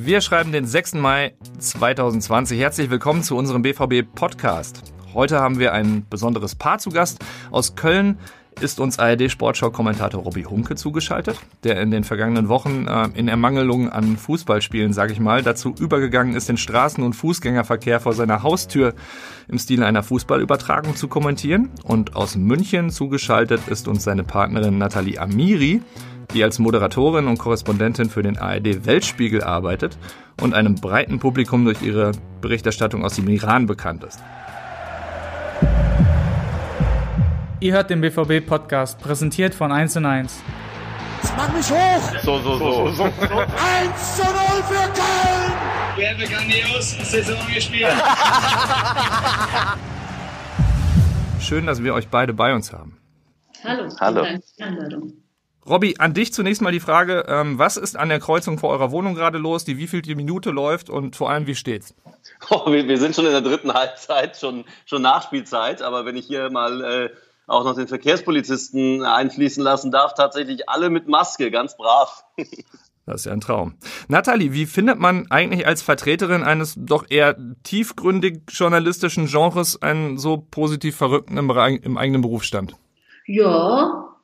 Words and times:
Wir 0.00 0.20
schreiben 0.20 0.52
den 0.52 0.64
6. 0.64 0.94
Mai 0.94 1.34
2020. 1.58 2.60
Herzlich 2.60 2.88
willkommen 2.88 3.24
zu 3.24 3.36
unserem 3.36 3.62
BVB 3.62 4.04
Podcast. 4.14 4.94
Heute 5.12 5.40
haben 5.40 5.58
wir 5.58 5.72
ein 5.72 6.06
besonderes 6.08 6.54
Paar 6.54 6.78
zu 6.78 6.90
Gast. 6.90 7.18
Aus 7.50 7.74
Köln 7.74 8.16
ist 8.60 8.78
uns 8.78 9.00
ARD-Sportschau-Kommentator 9.00 10.22
Robby 10.22 10.44
Hunke 10.44 10.76
zugeschaltet, 10.76 11.40
der 11.64 11.80
in 11.82 11.90
den 11.90 12.04
vergangenen 12.04 12.48
Wochen 12.48 12.86
äh, 12.86 13.08
in 13.14 13.26
Ermangelung 13.26 13.90
an 13.90 14.16
Fußballspielen, 14.16 14.92
sage 14.92 15.12
ich 15.12 15.18
mal, 15.18 15.42
dazu 15.42 15.74
übergegangen 15.76 16.36
ist, 16.36 16.48
den 16.48 16.58
Straßen- 16.58 17.02
und 17.02 17.14
Fußgängerverkehr 17.14 17.98
vor 17.98 18.12
seiner 18.12 18.44
Haustür 18.44 18.94
im 19.48 19.58
Stil 19.58 19.82
einer 19.82 20.04
Fußballübertragung 20.04 20.94
zu 20.94 21.08
kommentieren. 21.08 21.70
Und 21.82 22.14
aus 22.14 22.36
München 22.36 22.90
zugeschaltet 22.90 23.62
ist 23.66 23.88
uns 23.88 24.04
seine 24.04 24.22
Partnerin 24.22 24.78
Nathalie 24.78 25.18
Amiri, 25.18 25.82
die 26.34 26.44
als 26.44 26.58
Moderatorin 26.58 27.26
und 27.26 27.38
Korrespondentin 27.38 28.10
für 28.10 28.22
den 28.22 28.38
ARD 28.38 28.86
Weltspiegel 28.86 29.42
arbeitet 29.42 29.96
und 30.40 30.54
einem 30.54 30.74
breiten 30.74 31.18
Publikum 31.18 31.64
durch 31.64 31.82
ihre 31.82 32.12
Berichterstattung 32.40 33.04
aus 33.04 33.16
dem 33.16 33.28
Iran 33.28 33.66
bekannt 33.66 34.04
ist. 34.04 34.20
Ihr 37.60 37.72
hört 37.72 37.90
den 37.90 38.00
BVB-Podcast, 38.00 39.00
präsentiert 39.00 39.54
von 39.54 39.72
1 39.72 39.96
und 39.96 40.06
1. 40.06 40.40
Jetzt 41.22 41.36
mach 41.36 41.52
mich 41.52 41.68
hoch! 41.68 42.20
So, 42.22 42.38
so, 42.38 42.58
so. 42.58 42.88
so. 42.92 43.02
1 43.02 43.10
zu 44.16 44.22
0 44.22 44.32
für 44.62 44.88
Köln! 44.94 45.52
Wir 45.96 46.10
haben 46.10 46.18
grandios 46.18 46.96
Saison 47.10 47.36
gespielt. 47.52 47.88
Schön, 51.40 51.66
dass 51.66 51.82
wir 51.82 51.94
euch 51.94 52.06
beide 52.06 52.32
bei 52.32 52.54
uns 52.54 52.72
haben. 52.72 52.96
Hallo. 53.64 53.88
Hallo. 53.98 54.24
Robby, 55.68 55.96
an 55.98 56.14
dich 56.14 56.32
zunächst 56.32 56.62
mal 56.62 56.72
die 56.72 56.80
Frage, 56.80 57.26
ähm, 57.28 57.58
was 57.58 57.76
ist 57.76 57.96
an 57.96 58.08
der 58.08 58.20
Kreuzung 58.20 58.58
vor 58.58 58.70
eurer 58.70 58.90
Wohnung 58.90 59.14
gerade 59.14 59.38
los? 59.38 59.64
Die 59.64 59.78
wievielte 59.78 60.14
Minute 60.14 60.50
läuft 60.50 60.90
und 60.90 61.16
vor 61.16 61.30
allem, 61.30 61.46
wie 61.46 61.54
steht's? 61.54 61.94
Oh, 62.50 62.70
wir, 62.70 62.86
wir, 62.86 62.98
sind 62.98 63.16
schon 63.16 63.26
in 63.26 63.32
der 63.32 63.40
dritten 63.40 63.72
Halbzeit, 63.72 64.36
schon, 64.36 64.64
schon 64.86 65.02
Nachspielzeit, 65.02 65.82
aber 65.82 66.04
wenn 66.04 66.14
ich 66.14 66.26
hier 66.26 66.50
mal 66.50 66.84
äh, 66.84 67.10
auch 67.48 67.64
noch 67.64 67.74
den 67.74 67.88
Verkehrspolizisten 67.88 69.04
einfließen 69.04 69.62
lassen 69.62 69.90
darf. 69.90 70.14
Tatsächlich 70.14 70.68
alle 70.68 70.90
mit 70.90 71.08
Maske, 71.08 71.50
ganz 71.50 71.76
brav. 71.76 72.24
Das 73.06 73.22
ist 73.22 73.24
ja 73.24 73.32
ein 73.32 73.40
Traum. 73.40 73.72
Nathalie, 74.08 74.52
wie 74.52 74.66
findet 74.66 74.98
man 74.98 75.30
eigentlich 75.30 75.66
als 75.66 75.80
Vertreterin 75.80 76.42
eines 76.42 76.74
doch 76.76 77.06
eher 77.08 77.38
tiefgründig 77.62 78.42
journalistischen 78.50 79.24
Genres 79.28 79.80
einen 79.80 80.18
so 80.18 80.36
positiv 80.36 80.94
Verrückten 80.94 81.38
im, 81.38 81.48
im 81.48 81.96
eigenen 81.96 82.20
Berufsstand? 82.20 82.76
Ja, 83.24 84.14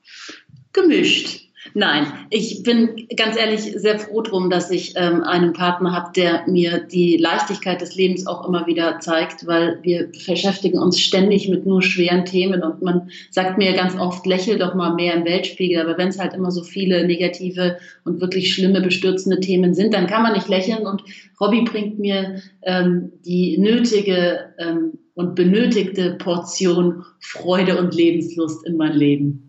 gemischt. 0.75 1.45
Nein, 1.73 2.07
ich 2.29 2.63
bin 2.63 3.07
ganz 3.17 3.39
ehrlich 3.39 3.63
sehr 3.63 3.99
froh 3.99 4.21
drum, 4.21 4.51
dass 4.51 4.71
ich 4.71 4.93
ähm, 4.97 5.23
einen 5.23 5.55
Partner 5.55 5.93
habe, 5.93 6.13
der 6.15 6.45
mir 6.47 6.79
die 6.79 7.17
Leichtigkeit 7.17 7.81
des 7.81 7.97
Lebens 7.97 8.27
auch 8.27 8.47
immer 8.47 8.67
wieder 8.67 9.01
zeigt, 9.01 9.47
weil 9.47 9.79
wir 9.83 10.11
beschäftigen 10.27 10.79
uns 10.79 11.01
ständig 11.01 11.49
mit 11.49 11.65
nur 11.65 11.83
schweren 11.83 12.27
Themen 12.27 12.63
und 12.63 12.83
man 12.83 13.09
sagt 13.31 13.57
mir 13.57 13.73
ganz 13.73 13.97
oft, 13.99 14.27
lächel 14.27 14.59
doch 14.59 14.75
mal 14.75 14.95
mehr 14.95 15.15
im 15.15 15.25
Weltspiegel, 15.25 15.81
aber 15.81 15.97
wenn 15.97 16.09
es 16.09 16.19
halt 16.19 16.35
immer 16.35 16.51
so 16.51 16.63
viele 16.63 17.07
negative 17.07 17.79
und 18.05 18.21
wirklich 18.21 18.53
schlimme, 18.53 18.83
bestürzende 18.83 19.41
Themen 19.41 19.73
sind, 19.75 19.95
dann 19.95 20.07
kann 20.07 20.23
man 20.23 20.35
nicht 20.35 20.49
lächeln 20.49 20.87
und 20.87 21.03
Robby 21.41 21.63
bringt 21.63 21.99
mir 21.99 22.43
ähm, 22.63 23.11
die 23.25 23.57
nötige 23.57 24.53
ähm, 24.59 24.99
und 25.15 25.35
benötigte 25.35 26.17
Portion 26.19 27.05
Freude 27.21 27.79
und 27.79 27.95
Lebenslust 27.95 28.67
in 28.67 28.77
mein 28.77 28.93
Leben. 28.93 29.44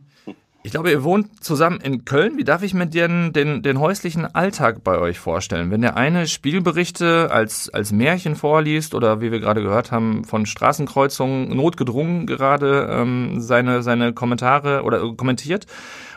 Ich 0.66 0.72
glaube, 0.72 0.90
ihr 0.90 1.04
wohnt 1.04 1.44
zusammen 1.44 1.80
in 1.80 2.06
Köln. 2.06 2.40
Wie 2.40 2.44
darf 2.44 2.64
ich 2.64 2.74
mir 2.74 2.88
den, 2.88 3.34
den, 3.34 3.62
den 3.62 3.80
häuslichen 3.80 4.26
Alltag 4.34 4.84
bei 4.84 4.98
euch 4.98 5.20
vorstellen? 5.20 5.70
Wenn 5.70 5.82
der 5.82 5.96
eine 5.96 6.26
Spielberichte 6.26 7.30
als, 7.30 7.70
als 7.70 7.92
Märchen 7.92 8.36
vorliest 8.36 8.96
oder 8.96 9.22
wie 9.22 9.32
wir 9.32 9.40
gerade 9.40 9.62
gehört 9.62 9.92
haben, 9.92 10.24
von 10.24 10.48
Straßenkreuzungen 10.48 11.56
notgedrungen 11.56 12.26
gerade 12.26 12.88
ähm, 12.90 13.42
seine, 13.42 13.84
seine 13.84 14.14
Kommentare 14.14 14.82
oder 14.82 15.04
äh, 15.04 15.14
kommentiert 15.16 15.68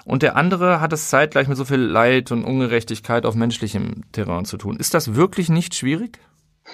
und 0.06 0.22
der 0.22 0.34
andere 0.34 0.80
hat 0.80 0.94
es 0.94 1.10
zeitgleich 1.10 1.46
mit 1.48 1.58
so 1.58 1.66
viel 1.66 1.80
Leid 1.80 2.32
und 2.32 2.42
Ungerechtigkeit 2.42 3.26
auf 3.26 3.34
menschlichem 3.34 4.04
Terrain 4.12 4.46
zu 4.46 4.56
tun. 4.56 4.78
Ist 4.78 4.94
das 4.94 5.14
wirklich 5.14 5.50
nicht 5.50 5.74
schwierig? 5.74 6.20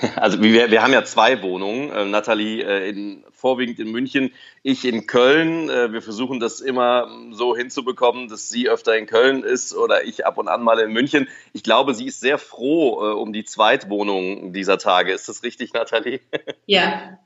Also 0.16 0.42
wir, 0.42 0.70
wir 0.70 0.82
haben 0.82 0.92
ja 0.92 1.04
zwei 1.04 1.42
Wohnungen. 1.42 1.90
Äh, 1.90 2.04
Nathalie 2.04 2.62
äh, 2.62 2.88
in, 2.88 3.24
vorwiegend 3.32 3.78
in 3.78 3.90
München, 3.90 4.32
ich 4.62 4.84
in 4.84 5.06
Köln. 5.06 5.68
Äh, 5.68 5.92
wir 5.92 6.02
versuchen 6.02 6.40
das 6.40 6.60
immer 6.60 7.08
so 7.30 7.56
hinzubekommen, 7.56 8.28
dass 8.28 8.48
sie 8.48 8.68
öfter 8.68 8.96
in 8.96 9.06
Köln 9.06 9.42
ist 9.42 9.74
oder 9.74 10.04
ich 10.04 10.26
ab 10.26 10.38
und 10.38 10.48
an 10.48 10.62
mal 10.62 10.78
in 10.80 10.92
München. 10.92 11.28
Ich 11.52 11.62
glaube, 11.62 11.94
sie 11.94 12.06
ist 12.06 12.20
sehr 12.20 12.38
froh 12.38 13.02
äh, 13.02 13.14
um 13.14 13.32
die 13.32 13.44
Zweitwohnung 13.44 14.52
dieser 14.52 14.78
Tage. 14.78 15.12
Ist 15.12 15.28
das 15.28 15.42
richtig, 15.42 15.72
Nathalie? 15.72 16.20
Ja, 16.66 17.18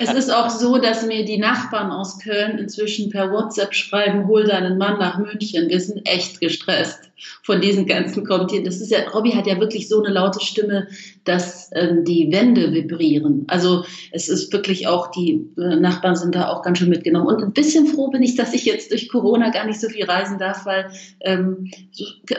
es 0.00 0.12
ist 0.12 0.30
auch 0.30 0.50
so, 0.50 0.78
dass 0.78 1.06
mir 1.06 1.24
die 1.24 1.38
Nachbarn 1.38 1.92
aus 1.92 2.18
Köln 2.18 2.58
inzwischen 2.58 3.10
per 3.10 3.30
WhatsApp 3.30 3.74
schreiben, 3.74 4.26
hol 4.26 4.44
deinen 4.44 4.76
Mann 4.76 4.98
nach 4.98 5.18
München. 5.18 5.68
Wir 5.68 5.80
sind 5.80 6.08
echt 6.08 6.40
gestresst 6.40 7.10
von 7.42 7.60
diesen 7.60 7.86
ganzen 7.86 8.24
Kommentaren. 8.24 8.64
Das 8.64 8.80
ist 8.80 8.90
ja, 8.90 9.08
Robby 9.12 9.32
hat 9.32 9.46
ja 9.46 9.58
wirklich 9.58 9.88
so 9.88 10.02
eine 10.02 10.12
laute 10.12 10.40
Stimme, 10.40 10.88
dass 11.24 11.70
ähm, 11.74 12.04
die 12.04 12.30
Wände 12.30 12.72
vibrieren. 12.72 13.44
Also 13.48 13.84
es 14.12 14.28
ist 14.28 14.52
wirklich 14.52 14.86
auch, 14.86 15.10
die 15.10 15.46
äh, 15.56 15.76
Nachbarn 15.76 16.16
sind 16.16 16.34
da 16.34 16.48
auch 16.48 16.62
ganz 16.62 16.78
schön 16.78 16.88
mitgenommen. 16.88 17.26
Und 17.26 17.42
ein 17.42 17.52
bisschen 17.52 17.86
froh 17.86 18.08
bin 18.08 18.22
ich, 18.22 18.36
dass 18.36 18.52
ich 18.52 18.64
jetzt 18.64 18.90
durch 18.90 19.08
Corona 19.08 19.50
gar 19.50 19.66
nicht 19.66 19.80
so 19.80 19.88
viel 19.88 20.04
reisen 20.04 20.38
darf, 20.38 20.66
weil 20.66 20.90
ähm, 21.20 21.70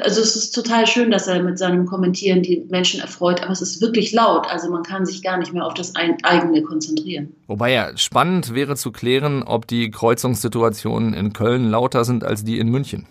also 0.02 0.22
es 0.22 0.36
ist 0.36 0.52
total 0.52 0.86
schön, 0.88 1.12
dass 1.12 1.28
er 1.28 1.42
mit 1.42 1.58
seinem 1.58 1.86
Kommentieren 1.86 2.44
die 2.44 2.64
Menschen 2.70 3.00
erfreut, 3.00 3.42
aber 3.42 3.52
es 3.52 3.62
ist 3.62 3.82
wirklich 3.82 4.12
laut. 4.14 4.48
Also 4.50 4.70
man 4.70 4.84
kann 4.84 5.06
sich 5.06 5.24
gar 5.24 5.38
nicht 5.38 5.54
mehr 5.54 5.66
auf 5.66 5.74
das 5.74 5.94
eigene 5.96 6.62
konzentrieren. 6.62 7.36
Wobei 7.48 7.72
ja 7.72 7.98
spannend 7.98 8.54
wäre 8.54 8.76
zu 8.76 8.92
klären, 8.92 9.44
ob 9.44 9.68
die 9.68 9.90
Kreuzungssituationen 9.90 11.14
in 11.14 11.34
Köln 11.34 11.70
lauter 11.70 12.06
sind 12.06 12.24
als 12.24 12.44
die 12.44 12.60
in 12.60 12.70
München. 12.70 13.08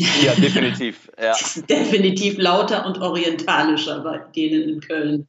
Ja, 0.22 0.34
definitiv. 0.34 1.10
Ja. 1.20 1.34
definitiv 1.68 2.38
lauter 2.38 2.86
und 2.86 2.98
orientalischer 2.98 4.00
bei 4.00 4.18
denen 4.34 4.68
in 4.68 4.80
Köln. 4.80 5.28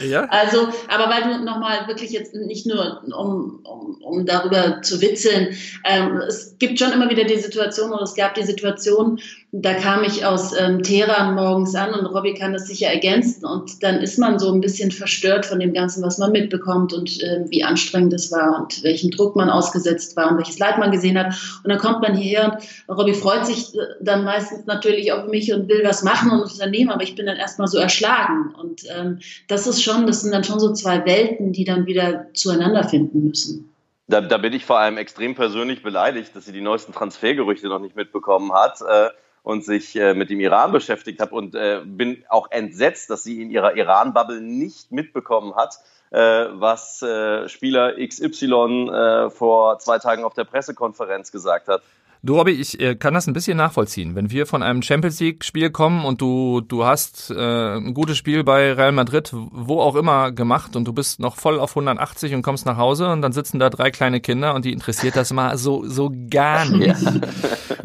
Ja. 0.00 0.26
Also, 0.28 0.68
aber 0.88 1.08
weil 1.08 1.22
du 1.22 1.44
nochmal 1.44 1.88
wirklich 1.88 2.10
jetzt 2.10 2.34
nicht 2.34 2.66
nur, 2.66 3.02
um, 3.04 3.64
um, 3.64 4.02
um 4.02 4.26
darüber 4.26 4.82
zu 4.82 5.00
witzeln, 5.00 5.56
ähm, 5.84 6.18
es 6.28 6.56
gibt 6.58 6.78
schon 6.78 6.92
immer 6.92 7.08
wieder 7.08 7.24
die 7.24 7.38
Situation, 7.38 7.92
oder 7.92 8.02
es 8.02 8.14
gab 8.14 8.34
die 8.34 8.42
Situation, 8.42 9.18
da 9.50 9.72
kam 9.72 10.04
ich 10.04 10.26
aus 10.26 10.52
ähm, 10.58 10.82
Teheran 10.82 11.34
morgens 11.34 11.74
an 11.74 11.94
und 11.94 12.04
Robby 12.04 12.34
kann 12.34 12.52
das 12.52 12.66
sicher 12.66 12.88
ergänzen 12.88 13.46
und 13.46 13.82
dann 13.82 13.96
ist 13.96 14.18
man 14.18 14.38
so 14.38 14.52
ein 14.52 14.60
bisschen 14.60 14.90
verstört 14.90 15.46
von 15.46 15.58
dem 15.58 15.72
Ganzen, 15.72 16.02
was 16.02 16.18
man 16.18 16.32
mitbekommt 16.32 16.92
und 16.92 17.22
äh, 17.22 17.46
wie 17.48 17.64
anstrengend 17.64 18.12
es 18.12 18.30
war 18.30 18.60
und 18.60 18.82
welchen 18.82 19.10
Druck 19.10 19.36
man 19.36 19.48
ausgesetzt 19.48 20.16
war 20.16 20.30
und 20.30 20.36
welches 20.36 20.58
Leid 20.58 20.76
man 20.78 20.90
gesehen 20.90 21.18
hat. 21.18 21.34
Und 21.64 21.70
dann 21.70 21.78
kommt 21.78 22.02
man 22.02 22.14
hierher 22.14 22.58
und 22.86 22.98
Robby 22.98 23.14
freut 23.14 23.46
sich 23.46 23.74
äh, 23.74 23.78
dann 24.00 24.24
meistens 24.24 24.66
natürlich 24.66 25.12
auf 25.12 25.26
mich 25.28 25.50
und 25.54 25.66
will 25.66 25.82
was 25.82 26.02
machen 26.02 26.30
und 26.30 26.42
unternehmen, 26.42 26.90
aber 26.90 27.02
ich 27.02 27.14
bin 27.14 27.24
dann 27.24 27.38
erstmal 27.38 27.68
so 27.68 27.78
erschlagen. 27.78 28.54
Und 28.54 28.82
ähm, 28.94 29.20
das 29.48 29.66
ist 29.66 29.82
schon, 29.82 30.06
das 30.06 30.20
sind 30.20 30.32
dann 30.32 30.44
schon 30.44 30.60
so 30.60 30.74
zwei 30.74 31.06
Welten, 31.06 31.52
die 31.52 31.64
dann 31.64 31.86
wieder 31.86 32.26
zueinander 32.34 32.84
finden 32.84 33.28
müssen. 33.28 33.72
Da, 34.08 34.20
da 34.20 34.36
bin 34.36 34.52
ich 34.52 34.66
vor 34.66 34.78
allem 34.78 34.98
extrem 34.98 35.34
persönlich 35.34 35.82
beleidigt, 35.82 36.36
dass 36.36 36.44
sie 36.44 36.52
die 36.52 36.60
neuesten 36.60 36.92
Transfergerüchte 36.92 37.68
noch 37.68 37.78
nicht 37.78 37.96
mitbekommen 37.96 38.52
hat. 38.52 38.82
Äh, 38.82 39.08
und 39.48 39.64
sich 39.64 39.96
äh, 39.96 40.12
mit 40.12 40.28
dem 40.28 40.40
Iran 40.40 40.72
beschäftigt 40.72 41.22
habe 41.22 41.34
und 41.34 41.54
äh, 41.54 41.80
bin 41.82 42.22
auch 42.28 42.50
entsetzt, 42.50 43.08
dass 43.08 43.22
sie 43.22 43.40
in 43.40 43.50
ihrer 43.50 43.76
Iran-Bubble 43.76 44.42
nicht 44.42 44.92
mitbekommen 44.92 45.54
hat, 45.56 45.76
äh, 46.10 46.18
was 46.18 47.00
äh, 47.00 47.48
Spieler 47.48 47.94
XY 47.96 48.90
äh, 48.90 49.30
vor 49.30 49.78
zwei 49.78 49.98
Tagen 50.00 50.24
auf 50.24 50.34
der 50.34 50.44
Pressekonferenz 50.44 51.32
gesagt 51.32 51.68
hat. 51.68 51.80
Du, 52.22 52.36
Robby, 52.36 52.50
ich 52.50 52.78
äh, 52.80 52.96
kann 52.96 53.14
das 53.14 53.26
ein 53.26 53.32
bisschen 53.32 53.56
nachvollziehen. 53.56 54.16
Wenn 54.16 54.30
wir 54.30 54.44
von 54.44 54.62
einem 54.62 54.82
Champions 54.82 55.20
League-Spiel 55.20 55.70
kommen 55.70 56.04
und 56.04 56.20
du, 56.20 56.60
du 56.60 56.84
hast 56.84 57.30
äh, 57.30 57.76
ein 57.76 57.94
gutes 57.94 58.18
Spiel 58.18 58.44
bei 58.44 58.72
Real 58.72 58.92
Madrid, 58.92 59.30
wo 59.32 59.80
auch 59.80 59.94
immer, 59.94 60.32
gemacht 60.32 60.74
und 60.74 60.84
du 60.84 60.92
bist 60.92 61.20
noch 61.20 61.36
voll 61.36 61.60
auf 61.60 61.70
180 61.70 62.34
und 62.34 62.42
kommst 62.42 62.66
nach 62.66 62.76
Hause 62.76 63.08
und 63.12 63.22
dann 63.22 63.32
sitzen 63.32 63.60
da 63.60 63.70
drei 63.70 63.92
kleine 63.92 64.20
Kinder 64.20 64.54
und 64.54 64.64
die 64.64 64.72
interessiert 64.72 65.16
das 65.16 65.32
mal 65.32 65.56
so, 65.56 65.86
so 65.86 66.12
gar 66.28 66.64
nicht. 66.70 67.00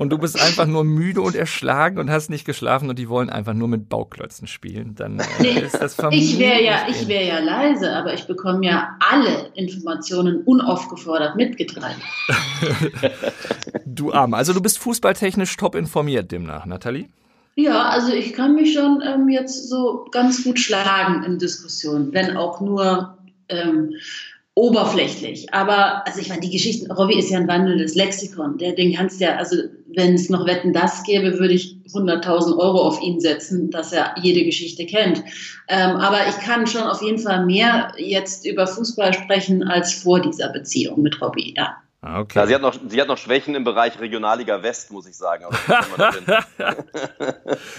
Und 0.03 0.09
du 0.09 0.17
bist 0.17 0.37
einfach 0.37 0.65
nur 0.65 0.83
müde 0.83 1.21
und 1.21 1.33
erschlagen 1.33 1.97
und 1.97 2.11
hast 2.11 2.29
nicht 2.29 2.43
geschlafen 2.43 2.89
und 2.89 2.99
die 2.99 3.07
wollen 3.07 3.29
einfach 3.29 3.53
nur 3.53 3.69
mit 3.69 3.87
Bauklötzen 3.87 4.47
spielen. 4.47 4.95
Dann 4.95 5.17
äh, 5.17 5.23
nee, 5.39 5.59
ist 5.61 5.81
das 5.81 5.95
Ich 6.11 6.37
wäre 6.37 6.61
ja, 6.61 6.85
ich 6.89 7.07
wäre 7.07 7.25
ja 7.25 7.39
leise, 7.39 7.89
aber 7.95 8.13
ich 8.13 8.25
bekomme 8.25 8.65
ja 8.65 8.97
alle 8.99 9.47
Informationen 9.55 10.41
unaufgefordert 10.41 11.37
mitgeteilt. 11.37 11.95
du 13.85 14.11
Arme. 14.11 14.35
Also 14.35 14.51
du 14.51 14.59
bist 14.61 14.77
fußballtechnisch 14.79 15.55
top 15.55 15.73
informiert 15.73 16.33
demnach, 16.33 16.65
Nathalie? 16.65 17.07
Ja, 17.55 17.87
also 17.87 18.11
ich 18.11 18.33
kann 18.33 18.55
mich 18.55 18.73
schon 18.73 19.01
ähm, 19.07 19.29
jetzt 19.29 19.69
so 19.69 20.05
ganz 20.11 20.43
gut 20.43 20.59
schlagen 20.59 21.23
in 21.23 21.39
Diskussionen, 21.39 22.11
wenn 22.11 22.35
auch 22.35 22.59
nur 22.59 23.17
ähm, 23.47 23.93
oberflächlich. 24.55 25.53
Aber, 25.53 26.05
also 26.05 26.19
ich 26.19 26.29
meine, 26.29 26.41
die 26.41 26.51
Geschichten, 26.51 26.91
Robby 26.91 27.17
ist 27.17 27.29
ja 27.29 27.39
ein 27.39 27.47
wandelndes 27.47 27.95
Lexikon. 27.95 28.57
Der 28.57 28.73
Ding 28.73 28.93
kannst 28.93 29.19
ja, 29.19 29.35
also 29.35 29.55
wenn 29.95 30.15
es 30.15 30.29
noch 30.29 30.45
Wetten 30.45 30.73
das 30.73 31.03
gäbe, 31.03 31.39
würde 31.39 31.53
ich 31.53 31.77
100.000 31.93 32.57
Euro 32.57 32.81
auf 32.81 33.01
ihn 33.01 33.19
setzen, 33.19 33.69
dass 33.71 33.91
er 33.93 34.15
jede 34.21 34.43
Geschichte 34.43 34.85
kennt. 34.85 35.23
Ähm, 35.67 35.95
aber 35.97 36.27
ich 36.27 36.37
kann 36.37 36.67
schon 36.67 36.83
auf 36.83 37.01
jeden 37.01 37.19
Fall 37.19 37.45
mehr 37.45 37.93
jetzt 37.97 38.45
über 38.45 38.67
Fußball 38.67 39.13
sprechen 39.13 39.63
als 39.63 39.93
vor 39.93 40.19
dieser 40.19 40.49
Beziehung 40.49 41.01
mit 41.01 41.21
Robbie, 41.21 41.53
ja. 41.55 41.77
Ah, 42.01 42.19
okay. 42.19 42.39
Ja, 42.39 42.47
sie, 42.47 42.55
hat 42.55 42.61
noch, 42.61 42.75
sie 42.85 42.99
hat 42.99 43.07
noch 43.07 43.17
Schwächen 43.17 43.55
im 43.55 43.63
Bereich 43.63 43.97
Regionalliga 43.97 44.61
West, 44.61 44.91
muss 44.91 45.07
ich 45.07 45.15
sagen. 45.15 45.45
Aber, 45.45 45.57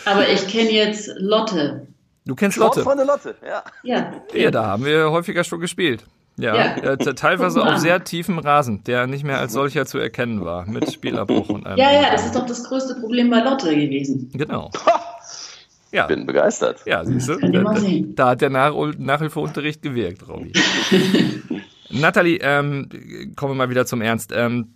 aber 0.06 0.28
ich 0.30 0.48
kenne 0.48 0.70
jetzt 0.70 1.10
Lotte. 1.18 1.86
Du 2.24 2.34
kennst 2.34 2.56
Lotte? 2.56 2.82
Freunde 2.82 3.04
Lotte, 3.04 3.34
ja. 3.46 3.62
ja. 3.82 4.12
Ja, 4.32 4.50
da 4.50 4.64
haben 4.64 4.84
wir 4.86 5.10
häufiger 5.10 5.44
schon 5.44 5.60
gespielt. 5.60 6.04
Ja, 6.36 6.56
ja. 6.56 6.76
Äh, 6.76 6.96
teilweise 7.14 7.62
auf 7.62 7.78
sehr 7.78 8.02
tiefem 8.02 8.38
Rasen, 8.38 8.82
der 8.84 9.06
nicht 9.06 9.24
mehr 9.24 9.38
als 9.38 9.52
solcher 9.52 9.86
zu 9.86 9.98
erkennen 9.98 10.44
war, 10.44 10.66
mit 10.66 10.92
Spielabbruch 10.92 11.48
und 11.48 11.66
allem. 11.66 11.78
Ja, 11.78 11.92
ja, 11.92 12.10
das 12.10 12.26
ist 12.26 12.34
doch 12.34 12.46
das 12.46 12.64
größte 12.64 12.96
Problem 12.96 13.30
bei 13.30 13.40
Lotte 13.40 13.74
gewesen. 13.74 14.30
Genau. 14.34 14.70
Ja. 15.92 16.06
Bin 16.08 16.26
begeistert. 16.26 16.80
Ja, 16.86 17.04
siehst 17.04 17.28
du, 17.28 17.36
da, 17.36 17.76
da, 18.16 18.28
hat 18.30 18.40
der 18.40 18.50
Nach 18.50 18.74
Nachhilfeunterricht 18.98 19.80
gewirkt, 19.80 20.28
Robby. 20.28 20.52
Nathalie, 21.90 22.38
ähm, 22.42 22.88
kommen 23.36 23.52
wir 23.52 23.54
mal 23.54 23.70
wieder 23.70 23.86
zum 23.86 24.02
Ernst. 24.02 24.32
Ähm, 24.34 24.74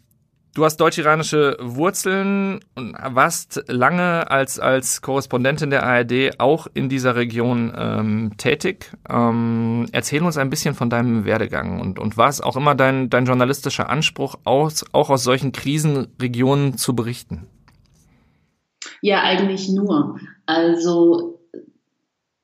du 0.55 0.65
hast 0.65 0.79
deutsch-iranische 0.79 1.57
Wurzeln 1.61 2.61
und 2.75 2.95
warst 3.01 3.63
lange 3.69 4.31
als, 4.31 4.59
als 4.59 5.03
Korrespondentin 5.03 5.71
der 5.71 5.85
ARD 5.85 6.39
auch 6.39 6.67
in 6.75 6.89
dieser 6.89 7.17
Region 7.17 7.73
ähm, 7.77 8.33
tätig. 8.37 8.91
Ähm, 9.09 9.87
erzähl 9.93 10.23
uns 10.23 10.37
ein 10.37 10.51
bisschen 10.51 10.75
von 10.75 10.91
deinem 10.91 11.25
Werdegang 11.25 11.81
und, 11.81 11.99
und 11.99 12.17
war 12.17 12.29
es 12.29 12.41
auch 12.41 12.57
immer 12.57 12.75
dein, 12.75 13.11
dein 13.11 13.27
journalistischer 13.27 13.89
Anspruch, 13.89 14.37
aus, 14.45 14.85
auch 14.93 15.11
aus 15.11 15.25
solchen 15.25 15.53
Krisenregionen 15.53 16.77
zu 16.77 16.95
berichten? 16.95 17.47
Ja, 19.01 19.23
eigentlich 19.23 19.69
nur. 19.69 20.19
Also 20.47 21.38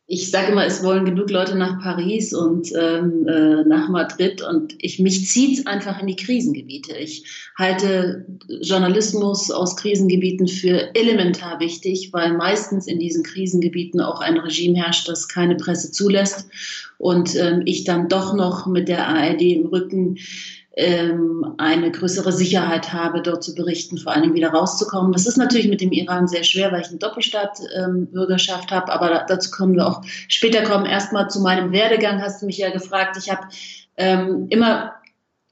ich 0.06 0.30
sage 0.30 0.52
immer, 0.52 0.66
es 0.66 0.82
wollen 0.82 1.06
genug 1.06 1.30
Leute 1.30 1.56
nach 1.56 1.80
Paris 1.82 2.34
und 2.34 2.70
ähm, 2.78 3.26
äh, 3.26 3.64
nach 3.64 3.88
Madrid 3.88 4.42
und 4.42 4.74
ich 4.78 4.98
mich 4.98 5.26
zieht 5.26 5.66
einfach 5.66 5.98
in 5.98 6.06
die 6.06 6.16
Krisengebiete. 6.16 6.94
Ich 6.94 7.24
halte 7.56 8.26
Journalismus 8.60 9.50
aus 9.50 9.76
Krisengebieten 9.76 10.46
für 10.46 10.94
elementar 10.94 11.58
wichtig, 11.58 12.10
weil 12.12 12.34
meistens 12.34 12.86
in 12.86 12.98
diesen 12.98 13.22
Krisengebieten 13.22 14.02
auch 14.02 14.20
ein 14.20 14.36
Regime 14.36 14.76
herrscht, 14.76 15.08
das 15.08 15.28
keine 15.28 15.54
Presse 15.54 15.90
zulässt 15.90 16.48
und 16.98 17.34
ähm, 17.36 17.62
ich 17.64 17.84
dann 17.84 18.08
doch 18.08 18.34
noch 18.34 18.66
mit 18.66 18.88
der 18.88 19.08
ARD 19.08 19.40
im 19.40 19.66
Rücken 19.66 20.18
ähm, 20.76 21.54
eine 21.58 21.90
größere 21.90 22.32
Sicherheit 22.32 22.92
habe, 22.92 23.22
dort 23.22 23.44
zu 23.44 23.54
berichten, 23.54 23.96
vor 23.98 24.12
Dingen 24.22 24.34
wieder 24.34 24.50
rauszukommen. 24.50 25.12
Das 25.12 25.26
ist 25.26 25.36
natürlich 25.36 25.68
mit 25.68 25.80
dem 25.80 25.92
Iran 25.92 26.26
sehr 26.26 26.42
schwer, 26.42 26.72
weil 26.72 26.80
ich 26.80 26.88
eine 26.88 26.98
Doppelstaatsbürgerschaft 26.98 28.70
ähm, 28.70 28.76
habe, 28.76 28.92
aber 28.92 29.24
dazu 29.28 29.50
können 29.50 29.76
wir 29.76 29.86
auch 29.86 30.02
später 30.04 30.62
kommen. 30.62 30.86
Erstmal 30.86 31.30
zu 31.30 31.40
meinem 31.40 31.70
Werdegang 31.72 32.20
hast 32.20 32.42
du 32.42 32.46
mich 32.46 32.58
ja 32.58 32.70
gefragt. 32.70 33.16
Ich 33.16 33.30
habe 33.30 33.46
ähm, 33.96 34.46
immer 34.50 34.94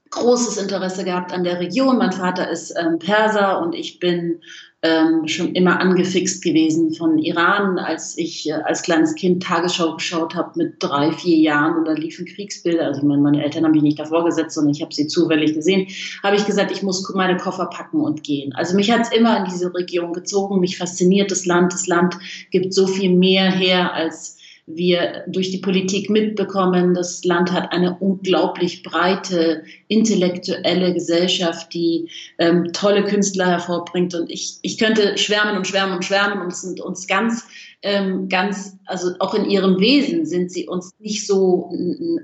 großes 0.09 0.57
Interesse 0.57 1.03
gehabt 1.05 1.31
an 1.31 1.43
der 1.43 1.59
Region. 1.59 1.97
Mein 1.97 2.11
Vater 2.11 2.49
ist 2.49 2.73
ähm, 2.77 2.99
Perser 2.99 3.61
und 3.61 3.73
ich 3.73 3.99
bin 3.99 4.41
ähm, 4.83 5.29
schon 5.29 5.55
immer 5.55 5.79
angefixt 5.79 6.43
gewesen 6.43 6.93
von 6.93 7.17
Iran, 7.17 7.79
als 7.79 8.17
ich 8.17 8.49
äh, 8.49 8.53
als 8.53 8.83
kleines 8.83 9.15
Kind 9.15 9.41
Tagesschau 9.41 9.95
geschaut 9.95 10.35
habe 10.35 10.51
mit 10.55 10.75
drei, 10.79 11.13
vier 11.13 11.37
Jahren 11.37 11.77
und 11.77 11.85
da 11.85 11.93
liefen 11.93 12.25
Kriegsbilder. 12.25 12.85
Also 12.85 12.99
ich 12.99 13.07
meine, 13.07 13.21
meine 13.21 13.41
Eltern 13.41 13.63
haben 13.63 13.71
mich 13.71 13.81
nicht 13.81 13.97
davor 13.97 14.25
gesetzt, 14.25 14.55
sondern 14.55 14.73
ich 14.73 14.81
habe 14.81 14.93
sie 14.93 15.07
zufällig 15.07 15.53
gesehen. 15.53 15.87
Habe 16.21 16.35
ich 16.35 16.45
gesagt, 16.45 16.69
ich 16.71 16.83
muss 16.83 17.09
meine 17.15 17.37
Koffer 17.37 17.67
packen 17.67 18.01
und 18.01 18.23
gehen. 18.23 18.53
Also 18.53 18.75
mich 18.75 18.91
hat 18.91 19.01
es 19.01 19.11
immer 19.13 19.37
in 19.37 19.45
diese 19.45 19.73
Region 19.73 20.11
gezogen. 20.11 20.59
Mich 20.59 20.77
fasziniert 20.77 21.31
das 21.31 21.45
Land. 21.45 21.71
Das 21.71 21.87
Land 21.87 22.17
gibt 22.51 22.73
so 22.73 22.85
viel 22.85 23.15
mehr 23.15 23.49
her 23.49 23.93
als 23.93 24.37
wir 24.65 25.23
durch 25.27 25.51
die 25.51 25.57
Politik 25.57 26.09
mitbekommen. 26.09 26.93
Das 26.93 27.23
Land 27.25 27.51
hat 27.51 27.71
eine 27.73 27.97
unglaublich 27.99 28.81
breite 28.83 29.63
intellektuelle 29.87 30.93
Gesellschaft, 30.93 31.73
die 31.73 32.09
ähm, 32.39 32.71
tolle 32.71 33.03
Künstler 33.03 33.47
hervorbringt. 33.47 34.15
Und 34.15 34.31
ich, 34.31 34.57
ich 34.61 34.77
könnte 34.77 35.17
schwärmen 35.17 35.57
und 35.57 35.67
schwärmen 35.67 35.95
und 35.95 36.05
schwärmen 36.05 36.41
und 36.41 36.55
sind 36.55 36.79
uns 36.79 37.07
ganz, 37.07 37.45
ähm, 37.81 38.29
ganz, 38.29 38.77
also 38.85 39.11
auch 39.19 39.33
in 39.33 39.49
ihrem 39.49 39.79
Wesen 39.79 40.25
sind 40.25 40.49
sie 40.49 40.67
uns 40.67 40.91
nicht 40.99 41.27
so, 41.27 41.69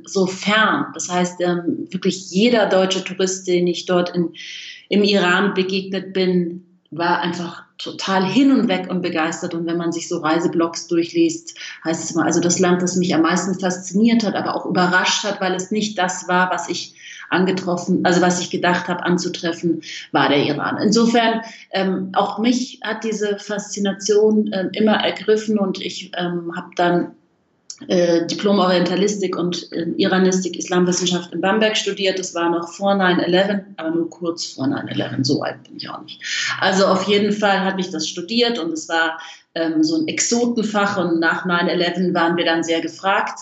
so 0.06 0.25
fern. 0.25 0.85
Das 0.94 1.09
heißt, 1.09 1.42
ähm, 1.42 1.88
wirklich 1.89 2.31
jeder 2.31 2.68
deutsche 2.68 3.03
Tourist, 3.03 3.47
den 3.47 3.68
ich 3.68 3.85
dort 3.85 4.15
in, 4.15 4.30
im 4.88 5.03
Iran 5.03 5.53
begegnet 5.53 6.13
bin, 6.13 6.69
war 6.91 7.19
einfach 7.21 7.63
total 7.77 8.25
hin 8.25 8.51
und 8.51 8.68
weg 8.68 8.88
und 8.89 9.01
begeistert. 9.01 9.53
Und 9.53 9.65
wenn 9.65 9.77
man 9.77 9.91
sich 9.91 10.07
so 10.07 10.18
Reiseblogs 10.18 10.88
durchliest, 10.88 11.57
heißt 11.86 12.03
es 12.03 12.12
immer, 12.12 12.25
also 12.25 12.39
das 12.39 12.59
Land, 12.59 12.81
das 12.81 12.95
mich 12.95 13.13
am 13.13 13.21
meisten 13.21 13.59
fasziniert 13.59 14.24
hat, 14.24 14.36
aber 14.36 14.56
auch 14.56 14.65
überrascht 14.65 15.24
hat, 15.24 15.39
weil 15.39 15.53
es 15.53 15.71
nicht 15.71 15.97
das 15.97 16.27
war, 16.27 16.50
was 16.51 16.68
ich 16.68 16.95
angetroffen, 17.30 18.03
also 18.06 18.21
was 18.21 18.41
ich 18.41 18.50
gedacht 18.50 18.88
habe 18.88 19.03
anzutreffen, 19.03 19.81
war 20.12 20.30
der 20.30 20.44
Iran. 20.44 20.77
Insofern, 20.81 21.41
ähm, 21.71 22.09
auch 22.13 22.39
mich 22.39 22.80
hat 22.83 23.03
diese 23.03 23.38
Faszination 23.38 24.51
äh, 24.51 24.69
immer 24.74 24.95
ergriffen 24.95 25.59
und 25.59 25.80
ich 25.80 26.12
ähm, 26.18 26.53
habe 26.56 26.69
dann 26.75 27.12
äh, 27.87 28.25
Diplom 28.27 28.59
Orientalistik 28.59 29.37
und 29.37 29.71
äh, 29.71 29.85
Iranistik, 29.97 30.57
Islamwissenschaft 30.57 31.33
in 31.33 31.41
Bamberg 31.41 31.77
studiert. 31.77 32.19
Das 32.19 32.35
war 32.35 32.49
noch 32.49 32.71
vor 32.73 32.93
9-11, 32.93 33.61
aber 33.77 33.91
nur 33.91 34.09
kurz 34.09 34.45
vor 34.45 34.65
9-11. 34.65 35.23
So 35.23 35.41
alt 35.41 35.63
bin 35.63 35.77
ich 35.77 35.89
auch 35.89 36.01
nicht. 36.01 36.21
Also 36.59 36.85
auf 36.85 37.03
jeden 37.03 37.31
Fall 37.31 37.61
habe 37.61 37.79
ich 37.81 37.89
das 37.89 38.07
studiert 38.07 38.59
und 38.59 38.73
es 38.73 38.89
war 38.89 39.19
ähm, 39.55 39.83
so 39.83 39.97
ein 39.97 40.07
Exotenfach 40.07 40.97
und 40.97 41.19
nach 41.19 41.45
9-11 41.45 42.13
waren 42.13 42.37
wir 42.37 42.45
dann 42.45 42.63
sehr 42.63 42.81
gefragt 42.81 43.39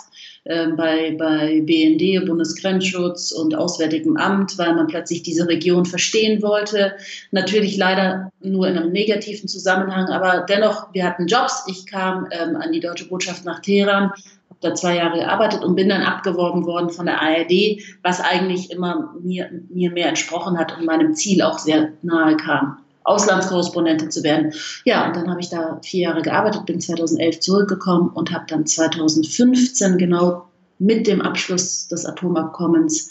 äh, 0.48 0.68
bei, 0.76 1.16
bei 1.18 1.62
BND, 1.62 2.26
Bundesgrenzschutz 2.26 3.32
und 3.32 3.56
Auswärtigem 3.56 4.18
Amt, 4.18 4.58
weil 4.58 4.74
man 4.76 4.88
plötzlich 4.88 5.24
diese 5.24 5.48
Region 5.48 5.86
verstehen 5.86 6.42
wollte. 6.42 6.94
Natürlich 7.32 7.78
leider 7.78 8.32
nur 8.42 8.68
in 8.68 8.78
einem 8.78 8.92
negativen 8.92 9.48
Zusammenhang, 9.48 10.08
aber 10.08 10.46
dennoch, 10.48 10.94
wir 10.94 11.06
hatten 11.06 11.28
Jobs. 11.28 11.66
Ich 11.68 11.86
kam 11.86 12.28
ähm, 12.32 12.56
an 12.56 12.72
die 12.72 12.80
deutsche 12.80 13.08
Botschaft 13.08 13.46
nach 13.46 13.60
Teheran, 13.60 14.12
habe 14.50 14.60
da 14.62 14.74
zwei 14.74 14.96
Jahre 14.96 15.20
gearbeitet 15.20 15.64
und 15.64 15.76
bin 15.76 15.90
dann 15.90 16.02
abgeworben 16.02 16.66
worden 16.66 16.90
von 16.90 17.06
der 17.06 17.22
ARD, 17.22 17.82
was 18.02 18.22
eigentlich 18.22 18.72
immer 18.72 19.14
mir, 19.22 19.50
mir 19.70 19.92
mehr 19.92 20.08
entsprochen 20.08 20.58
hat 20.58 20.78
und 20.78 20.86
meinem 20.86 21.14
Ziel 21.14 21.42
auch 21.42 21.60
sehr 21.60 21.90
nahe 22.02 22.38
kam. 22.38 22.78
Auslandskorrespondentin 23.08 24.12
zu 24.12 24.24
werden. 24.24 24.54
Ja, 24.84 25.08
und 25.08 25.16
dann 25.16 25.30
habe 25.30 25.40
ich 25.40 25.50
da 25.50 25.80
vier 25.82 26.02
Jahre 26.02 26.22
gearbeitet, 26.22 26.66
bin 26.66 26.82
2011 26.82 27.40
zurückgekommen 27.40 28.10
und 28.10 28.34
habe 28.34 28.46
dann 28.48 28.66
2015 28.66 29.98
genau 29.98 30.46
mit 30.80 31.07
dem 31.07 31.22
Abschluss 31.22 31.88
des 31.88 32.06
Atomabkommens 32.06 33.10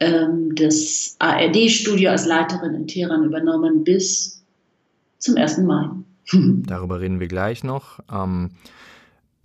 ähm, 0.00 0.54
das 0.54 1.16
ARD-Studio 1.18 2.10
als 2.10 2.26
Leiterin 2.26 2.74
in 2.74 2.86
Teheran 2.86 3.24
übernommen 3.24 3.84
bis 3.84 4.42
zum 5.18 5.36
1. 5.36 5.58
Mai. 5.58 5.90
Darüber 6.32 7.00
reden 7.00 7.20
wir 7.20 7.28
gleich 7.28 7.64
noch. 7.64 8.00
Ähm 8.12 8.50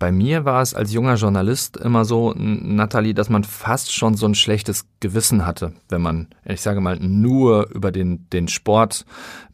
bei 0.04 0.10
mir 0.12 0.44
war 0.44 0.60
es 0.60 0.74
als 0.74 0.92
junger 0.92 1.14
Journalist 1.14 1.76
immer 1.76 2.04
so, 2.04 2.34
Nathalie, 2.36 3.14
dass 3.14 3.30
man 3.30 3.42
fast 3.44 3.90
schon 3.92 4.16
so 4.16 4.26
ein 4.26 4.34
schlechtes 4.34 4.86
Gewissen 5.00 5.46
hatte, 5.46 5.72
wenn 5.88 6.02
man, 6.02 6.28
ich 6.44 6.60
sage 6.60 6.80
mal, 6.80 6.98
nur 6.98 7.70
über 7.70 7.92
den, 7.92 8.28
den 8.30 8.48
Sport 8.48 9.06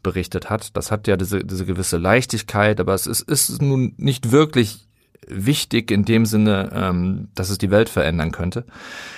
berichtet 0.03 0.49
hat. 0.49 0.75
Das 0.75 0.91
hat 0.91 1.07
ja 1.07 1.15
diese, 1.15 1.45
diese 1.45 1.65
gewisse 1.65 1.97
Leichtigkeit, 1.97 2.79
aber 2.81 2.93
es 2.93 3.07
ist, 3.07 3.21
ist 3.21 3.61
nun 3.61 3.93
nicht 3.97 4.31
wirklich 4.31 4.89
wichtig 5.27 5.91
in 5.91 6.05
dem 6.05 6.25
Sinne, 6.25 6.71
ähm, 6.73 7.29
dass 7.35 7.49
es 7.49 7.57
die 7.57 7.71
Welt 7.71 7.89
verändern 7.89 8.31
könnte. 8.31 8.65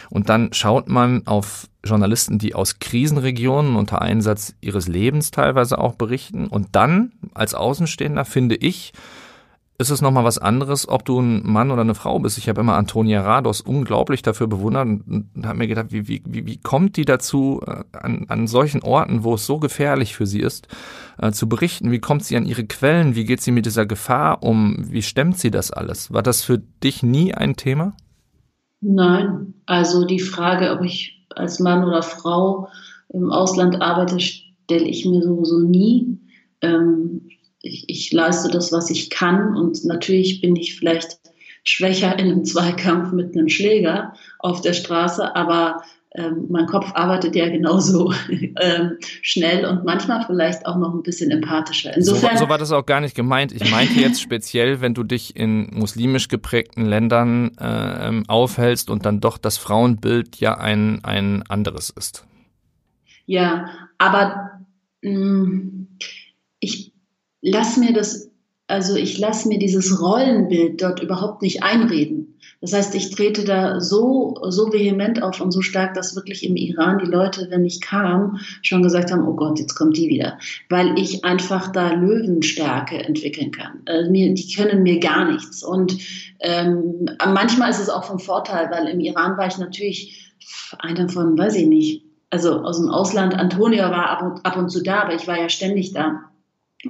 Und 0.09 0.29
dann 0.29 0.53
schaut 0.53 0.89
man 0.89 1.25
auf 1.25 1.67
Journalisten, 1.83 2.39
die 2.39 2.55
aus 2.55 2.79
Krisenregionen 2.79 3.75
unter 3.75 4.01
Einsatz 4.01 4.55
ihres 4.61 4.87
Lebens 4.87 5.31
teilweise 5.31 5.77
auch 5.77 5.95
berichten. 5.95 6.47
Und 6.47 6.69
dann, 6.73 7.11
als 7.33 7.53
Außenstehender, 7.53 8.25
finde 8.25 8.55
ich, 8.55 8.93
ist 9.83 9.89
es 9.89 10.01
nochmal 10.01 10.23
was 10.23 10.37
anderes, 10.37 10.87
ob 10.87 11.03
du 11.03 11.19
ein 11.19 11.41
Mann 11.43 11.69
oder 11.69 11.81
eine 11.81 11.93
Frau 11.93 12.17
bist. 12.17 12.37
Ich 12.37 12.47
habe 12.47 12.61
immer 12.61 12.75
Antonia 12.75 13.21
Rados 13.21 13.59
unglaublich 13.59 14.21
dafür 14.21 14.47
bewundert 14.47 14.87
und 14.87 15.29
habe 15.45 15.57
mir 15.57 15.67
gedacht, 15.67 15.87
wie, 15.89 16.07
wie, 16.07 16.23
wie, 16.25 16.45
wie 16.45 16.57
kommt 16.57 16.95
die 16.95 17.05
dazu, 17.05 17.61
äh, 17.67 17.83
an, 17.91 18.25
an 18.29 18.47
solchen 18.47 18.81
Orten, 18.81 19.23
wo 19.23 19.35
es 19.35 19.45
so 19.45 19.59
gefährlich 19.59 20.15
für 20.15 20.25
sie 20.25 20.39
ist, 20.39 20.69
äh, 21.17 21.31
zu 21.31 21.49
berichten? 21.49 21.91
Wie 21.91 21.99
kommt 21.99 22.23
sie 22.23 22.37
an 22.37 22.45
ihre 22.45 22.63
Quellen? 22.63 23.15
Wie 23.15 23.25
geht 23.25 23.41
sie 23.41 23.51
mit 23.51 23.65
dieser 23.65 23.85
Gefahr 23.85 24.41
um? 24.41 24.77
Wie 24.89 25.01
stemmt 25.01 25.37
sie 25.37 25.51
das 25.51 25.71
alles? 25.71 26.13
War 26.13 26.23
das 26.23 26.41
für 26.41 26.57
dich 26.57 27.03
nie 27.03 27.33
ein 27.33 27.57
Thema? 27.57 27.93
Nein, 28.79 29.53
also 29.65 30.05
die 30.05 30.19
Frage, 30.19 30.71
ob 30.71 30.83
ich 30.83 31.27
als 31.35 31.59
Mann 31.59 31.83
oder 31.83 32.03
Frau 32.03 32.69
im 33.09 33.31
Ausland 33.31 33.81
arbeite, 33.81 34.19
stelle 34.19 34.85
ich 34.85 35.05
mir 35.05 35.21
sowieso 35.21 35.59
nie. 35.59 36.19
Ähm, 36.61 37.27
ich, 37.63 37.85
ich 37.87 38.11
leiste 38.11 38.51
das, 38.51 38.71
was 38.71 38.91
ich 38.91 39.09
kann 39.09 39.55
und 39.55 39.83
natürlich 39.85 40.41
bin 40.41 40.55
ich 40.55 40.77
vielleicht 40.77 41.19
schwächer 41.63 42.19
in 42.19 42.29
einem 42.29 42.45
Zweikampf 42.45 43.11
mit 43.11 43.35
einem 43.35 43.49
Schläger 43.49 44.13
auf 44.37 44.61
der 44.61 44.73
Straße, 44.73 45.35
aber 45.35 45.81
ähm, 46.15 46.45
mein 46.49 46.67
Kopf 46.67 46.91
arbeitet 46.93 47.35
ja 47.35 47.49
genauso 47.49 48.13
ähm, 48.29 48.97
schnell 49.21 49.65
und 49.65 49.83
manchmal 49.83 50.23
vielleicht 50.27 50.67
auch 50.67 50.77
noch 50.77 50.93
ein 50.93 51.01
bisschen 51.01 51.31
empathischer. 51.31 51.95
Insofern, 51.95 52.37
so, 52.37 52.43
so 52.43 52.49
war 52.49 52.59
das 52.59 52.71
auch 52.71 52.85
gar 52.85 52.99
nicht 52.99 53.15
gemeint. 53.15 53.51
Ich 53.51 53.71
meinte 53.71 53.99
jetzt 53.99 54.21
speziell, 54.21 54.79
wenn 54.79 54.93
du 54.93 55.03
dich 55.03 55.35
in 55.35 55.71
muslimisch 55.73 56.27
geprägten 56.27 56.85
Ländern 56.85 57.57
äh, 57.57 58.21
aufhältst 58.27 58.91
und 58.91 59.07
dann 59.07 59.21
doch 59.21 59.39
das 59.39 59.57
Frauenbild 59.57 60.35
ja 60.35 60.55
ein, 60.55 61.03
ein 61.03 61.43
anderes 61.47 61.89
ist. 61.89 62.27
Ja, 63.25 63.69
aber 63.97 64.51
mh, 65.01 65.17
mm, 65.17 65.87
ich 66.59 66.92
lasse 67.51 67.79
mir 67.79 67.93
das, 67.93 68.31
also 68.67 68.95
ich 68.95 69.19
lasse 69.19 69.47
mir 69.47 69.59
dieses 69.59 70.01
Rollenbild 70.01 70.81
dort 70.81 71.01
überhaupt 71.01 71.41
nicht 71.41 71.63
einreden. 71.63 72.33
Das 72.63 72.71
heißt, 72.71 72.95
ich 72.95 73.13
trete 73.13 73.43
da 73.43 73.81
so, 73.81 74.37
so 74.47 74.71
vehement 74.71 75.21
auf 75.21 75.41
und 75.41 75.51
so 75.51 75.61
stark, 75.61 75.95
dass 75.95 76.15
wirklich 76.15 76.45
im 76.45 76.55
Iran 76.55 76.97
die 76.97 77.11
Leute, 77.11 77.47
wenn 77.49 77.65
ich 77.65 77.81
kam, 77.81 78.39
schon 78.61 78.81
gesagt 78.81 79.11
haben, 79.11 79.27
oh 79.27 79.35
Gott, 79.35 79.59
jetzt 79.59 79.75
kommt 79.75 79.97
die 79.97 80.07
wieder. 80.07 80.39
Weil 80.69 80.97
ich 80.97 81.25
einfach 81.25 81.73
da 81.73 81.91
Löwenstärke 81.91 83.03
entwickeln 83.03 83.51
kann. 83.51 83.81
Also 83.85 84.09
mir, 84.09 84.33
die 84.33 84.53
können 84.53 84.81
mir 84.81 85.01
gar 85.01 85.29
nichts. 85.29 85.61
Und 85.61 85.97
ähm, 86.39 87.09
manchmal 87.25 87.69
ist 87.69 87.81
es 87.81 87.89
auch 87.89 88.05
vom 88.05 88.19
Vorteil, 88.19 88.71
weil 88.71 88.87
im 88.87 89.01
Iran 89.01 89.37
war 89.37 89.47
ich 89.47 89.57
natürlich 89.57 90.33
einer 90.79 91.09
von, 91.09 91.37
weiß 91.37 91.55
ich 91.55 91.67
nicht, 91.67 92.05
also 92.29 92.61
aus 92.61 92.77
dem 92.77 92.89
Ausland, 92.89 93.35
Antonia 93.35 93.91
war 93.91 94.09
ab 94.09 94.21
und, 94.21 94.45
ab 94.45 94.55
und 94.55 94.69
zu 94.69 94.81
da, 94.81 95.01
aber 95.01 95.15
ich 95.15 95.27
war 95.27 95.37
ja 95.37 95.49
ständig 95.49 95.91
da. 95.91 96.31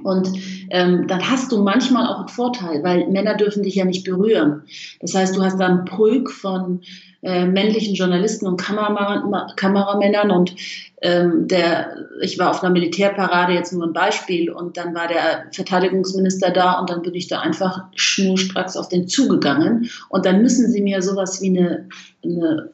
Und 0.02 0.28
ähm, 0.70 1.06
dann 1.06 1.30
hast 1.30 1.52
du 1.52 1.62
manchmal 1.62 2.06
auch 2.08 2.20
einen 2.20 2.28
Vorteil, 2.28 2.82
weil 2.82 3.08
Männer 3.08 3.34
dürfen 3.34 3.62
dich 3.62 3.76
ja 3.76 3.84
nicht 3.84 4.04
berühren. 4.04 4.62
Das 5.00 5.14
heißt, 5.14 5.36
du 5.36 5.42
hast 5.42 5.58
dann 5.58 5.84
Pulk 5.84 6.30
von 6.30 6.80
äh, 7.22 7.46
männlichen 7.46 7.94
Journalisten 7.94 8.46
und 8.46 8.60
Kamera 8.60 9.54
Kameramännern 9.56 10.30
und 10.30 10.54
ähm, 11.00 11.48
der, 11.48 11.96
ich 12.20 12.38
war 12.38 12.50
auf 12.50 12.62
einer 12.62 12.72
Militärparade 12.72 13.54
jetzt 13.54 13.72
nur 13.72 13.86
ein 13.86 13.92
Beispiel 13.92 14.50
und 14.50 14.76
dann 14.76 14.94
war 14.94 15.08
der 15.08 15.46
Verteidigungsminister 15.52 16.50
da 16.50 16.80
und 16.80 16.90
dann 16.90 17.02
bin 17.02 17.14
ich 17.14 17.28
da 17.28 17.40
einfach 17.40 17.84
schnurstracks 17.94 18.76
auf 18.76 18.88
den 18.88 19.08
zugegangen 19.08 19.90
und 20.08 20.26
dann 20.26 20.42
müssen 20.42 20.70
sie 20.70 20.82
mir 20.82 21.00
sowas 21.02 21.40
wie 21.40 21.58
eine, 21.58 21.88
eine 22.22 22.70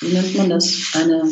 wie 0.00 0.14
nennt 0.14 0.36
man 0.36 0.50
das, 0.50 0.92
eine 0.94 1.24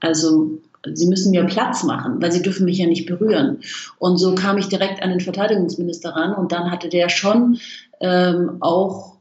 also 0.00 0.58
sie 0.94 1.06
müssen 1.06 1.30
mir 1.30 1.44
Platz 1.44 1.82
machen, 1.84 2.20
weil 2.20 2.32
sie 2.32 2.42
dürfen 2.42 2.64
mich 2.64 2.78
ja 2.78 2.86
nicht 2.86 3.06
berühren. 3.06 3.58
Und 3.98 4.18
so 4.18 4.34
kam 4.34 4.58
ich 4.58 4.68
direkt 4.68 5.02
an 5.02 5.10
den 5.10 5.20
Verteidigungsminister 5.20 6.10
ran 6.10 6.34
und 6.34 6.52
dann 6.52 6.70
hatte 6.70 6.88
der 6.88 7.08
schon 7.08 7.58
ähm, 8.00 8.58
auch 8.60 9.16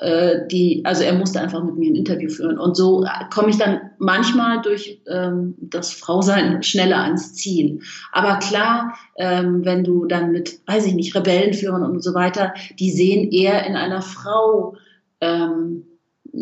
äh, 0.00 0.46
die, 0.48 0.82
also 0.84 1.02
er 1.02 1.14
musste 1.14 1.40
einfach 1.40 1.62
mit 1.62 1.76
mir 1.76 1.90
ein 1.90 1.96
Interview 1.96 2.28
führen. 2.30 2.58
Und 2.58 2.76
so 2.76 3.04
komme 3.30 3.50
ich 3.50 3.58
dann 3.58 3.80
manchmal 3.98 4.62
durch 4.62 5.00
ähm, 5.08 5.54
das 5.60 5.92
Frausein 5.92 6.62
schneller 6.62 6.98
ans 6.98 7.34
Ziel. 7.34 7.80
Aber 8.12 8.38
klar, 8.38 8.94
ähm, 9.16 9.64
wenn 9.64 9.84
du 9.84 10.06
dann 10.06 10.30
mit, 10.30 10.60
weiß 10.66 10.86
ich 10.86 10.94
nicht, 10.94 11.14
Rebellenführern 11.14 11.82
und 11.82 12.02
so 12.02 12.14
weiter, 12.14 12.54
die 12.78 12.90
sehen 12.90 13.30
eher 13.32 13.66
in 13.66 13.76
einer 13.76 14.02
Frau 14.02 14.76
ähm, 15.20 15.84
äh, 15.84 15.87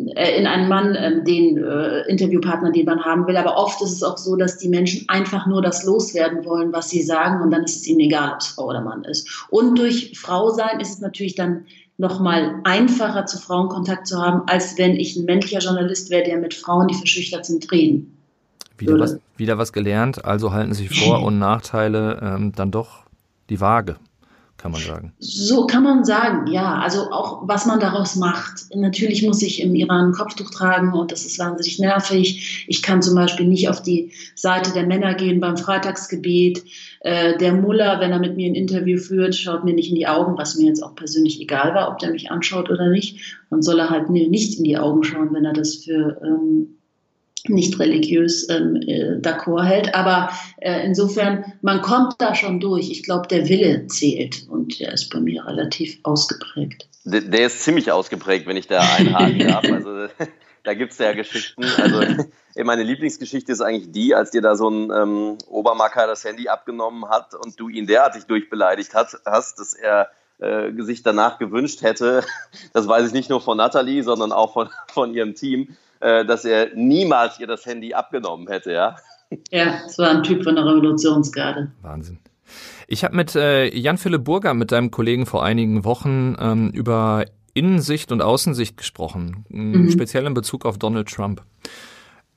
in 0.04 0.46
einem 0.46 0.68
Mann 0.68 0.94
äh, 0.94 1.22
den 1.24 1.56
äh, 1.56 2.02
Interviewpartner, 2.08 2.72
den 2.72 2.86
man 2.86 3.04
haben 3.04 3.26
will. 3.26 3.36
Aber 3.36 3.56
oft 3.56 3.80
ist 3.82 3.92
es 3.92 4.02
auch 4.02 4.18
so, 4.18 4.36
dass 4.36 4.58
die 4.58 4.68
Menschen 4.68 5.08
einfach 5.08 5.46
nur 5.46 5.62
das 5.62 5.84
loswerden 5.84 6.44
wollen, 6.44 6.72
was 6.72 6.90
sie 6.90 7.02
sagen, 7.02 7.42
und 7.42 7.50
dann 7.50 7.64
ist 7.64 7.76
es 7.76 7.86
ihnen 7.86 8.00
egal, 8.00 8.32
ob 8.32 8.40
es 8.40 8.48
Frau 8.48 8.66
oder 8.66 8.80
Mann 8.80 9.04
ist. 9.04 9.46
Und 9.50 9.78
durch 9.78 10.18
Frau 10.18 10.50
sein 10.50 10.80
ist 10.80 10.94
es 10.94 11.00
natürlich 11.00 11.34
dann 11.34 11.66
noch 11.98 12.20
mal 12.20 12.60
einfacher, 12.64 13.24
zu 13.26 13.38
Frauen 13.38 13.68
Kontakt 13.68 14.06
zu 14.06 14.20
haben, 14.20 14.42
als 14.48 14.76
wenn 14.76 14.96
ich 14.96 15.16
ein 15.16 15.24
männlicher 15.24 15.60
Journalist 15.60 16.10
wäre, 16.10 16.24
der 16.24 16.36
mit 16.38 16.52
Frauen, 16.52 16.88
die 16.88 16.94
verschüchtert 16.94 17.46
sind, 17.46 17.70
reden. 17.72 18.12
Wieder 18.78 18.98
was, 18.98 19.18
wieder 19.38 19.56
was 19.56 19.72
gelernt, 19.72 20.24
also 20.24 20.52
halten 20.52 20.74
sich 20.74 20.90
Vor- 20.90 21.22
und 21.24 21.38
Nachteile 21.38 22.20
ähm, 22.22 22.52
dann 22.54 22.70
doch 22.70 23.04
die 23.48 23.60
Waage 23.60 23.96
kann 24.56 24.72
man 24.72 24.80
sagen. 24.80 25.12
So 25.18 25.66
kann 25.66 25.82
man 25.82 26.04
sagen, 26.04 26.46
ja. 26.46 26.78
Also 26.78 27.10
auch, 27.10 27.46
was 27.46 27.66
man 27.66 27.78
daraus 27.78 28.16
macht. 28.16 28.74
Natürlich 28.74 29.22
muss 29.22 29.42
ich 29.42 29.60
im 29.60 29.74
Iran 29.74 30.08
ein 30.08 30.12
Kopftuch 30.12 30.50
tragen 30.50 30.92
und 30.92 31.12
das 31.12 31.26
ist 31.26 31.38
wahnsinnig 31.38 31.78
nervig. 31.78 32.64
Ich 32.66 32.82
kann 32.82 33.02
zum 33.02 33.14
Beispiel 33.14 33.46
nicht 33.46 33.68
auf 33.68 33.82
die 33.82 34.12
Seite 34.34 34.72
der 34.72 34.86
Männer 34.86 35.14
gehen 35.14 35.40
beim 35.40 35.56
Freitagsgebet. 35.56 36.64
Äh, 37.00 37.36
der 37.38 37.52
Mullah, 37.52 38.00
wenn 38.00 38.12
er 38.12 38.18
mit 38.18 38.36
mir 38.36 38.50
ein 38.50 38.54
Interview 38.54 38.98
führt, 38.98 39.34
schaut 39.34 39.64
mir 39.64 39.74
nicht 39.74 39.90
in 39.90 39.96
die 39.96 40.06
Augen, 40.06 40.38
was 40.38 40.56
mir 40.56 40.66
jetzt 40.66 40.82
auch 40.82 40.94
persönlich 40.94 41.40
egal 41.40 41.74
war, 41.74 41.90
ob 41.90 41.98
der 41.98 42.10
mich 42.10 42.30
anschaut 42.30 42.70
oder 42.70 42.88
nicht. 42.88 43.40
Dann 43.50 43.62
soll 43.62 43.78
er 43.78 43.90
halt 43.90 44.08
mir 44.08 44.28
nicht 44.28 44.58
in 44.58 44.64
die 44.64 44.78
Augen 44.78 45.04
schauen, 45.04 45.34
wenn 45.34 45.44
er 45.44 45.52
das 45.52 45.76
für 45.76 46.20
ähm, 46.24 46.75
nicht 47.48 47.78
religiös 47.78 48.48
ähm, 48.48 48.76
äh, 48.76 49.18
d'accord 49.20 49.64
hält. 49.64 49.94
Aber 49.94 50.30
äh, 50.58 50.84
insofern, 50.84 51.44
man 51.62 51.82
kommt 51.82 52.14
da 52.18 52.34
schon 52.34 52.60
durch. 52.60 52.90
Ich 52.90 53.02
glaube, 53.02 53.28
der 53.28 53.48
Wille 53.48 53.86
zählt 53.86 54.46
und 54.48 54.78
der 54.80 54.92
ist 54.92 55.10
bei 55.10 55.20
mir 55.20 55.46
relativ 55.46 55.98
ausgeprägt. 56.02 56.88
Der, 57.04 57.20
der 57.20 57.46
ist 57.46 57.62
ziemlich 57.62 57.92
ausgeprägt, 57.92 58.46
wenn 58.46 58.56
ich 58.56 58.66
da 58.66 58.80
einhaken 58.80 59.38
darf. 59.38 59.64
Also 59.64 60.08
da 60.64 60.74
gibt 60.74 60.92
es 60.92 60.98
ja 60.98 61.12
Geschichten. 61.12 61.64
Also 61.64 62.24
meine 62.64 62.82
Lieblingsgeschichte 62.82 63.52
ist 63.52 63.60
eigentlich 63.60 63.92
die, 63.92 64.14
als 64.14 64.30
dir 64.30 64.42
da 64.42 64.56
so 64.56 64.68
ein 64.68 64.90
ähm, 64.90 65.38
Obermacker 65.48 66.06
das 66.06 66.24
Handy 66.24 66.48
abgenommen 66.48 67.08
hat 67.08 67.34
und 67.34 67.58
du 67.60 67.68
ihn 67.68 67.86
derartig 67.86 68.24
durchbeleidigt 68.24 68.94
hat, 68.94 69.16
hast, 69.24 69.60
dass 69.60 69.74
er 69.74 70.10
äh, 70.38 70.70
sich 70.82 71.02
danach 71.02 71.38
gewünscht 71.38 71.82
hätte, 71.82 72.24
das 72.72 72.86
weiß 72.88 73.06
ich 73.06 73.12
nicht 73.12 73.30
nur 73.30 73.40
von 73.40 73.56
Nathalie, 73.56 74.02
sondern 74.02 74.32
auch 74.32 74.52
von, 74.52 74.68
von 74.92 75.14
ihrem 75.14 75.34
Team, 75.34 75.76
dass 76.00 76.44
er 76.44 76.74
niemals 76.74 77.40
ihr 77.40 77.46
das 77.46 77.64
Handy 77.66 77.94
abgenommen 77.94 78.48
hätte, 78.48 78.72
ja. 78.72 78.96
Ja, 79.50 79.80
es 79.86 79.98
war 79.98 80.10
ein 80.10 80.22
Typ 80.22 80.44
von 80.44 80.54
der 80.54 80.64
Revolutionsgarde. 80.64 81.72
Wahnsinn. 81.82 82.18
Ich 82.86 83.02
habe 83.04 83.16
mit 83.16 83.34
äh, 83.34 83.74
Jan-Philipp 83.76 84.24
Burger, 84.24 84.54
mit 84.54 84.70
deinem 84.70 84.90
Kollegen 84.90 85.26
vor 85.26 85.44
einigen 85.44 85.84
Wochen 85.84 86.36
ähm, 86.38 86.70
über 86.70 87.24
Innensicht 87.54 88.12
und 88.12 88.22
Außensicht 88.22 88.76
gesprochen, 88.76 89.44
mhm. 89.48 89.90
speziell 89.90 90.26
in 90.26 90.34
Bezug 90.34 90.64
auf 90.66 90.78
Donald 90.78 91.08
Trump. 91.08 91.42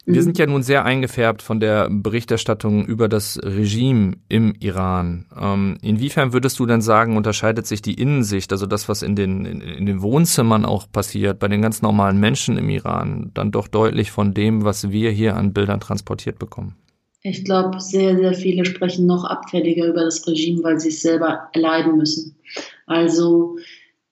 Wir 0.05 0.23
sind 0.23 0.39
ja 0.39 0.47
nun 0.47 0.63
sehr 0.63 0.85
eingefärbt 0.85 1.41
von 1.41 1.59
der 1.59 1.87
Berichterstattung 1.89 2.85
über 2.85 3.07
das 3.07 3.39
Regime 3.43 4.13
im 4.27 4.55
Iran. 4.59 5.25
Ähm, 5.39 5.77
inwiefern 5.81 6.33
würdest 6.33 6.57
du 6.57 6.65
denn 6.65 6.81
sagen, 6.81 7.15
unterscheidet 7.15 7.67
sich 7.67 7.81
die 7.81 7.93
Innensicht, 7.93 8.51
also 8.51 8.65
das, 8.65 8.89
was 8.89 9.03
in 9.03 9.15
den, 9.15 9.45
in, 9.45 9.61
in, 9.61 9.85
den 9.85 10.01
Wohnzimmern 10.01 10.65
auch 10.65 10.91
passiert, 10.91 11.37
bei 11.37 11.47
den 11.47 11.61
ganz 11.61 11.81
normalen 11.81 12.19
Menschen 12.19 12.57
im 12.57 12.69
Iran, 12.69 13.31
dann 13.33 13.51
doch 13.51 13.67
deutlich 13.67 14.09
von 14.09 14.33
dem, 14.33 14.63
was 14.63 14.89
wir 14.89 15.11
hier 15.11 15.35
an 15.35 15.53
Bildern 15.53 15.79
transportiert 15.79 16.39
bekommen? 16.39 16.75
Ich 17.21 17.43
glaube, 17.43 17.81
sehr, 17.81 18.15
sehr 18.15 18.33
viele 18.33 18.63
sprechen 18.63 19.05
noch 19.05 19.25
abfälliger 19.25 19.85
über 19.85 20.05
das 20.05 20.25
Regime, 20.25 20.63
weil 20.63 20.79
sie 20.79 20.89
es 20.89 21.01
selber 21.01 21.49
erleiden 21.53 21.97
müssen. 21.97 22.37
Also 22.87 23.57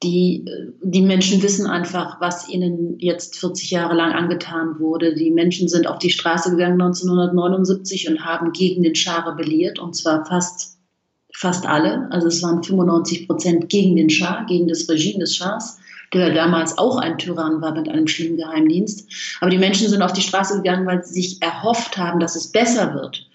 die, 0.03 0.45
die 0.83 1.01
Menschen 1.01 1.41
wissen 1.41 1.65
einfach, 1.65 2.21
was 2.21 2.47
ihnen 2.49 2.99
jetzt 2.99 3.39
40 3.39 3.71
Jahre 3.71 3.95
lang 3.95 4.11
angetan 4.11 4.79
wurde. 4.79 5.15
Die 5.15 5.31
Menschen 5.31 5.67
sind 5.67 5.87
auf 5.87 5.97
die 5.97 6.11
Straße 6.11 6.51
gegangen 6.51 6.79
1979 6.79 8.07
und 8.09 8.23
haben 8.23 8.51
gegen 8.51 8.83
den 8.83 8.93
Schah 8.93 9.27
rebelliert, 9.27 9.79
und 9.79 9.95
zwar 9.95 10.23
fast, 10.25 10.77
fast 11.33 11.65
alle. 11.65 12.07
Also 12.11 12.27
es 12.27 12.43
waren 12.43 12.61
95 12.61 13.27
Prozent 13.27 13.69
gegen 13.69 13.95
den 13.95 14.09
Schah, 14.09 14.43
gegen 14.47 14.67
das 14.67 14.87
Regime 14.87 15.19
des 15.19 15.35
Schahs, 15.35 15.79
der 16.13 16.31
damals 16.31 16.77
auch 16.77 16.97
ein 16.97 17.17
Tyrann 17.17 17.61
war 17.61 17.73
mit 17.73 17.89
einem 17.89 18.07
schlimmen 18.07 18.37
Geheimdienst. 18.37 19.09
Aber 19.41 19.49
die 19.49 19.57
Menschen 19.57 19.89
sind 19.89 20.03
auf 20.03 20.13
die 20.13 20.21
Straße 20.21 20.57
gegangen, 20.57 20.85
weil 20.85 21.03
sie 21.03 21.21
sich 21.21 21.41
erhofft 21.41 21.97
haben, 21.97 22.19
dass 22.19 22.35
es 22.35 22.51
besser 22.51 22.93
wird. 22.93 23.27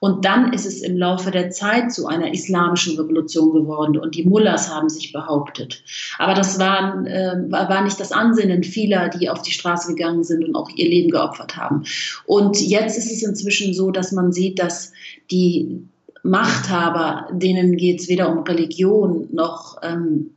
Und 0.00 0.24
dann 0.24 0.54
ist 0.54 0.64
es 0.64 0.80
im 0.80 0.96
Laufe 0.96 1.30
der 1.30 1.50
Zeit 1.50 1.92
zu 1.92 2.06
einer 2.06 2.32
islamischen 2.32 2.98
Revolution 2.98 3.52
geworden 3.52 3.98
und 3.98 4.14
die 4.14 4.24
Mullahs 4.24 4.74
haben 4.74 4.88
sich 4.88 5.12
behauptet. 5.12 5.84
Aber 6.18 6.32
das 6.32 6.58
war, 6.58 7.06
äh, 7.06 7.36
war 7.50 7.84
nicht 7.84 8.00
das 8.00 8.10
Ansinnen 8.10 8.64
vieler, 8.64 9.10
die 9.10 9.28
auf 9.28 9.42
die 9.42 9.52
Straße 9.52 9.94
gegangen 9.94 10.24
sind 10.24 10.42
und 10.42 10.56
auch 10.56 10.70
ihr 10.70 10.88
Leben 10.88 11.10
geopfert 11.10 11.56
haben. 11.56 11.84
Und 12.24 12.58
jetzt 12.60 12.96
ist 12.96 13.12
es 13.12 13.22
inzwischen 13.22 13.74
so, 13.74 13.90
dass 13.90 14.10
man 14.12 14.32
sieht, 14.32 14.58
dass 14.58 14.92
die 15.30 15.82
Machthaber, 16.22 17.28
denen 17.32 17.76
geht 17.76 18.00
es 18.00 18.08
weder 18.08 18.30
um 18.30 18.42
Religion 18.44 19.28
noch 19.32 19.76
ähm, 19.82 20.30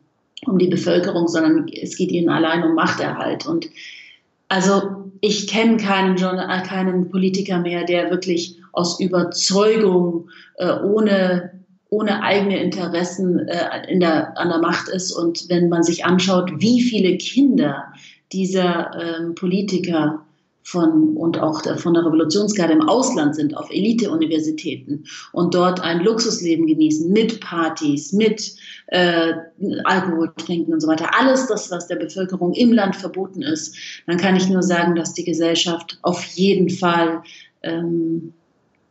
um 0.45 0.57
die 0.57 0.67
Bevölkerung, 0.67 1.29
sondern 1.29 1.67
es 1.69 1.95
geht 1.95 2.11
ihnen 2.11 2.29
allein 2.29 2.63
um 2.63 2.75
Machterhalt. 2.75 3.45
Und 3.45 3.69
also 4.49 5.11
ich 5.21 5.47
kenne 5.47 5.77
keinen, 5.77 6.17
keinen 6.17 7.09
Politiker 7.09 7.59
mehr, 7.59 7.85
der 7.85 8.11
wirklich 8.11 8.57
aus 8.73 8.99
Überzeugung, 8.99 10.29
äh, 10.57 10.79
ohne, 10.83 11.63
ohne 11.89 12.21
eigene 12.21 12.61
Interessen 12.61 13.39
äh, 13.47 13.89
in 13.89 13.99
der, 13.99 14.37
an 14.37 14.49
der 14.49 14.59
Macht 14.59 14.89
ist. 14.89 15.11
Und 15.11 15.49
wenn 15.49 15.69
man 15.69 15.83
sich 15.83 16.05
anschaut, 16.05 16.51
wie 16.57 16.81
viele 16.81 17.17
Kinder 17.17 17.85
dieser 18.31 18.91
ähm, 18.99 19.35
Politiker 19.35 20.25
von 20.63 21.17
und 21.17 21.37
auch 21.39 21.61
von 21.77 21.93
der 21.93 22.05
Revolutionsgarde 22.05 22.73
im 22.73 22.87
Ausland 22.87 23.35
sind, 23.35 23.55
auf 23.55 23.69
Elite-Universitäten 23.69 25.03
und 25.33 25.53
dort 25.53 25.81
ein 25.81 26.01
Luxusleben 26.01 26.65
genießen 26.65 27.11
mit 27.11 27.41
Partys, 27.41 28.13
mit 28.13 28.55
äh, 28.87 29.33
Alkohol 29.83 30.33
trinken 30.37 30.73
und 30.73 30.79
so 30.79 30.87
weiter. 30.87 31.09
Alles 31.19 31.47
das, 31.47 31.69
was 31.69 31.87
der 31.87 31.97
Bevölkerung 31.97 32.53
im 32.53 32.71
Land 32.71 32.95
verboten 32.95 33.41
ist, 33.41 33.75
dann 34.07 34.17
kann 34.17 34.35
ich 34.35 34.49
nur 34.49 34.63
sagen, 34.63 34.95
dass 34.95 35.13
die 35.13 35.25
Gesellschaft 35.25 35.99
auf 36.01 36.23
jeden 36.23 36.69
Fall 36.69 37.23
ähm, 37.61 38.33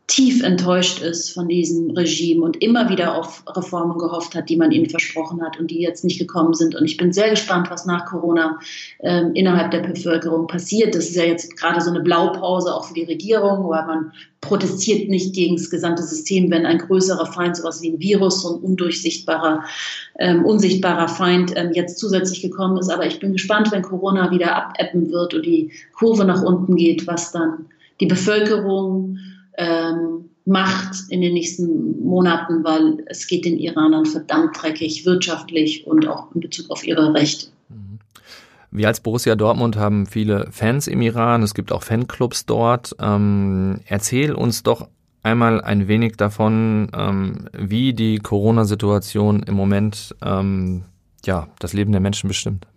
tief 0.07 0.43
enttäuscht 0.43 1.01
ist 1.01 1.29
von 1.29 1.47
diesem 1.47 1.91
Regime 1.91 2.43
und 2.43 2.61
immer 2.61 2.89
wieder 2.89 3.15
auf 3.15 3.43
Reformen 3.47 3.97
gehofft 3.97 4.35
hat, 4.35 4.49
die 4.49 4.57
man 4.57 4.71
ihnen 4.71 4.89
versprochen 4.89 5.41
hat 5.41 5.57
und 5.57 5.71
die 5.71 5.79
jetzt 5.79 6.03
nicht 6.03 6.19
gekommen 6.19 6.53
sind. 6.53 6.75
Und 6.75 6.83
ich 6.83 6.97
bin 6.97 7.13
sehr 7.13 7.29
gespannt, 7.29 7.71
was 7.71 7.85
nach 7.85 8.05
Corona 8.05 8.59
ähm, 8.99 9.31
innerhalb 9.33 9.71
der 9.71 9.79
Bevölkerung 9.79 10.47
passiert. 10.47 10.93
Das 10.93 11.05
ist 11.05 11.15
ja 11.15 11.23
jetzt 11.23 11.55
gerade 11.55 11.79
so 11.79 11.89
eine 11.89 12.01
Blaupause 12.01 12.75
auch 12.75 12.85
für 12.85 12.93
die 12.93 13.05
Regierung, 13.05 13.69
weil 13.69 13.85
man 13.85 14.11
protestiert 14.41 15.09
nicht 15.09 15.33
gegen 15.33 15.55
das 15.55 15.69
gesamte 15.69 16.03
System, 16.03 16.51
wenn 16.51 16.65
ein 16.65 16.79
größerer 16.79 17.25
Feind, 17.27 17.55
sowas 17.55 17.81
wie 17.81 17.91
ein 17.91 17.99
Virus, 17.99 18.41
so 18.41 18.55
ein 18.55 18.61
undurchsichtbarer, 18.61 19.63
ähm, 20.19 20.43
unsichtbarer 20.43 21.07
Feind 21.07 21.53
ähm, 21.55 21.71
jetzt 21.73 21.97
zusätzlich 21.97 22.41
gekommen 22.41 22.77
ist. 22.77 22.89
Aber 22.89 23.05
ich 23.05 23.19
bin 23.19 23.31
gespannt, 23.31 23.71
wenn 23.71 23.83
Corona 23.83 24.31
wieder 24.31 24.53
abebben 24.53 25.09
wird 25.11 25.33
und 25.33 25.45
die 25.45 25.71
Kurve 25.93 26.25
nach 26.25 26.43
unten 26.43 26.75
geht, 26.75 27.07
was 27.07 27.31
dann 27.31 27.67
die 28.01 28.05
Bevölkerung 28.05 29.17
ähm, 29.57 30.29
macht 30.45 30.95
in 31.09 31.21
den 31.21 31.33
nächsten 31.33 32.03
Monaten, 32.03 32.63
weil 32.63 33.03
es 33.07 33.27
geht 33.27 33.45
den 33.45 33.57
Iranern 33.57 34.05
verdammt 34.05 34.61
dreckig, 34.61 35.05
wirtschaftlich 35.05 35.87
und 35.87 36.07
auch 36.07 36.33
in 36.33 36.41
Bezug 36.41 36.69
auf 36.69 36.85
ihre 36.85 37.13
Rechte. 37.13 37.47
Mhm. 37.69 37.99
Wir 38.71 38.87
als 38.87 38.99
Borussia 38.99 39.35
Dortmund 39.35 39.77
haben 39.77 40.05
viele 40.05 40.47
Fans 40.51 40.87
im 40.87 41.01
Iran. 41.01 41.43
Es 41.43 41.53
gibt 41.53 41.71
auch 41.71 41.83
Fanclubs 41.83 42.45
dort. 42.45 42.95
Ähm, 42.99 43.81
erzähl 43.85 44.33
uns 44.33 44.63
doch 44.63 44.87
einmal 45.21 45.61
ein 45.61 45.87
wenig 45.87 46.17
davon, 46.17 46.89
ähm, 46.93 47.47
wie 47.53 47.93
die 47.93 48.17
Corona-Situation 48.17 49.43
im 49.43 49.53
Moment 49.53 50.15
ähm, 50.21 50.83
ja, 51.25 51.47
das 51.59 51.73
Leben 51.73 51.91
der 51.91 52.01
Menschen 52.01 52.27
bestimmt. 52.27 52.67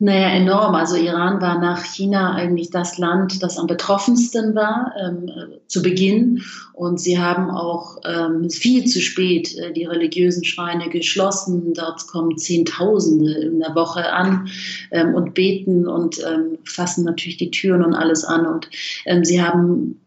Naja, 0.00 0.28
enorm. 0.28 0.76
Also 0.76 0.94
Iran 0.94 1.40
war 1.40 1.58
nach 1.60 1.82
China 1.82 2.32
eigentlich 2.34 2.70
das 2.70 2.98
Land, 2.98 3.42
das 3.42 3.58
am 3.58 3.66
betroffensten 3.66 4.54
war 4.54 4.94
ähm, 4.96 5.28
zu 5.66 5.82
Beginn. 5.82 6.44
Und 6.72 7.00
sie 7.00 7.18
haben 7.18 7.50
auch 7.50 7.98
ähm, 8.04 8.48
viel 8.48 8.84
zu 8.84 9.00
spät 9.00 9.56
äh, 9.58 9.72
die 9.72 9.86
religiösen 9.86 10.44
Schreine 10.44 10.88
geschlossen. 10.88 11.74
Dort 11.74 12.06
kommen 12.06 12.38
Zehntausende 12.38 13.32
in 13.40 13.58
der 13.58 13.74
Woche 13.74 14.12
an 14.12 14.48
ähm, 14.92 15.16
und 15.16 15.34
beten 15.34 15.88
und 15.88 16.20
ähm, 16.24 16.58
fassen 16.64 17.04
natürlich 17.04 17.38
die 17.38 17.50
Türen 17.50 17.84
und 17.84 17.94
alles 17.94 18.24
an. 18.24 18.46
Und 18.46 18.70
ähm, 19.04 19.24
sie 19.24 19.42
haben 19.42 20.00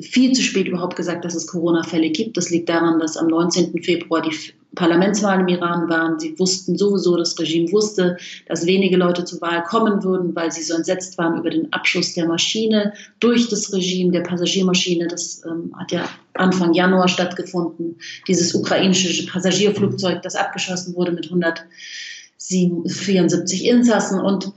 viel 0.00 0.32
zu 0.34 0.42
spät 0.42 0.68
überhaupt 0.68 0.94
gesagt, 0.94 1.24
dass 1.24 1.34
es 1.34 1.48
Corona-Fälle 1.48 2.10
gibt. 2.10 2.36
Das 2.36 2.50
liegt 2.50 2.68
daran, 2.68 3.00
dass 3.00 3.16
am 3.16 3.26
19. 3.26 3.82
Februar 3.82 4.22
die 4.22 4.36
Parlamentswahlen 4.74 5.42
im 5.42 5.48
Iran 5.48 5.88
waren. 5.88 6.18
Sie 6.18 6.36
wussten 6.38 6.78
sowieso, 6.78 7.16
das 7.16 7.38
Regime 7.38 7.70
wusste, 7.72 8.16
dass 8.48 8.66
wenige 8.66 8.96
Leute 8.96 9.24
zur 9.24 9.40
Wahl 9.40 9.62
kommen 9.64 10.02
würden, 10.02 10.34
weil 10.34 10.50
sie 10.50 10.62
so 10.62 10.74
entsetzt 10.74 11.18
waren 11.18 11.38
über 11.38 11.50
den 11.50 11.72
Abschuss 11.72 12.14
der 12.14 12.26
Maschine 12.26 12.94
durch 13.20 13.48
das 13.48 13.72
Regime, 13.72 14.10
der 14.12 14.22
Passagiermaschine. 14.22 15.06
Das 15.08 15.42
ähm, 15.44 15.72
hat 15.78 15.92
ja 15.92 16.08
Anfang 16.34 16.72
Januar 16.72 17.08
stattgefunden. 17.08 17.98
Dieses 18.26 18.54
ukrainische 18.54 19.26
Passagierflugzeug, 19.26 20.22
das 20.22 20.36
abgeschossen 20.36 20.94
wurde 20.94 21.12
mit 21.12 21.26
174 21.26 23.66
Insassen. 23.66 24.20
Und 24.20 24.52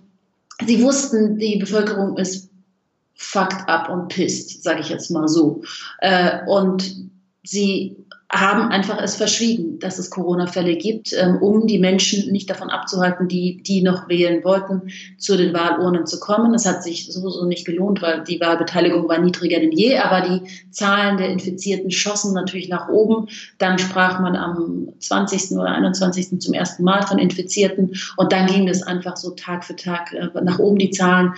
sie 0.65 0.81
wussten, 0.81 1.38
die 1.38 1.57
Bevölkerung 1.57 2.17
ist 2.17 2.50
fucked 3.15 3.67
up 3.67 3.89
und 3.89 4.07
pissed, 4.10 4.63
sage 4.63 4.79
ich 4.79 4.88
jetzt 4.89 5.12
mal 5.12 5.27
so. 5.27 5.62
Äh, 6.00 6.45
und 6.48 7.10
sie 7.43 7.98
haben 8.32 8.70
einfach 8.70 9.00
es 9.01 9.15
verschwiegen, 9.15 9.77
dass 9.79 10.00
es 10.00 10.10
Corona-Fälle 10.10 10.75
gibt, 10.77 11.13
ähm, 11.13 11.38
um 11.38 11.67
die 11.67 11.77
Menschen 11.77 12.32
nicht 12.32 12.50
davon 12.50 12.70
abzuhalten, 12.70 13.27
die, 13.27 13.62
die 13.62 13.84
noch 13.84 14.10
wählen 14.10 14.44
wollten, 14.44 14.89
zu 15.17 15.38
den 15.38 15.53
Wahlurnen 15.53 16.08
zu 16.08 16.20
kommen. 16.20 16.53
Es 16.55 16.65
hat 16.65 16.84
sich 16.84 17.12
sowieso 17.12 17.46
nicht 17.46 17.65
gelohnt, 17.65 18.01
weil 18.01 18.24
die 18.24 18.39
Wahlbeteiligung 18.39 19.08
war 19.08 19.20
niedriger 19.20 19.60
denn 19.60 19.72
je, 19.72 20.00
aber 20.00 20.27
die 20.27 20.72
Zahlen 20.72 21.17
der 21.17 21.29
Infizierten 21.29 21.91
schossen 21.91 22.34
natürlich 22.34 22.67
nach 22.67 22.89
oben. 22.89 23.27
Dann 23.60 23.77
sprach 23.77 24.20
man 24.20 24.36
am 24.36 24.89
20. 25.00 25.51
oder 25.51 25.70
21. 25.70 26.39
zum 26.39 26.53
ersten 26.53 26.84
Mal 26.84 27.05
von 27.05 27.20
Infizierten 27.20 27.96
und 28.17 28.32
dann 28.32 28.48
ging 28.48 28.67
es 28.67 28.82
einfach 28.82 29.17
so 29.17 29.32
Tag 29.32 29.63
für 29.63 29.75
Tag 29.75 30.13
äh, 30.13 30.29
nach 30.41 30.58
oben 30.58 30.79
die 30.79 30.89
Zahlen. 30.89 31.33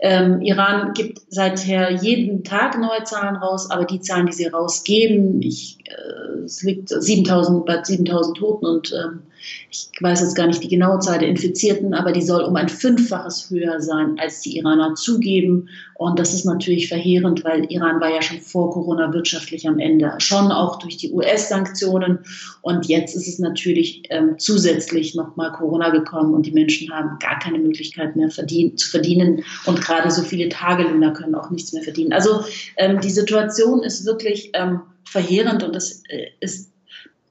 Ähm, 0.00 0.40
Iran 0.42 0.92
gibt 0.94 1.20
seither 1.28 1.90
jeden 1.90 2.44
Tag 2.44 2.78
neue 2.78 3.02
Zahlen 3.04 3.36
raus, 3.36 3.70
aber 3.70 3.84
die 3.84 4.00
Zahlen, 4.00 4.26
die 4.26 4.32
sie 4.32 4.46
rausgeben, 4.46 5.42
ich, 5.42 5.78
äh, 5.86 6.44
es 6.44 6.62
liegt 6.62 6.88
7000, 6.88 7.66
bei 7.66 7.82
7000 7.82 8.36
Toten 8.36 8.66
und 8.66 8.92
ähm, 8.92 9.22
ich 9.70 9.90
weiß 10.00 10.20
jetzt 10.20 10.34
gar 10.34 10.46
nicht 10.46 10.62
die 10.62 10.68
genaue 10.68 10.98
Zahl 11.00 11.18
der 11.18 11.28
Infizierten, 11.28 11.92
aber 11.92 12.12
die 12.12 12.22
soll 12.22 12.42
um 12.42 12.56
ein 12.56 12.70
Fünffaches 12.70 13.50
höher 13.50 13.80
sein, 13.80 14.18
als 14.18 14.40
die 14.40 14.56
Iraner 14.56 14.94
zugeben. 14.94 15.68
Und 15.94 16.18
das 16.18 16.32
ist 16.32 16.46
natürlich 16.46 16.88
verheerend, 16.88 17.44
weil 17.44 17.70
Iran 17.70 18.00
war 18.00 18.08
ja 18.08 18.22
schon 18.22 18.40
vor 18.40 18.70
Corona 18.70 19.12
wirtschaftlich 19.12 19.68
am 19.68 19.78
Ende, 19.78 20.14
schon 20.18 20.50
auch 20.52 20.78
durch 20.78 20.96
die 20.96 21.12
US-Sanktionen. 21.12 22.20
Und 22.62 22.86
jetzt 22.86 23.14
ist 23.14 23.28
es 23.28 23.38
natürlich 23.38 24.04
ähm, 24.08 24.36
zusätzlich 24.38 25.14
nochmal 25.14 25.52
Corona 25.52 25.90
gekommen 25.90 26.32
und 26.32 26.46
die 26.46 26.52
Menschen 26.52 26.90
haben 26.90 27.18
gar 27.18 27.38
keine 27.38 27.58
Möglichkeit 27.58 28.16
mehr 28.16 28.30
verdien 28.30 28.76
zu 28.78 28.88
verdienen. 28.88 29.44
Und 29.66 29.82
gerade 29.82 30.10
so 30.10 30.22
viele 30.22 30.48
Tagelöhner 30.48 31.12
können 31.12 31.34
auch 31.34 31.50
nichts 31.50 31.74
mehr 31.74 31.82
verdienen. 31.82 32.14
Also 32.14 32.42
ähm, 32.78 33.00
die 33.02 33.10
Situation 33.10 33.82
ist 33.82 34.06
wirklich 34.06 34.50
ähm, 34.54 34.80
verheerend 35.04 35.62
und 35.62 35.74
das 35.74 36.02
äh, 36.08 36.28
ist, 36.40 36.70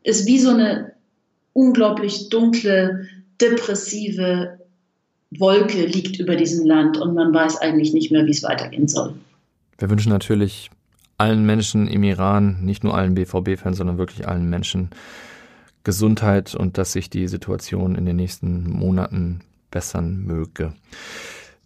ist 0.04 0.28
wie 0.28 0.40
so 0.40 0.52
eine 0.52 0.97
unglaublich 1.58 2.30
dunkle, 2.30 3.08
depressive 3.42 4.60
Wolke 5.32 5.86
liegt 5.86 6.20
über 6.20 6.36
diesem 6.36 6.68
Land 6.68 6.98
und 6.98 7.16
man 7.16 7.34
weiß 7.34 7.58
eigentlich 7.58 7.94
nicht 7.94 8.12
mehr, 8.12 8.26
wie 8.28 8.32
es 8.32 8.44
weitergehen 8.44 8.88
soll. 8.88 9.16
Wir 9.80 9.90
wünschen 9.90 10.12
natürlich 10.12 10.70
allen 11.18 11.46
Menschen 11.46 11.88
im 11.88 12.04
Iran, 12.04 12.64
nicht 12.64 12.84
nur 12.84 12.96
allen 12.96 13.16
BVB-Fans, 13.16 13.78
sondern 13.78 13.98
wirklich 13.98 14.28
allen 14.28 14.50
Menschen 14.50 14.92
Gesundheit 15.84 16.54
und 16.54 16.78
dass 16.78 16.94
sich 16.94 17.10
die 17.10 17.28
Situation 17.28 17.96
in 17.96 18.06
den 18.06 18.18
nächsten 18.18 18.70
Monaten 18.70 19.42
bessern 19.72 20.24
möge. 20.26 20.74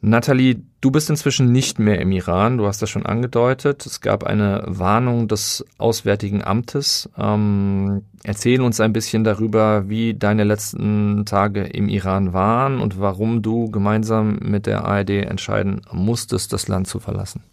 Nathalie, 0.04 0.64
du 0.82 0.90
bist 0.90 1.12
inzwischen 1.12 1.52
nicht 1.52 1.78
mehr 1.78 2.02
im 2.02 2.12
Iran, 2.12 2.58
du 2.58 2.66
hast 2.66 2.82
das 2.82 2.90
schon 2.90 3.06
angedeutet. 3.06 3.86
Es 3.86 4.02
gab 4.02 4.24
eine 4.24 4.64
Warnung 4.66 5.28
des 5.28 5.64
Auswärtigen 5.78 6.44
Amtes. 6.44 7.08
Ähm, 7.16 8.02
erzähl 8.24 8.62
uns 8.62 8.80
ein 8.80 8.94
bisschen 8.94 9.24
darüber, 9.24 9.90
wie 9.90 10.16
deine 10.16 10.44
letzten 10.44 11.24
Tage 11.28 11.66
im 11.66 11.88
Iran 11.88 12.34
waren 12.34 12.82
und 12.82 13.00
warum 13.00 13.44
du 13.44 13.70
gemeinsam 13.70 14.40
mit 14.42 14.66
der 14.66 14.86
ARD 14.86 15.12
entscheiden 15.12 15.82
musstest, 15.92 16.52
das 16.52 16.68
Land 16.68 16.88
zu 16.88 17.00
verlassen. 17.00 17.44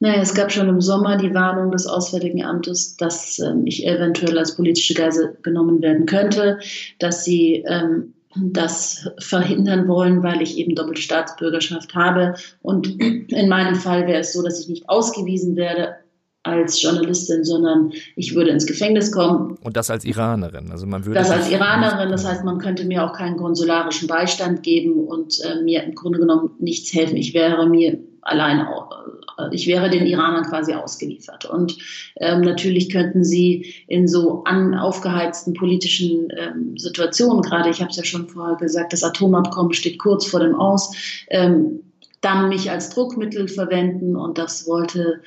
Naja, 0.00 0.20
es 0.20 0.34
gab 0.34 0.52
schon 0.52 0.68
im 0.68 0.82
Sommer 0.82 1.16
die 1.16 1.32
Warnung 1.32 1.70
des 1.70 1.86
Auswärtigen 1.86 2.44
Amtes, 2.44 2.96
dass 2.96 3.38
ähm, 3.38 3.62
ich 3.64 3.86
eventuell 3.86 4.36
als 4.36 4.56
politische 4.56 4.92
Geisel 4.92 5.38
genommen 5.42 5.80
werden 5.80 6.04
könnte, 6.04 6.58
dass 6.98 7.24
sie 7.24 7.64
ähm, 7.66 8.12
das 8.36 9.08
verhindern 9.18 9.88
wollen, 9.88 10.22
weil 10.22 10.42
ich 10.42 10.58
eben 10.58 10.74
doppelte 10.74 11.02
Staatsbürgerschaft 11.02 11.94
habe. 11.94 12.34
Und 12.62 13.00
in 13.00 13.48
meinem 13.48 13.76
Fall 13.76 14.06
wäre 14.06 14.20
es 14.20 14.32
so, 14.32 14.42
dass 14.42 14.60
ich 14.60 14.68
nicht 14.68 14.88
ausgewiesen 14.88 15.56
werde 15.56 15.96
als 16.44 16.80
Journalistin, 16.80 17.42
sondern 17.42 17.92
ich 18.16 18.34
würde 18.34 18.50
ins 18.50 18.66
Gefängnis 18.66 19.10
kommen. 19.10 19.56
Und 19.62 19.76
das 19.76 19.90
als 19.90 20.04
Iranerin. 20.04 20.70
Also 20.70 20.86
man 20.86 21.04
würde 21.04 21.18
das 21.18 21.30
als 21.30 21.50
Iranerin, 21.50 22.10
das 22.10 22.26
heißt, 22.26 22.44
man 22.44 22.58
könnte 22.58 22.84
mir 22.84 23.04
auch 23.04 23.14
keinen 23.14 23.36
konsularischen 23.36 24.06
Beistand 24.06 24.62
geben 24.62 25.06
und 25.06 25.40
äh, 25.42 25.62
mir 25.62 25.82
im 25.82 25.94
Grunde 25.94 26.18
genommen 26.18 26.50
nichts 26.58 26.92
helfen. 26.92 27.16
Ich 27.16 27.34
wäre 27.34 27.66
mir 27.66 27.98
alleine, 28.20 28.68
äh, 29.38 29.54
ich 29.54 29.66
wäre 29.66 29.88
den 29.88 30.06
Iranern 30.06 30.44
quasi 30.44 30.74
ausgeliefert. 30.74 31.46
Und 31.46 31.78
ähm, 32.16 32.42
natürlich 32.42 32.90
könnten 32.90 33.24
sie 33.24 33.74
in 33.88 34.06
so 34.06 34.44
an, 34.44 34.74
aufgeheizten 34.74 35.54
politischen 35.54 36.28
ähm, 36.36 36.76
Situationen, 36.76 37.40
gerade 37.40 37.70
ich 37.70 37.80
habe 37.80 37.90
es 37.90 37.96
ja 37.96 38.04
schon 38.04 38.28
vorher 38.28 38.56
gesagt, 38.56 38.92
das 38.92 39.02
Atomabkommen 39.02 39.72
steht 39.72 39.98
kurz 39.98 40.26
vor 40.26 40.40
dem 40.40 40.54
Aus, 40.54 40.94
ähm, 41.30 41.80
dann 42.20 42.48
mich 42.48 42.70
als 42.70 42.88
Druckmittel 42.88 43.48
verwenden 43.48 44.16
und 44.16 44.38
das 44.38 44.66
wollte 44.66 45.20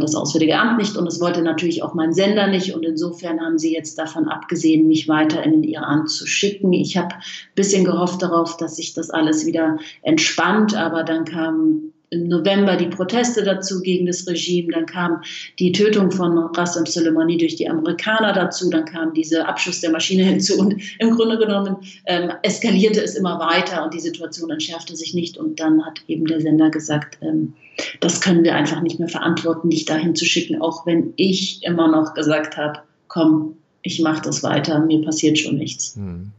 das 0.00 0.14
Auswärtige 0.14 0.58
Amt 0.58 0.78
nicht 0.78 0.96
und 0.96 1.06
es 1.06 1.20
wollte 1.20 1.42
natürlich 1.42 1.82
auch 1.82 1.94
mein 1.94 2.12
Sender 2.12 2.46
nicht 2.46 2.74
und 2.74 2.84
insofern 2.84 3.40
haben 3.40 3.58
sie 3.58 3.72
jetzt 3.72 3.98
davon 3.98 4.28
abgesehen, 4.28 4.86
mich 4.86 5.08
weiter 5.08 5.42
in 5.42 5.52
den 5.52 5.62
Iran 5.62 6.06
zu 6.06 6.26
schicken. 6.26 6.72
Ich 6.72 6.96
habe 6.96 7.14
ein 7.14 7.22
bisschen 7.54 7.84
gehofft 7.84 8.20
darauf, 8.20 8.56
dass 8.58 8.76
sich 8.76 8.92
das 8.92 9.10
alles 9.10 9.46
wieder 9.46 9.78
entspannt, 10.02 10.76
aber 10.76 11.04
dann 11.04 11.24
kam 11.24 11.91
im 12.12 12.28
November 12.28 12.76
die 12.76 12.86
Proteste 12.86 13.42
dazu 13.42 13.80
gegen 13.80 14.06
das 14.06 14.26
Regime, 14.26 14.72
dann 14.72 14.86
kam 14.86 15.22
die 15.58 15.72
Tötung 15.72 16.10
von 16.10 16.38
Rassam 16.38 16.86
Soleimani 16.86 17.38
durch 17.38 17.56
die 17.56 17.68
Amerikaner 17.68 18.32
dazu, 18.32 18.70
dann 18.70 18.84
kam 18.84 19.14
dieser 19.14 19.48
Abschuss 19.48 19.80
der 19.80 19.90
Maschine 19.90 20.22
hinzu 20.32 20.58
und 20.58 20.80
im 20.98 21.10
Grunde 21.10 21.38
genommen 21.38 21.76
ähm, 22.06 22.30
eskalierte 22.42 23.02
es 23.02 23.14
immer 23.14 23.38
weiter 23.40 23.84
und 23.84 23.94
die 23.94 24.00
Situation 24.00 24.50
entschärfte 24.50 24.94
sich 24.94 25.14
nicht 25.14 25.36
und 25.36 25.58
dann 25.58 25.84
hat 25.84 26.00
eben 26.06 26.26
der 26.26 26.40
Sender 26.40 26.70
gesagt, 26.70 27.18
ähm, 27.22 27.54
das 28.00 28.20
können 28.20 28.44
wir 28.44 28.54
einfach 28.54 28.82
nicht 28.82 28.98
mehr 28.98 29.08
verantworten, 29.08 29.70
dich 29.70 29.86
dahin 29.86 30.14
zu 30.14 30.26
schicken, 30.26 30.60
auch 30.60 30.86
wenn 30.86 31.14
ich 31.16 31.62
immer 31.62 31.88
noch 31.88 32.14
gesagt 32.14 32.56
habe, 32.56 32.80
komm, 33.08 33.56
ich 33.82 34.00
mache 34.00 34.22
das 34.22 34.42
weiter, 34.42 34.80
mir 34.80 35.02
passiert 35.02 35.38
schon 35.38 35.56
nichts. 35.56 35.96
Hm. 35.96 36.30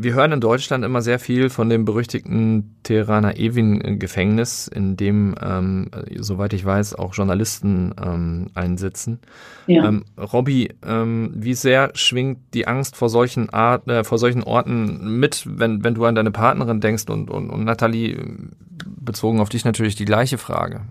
Wir 0.00 0.14
hören 0.14 0.30
in 0.30 0.40
Deutschland 0.40 0.84
immer 0.84 1.02
sehr 1.02 1.18
viel 1.18 1.50
von 1.50 1.68
dem 1.68 1.84
berüchtigten 1.84 2.76
Teheraner 2.84 3.36
Evin-Gefängnis, 3.36 4.68
in 4.68 4.96
dem, 4.96 5.34
ähm, 5.42 5.90
soweit 6.20 6.52
ich 6.52 6.64
weiß, 6.64 6.94
auch 6.94 7.14
Journalisten 7.14 7.92
ähm, 8.00 8.46
einsitzen. 8.54 9.18
Ja. 9.66 9.84
Ähm, 9.84 10.04
Robby, 10.16 10.72
ähm, 10.86 11.32
wie 11.34 11.54
sehr 11.54 11.90
schwingt 11.94 12.54
die 12.54 12.68
Angst 12.68 12.94
vor 12.94 13.08
solchen, 13.08 13.50
Art, 13.50 13.88
äh, 13.88 14.04
vor 14.04 14.18
solchen 14.18 14.44
Orten 14.44 15.18
mit, 15.18 15.42
wenn, 15.44 15.82
wenn 15.82 15.94
du 15.94 16.04
an 16.04 16.14
deine 16.14 16.30
Partnerin 16.30 16.80
denkst 16.80 17.10
und, 17.10 17.28
und, 17.28 17.50
und 17.50 17.64
Nathalie, 17.64 18.24
bezogen 18.84 19.40
auf 19.40 19.48
dich 19.48 19.64
natürlich 19.64 19.96
die 19.96 20.04
gleiche 20.04 20.38
Frage? 20.38 20.82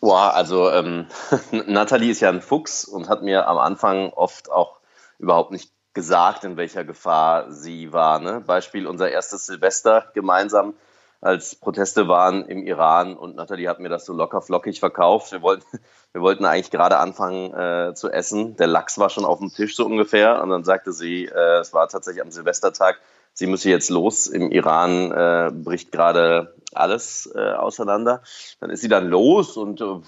Boah, 0.00 0.32
also 0.34 0.70
ähm, 0.70 1.04
Nathalie 1.66 2.10
ist 2.10 2.20
ja 2.20 2.30
ein 2.30 2.40
Fuchs 2.40 2.86
und 2.86 3.10
hat 3.10 3.22
mir 3.22 3.48
am 3.48 3.58
Anfang 3.58 4.14
oft 4.14 4.50
auch 4.50 4.80
überhaupt 5.18 5.52
nicht 5.52 5.75
gesagt, 5.96 6.44
in 6.44 6.58
welcher 6.58 6.84
Gefahr 6.84 7.50
sie 7.50 7.90
war. 7.90 8.20
Ne? 8.20 8.42
Beispiel 8.46 8.86
unser 8.86 9.10
erstes 9.10 9.46
Silvester 9.46 10.10
gemeinsam, 10.12 10.74
als 11.22 11.54
Proteste 11.54 12.06
waren 12.06 12.44
im 12.44 12.66
Iran 12.66 13.16
und 13.16 13.34
Nathalie 13.34 13.66
hat 13.66 13.80
mir 13.80 13.88
das 13.88 14.04
so 14.04 14.12
locker 14.12 14.42
flockig 14.42 14.78
verkauft. 14.78 15.32
Wir 15.32 15.40
wollten, 15.40 15.64
wir 16.12 16.20
wollten 16.20 16.44
eigentlich 16.44 16.70
gerade 16.70 16.98
anfangen 16.98 17.52
äh, 17.54 17.94
zu 17.94 18.10
essen. 18.10 18.56
Der 18.56 18.66
Lachs 18.66 18.98
war 18.98 19.08
schon 19.08 19.24
auf 19.24 19.38
dem 19.38 19.48
Tisch 19.48 19.74
so 19.74 19.86
ungefähr 19.86 20.42
und 20.42 20.50
dann 20.50 20.64
sagte 20.64 20.92
sie, 20.92 21.24
äh, 21.24 21.60
es 21.60 21.72
war 21.72 21.88
tatsächlich 21.88 22.22
am 22.22 22.30
Silvestertag, 22.30 23.00
sie 23.32 23.46
müsse 23.46 23.70
jetzt 23.70 23.88
los. 23.88 24.26
Im 24.26 24.50
Iran 24.50 25.10
äh, 25.10 25.50
bricht 25.50 25.92
gerade 25.92 26.54
alles 26.74 27.32
äh, 27.34 27.52
auseinander. 27.52 28.22
Dann 28.60 28.68
ist 28.68 28.82
sie 28.82 28.88
dann 28.88 29.08
los 29.08 29.56
und 29.56 29.80
äh, 29.80 30.00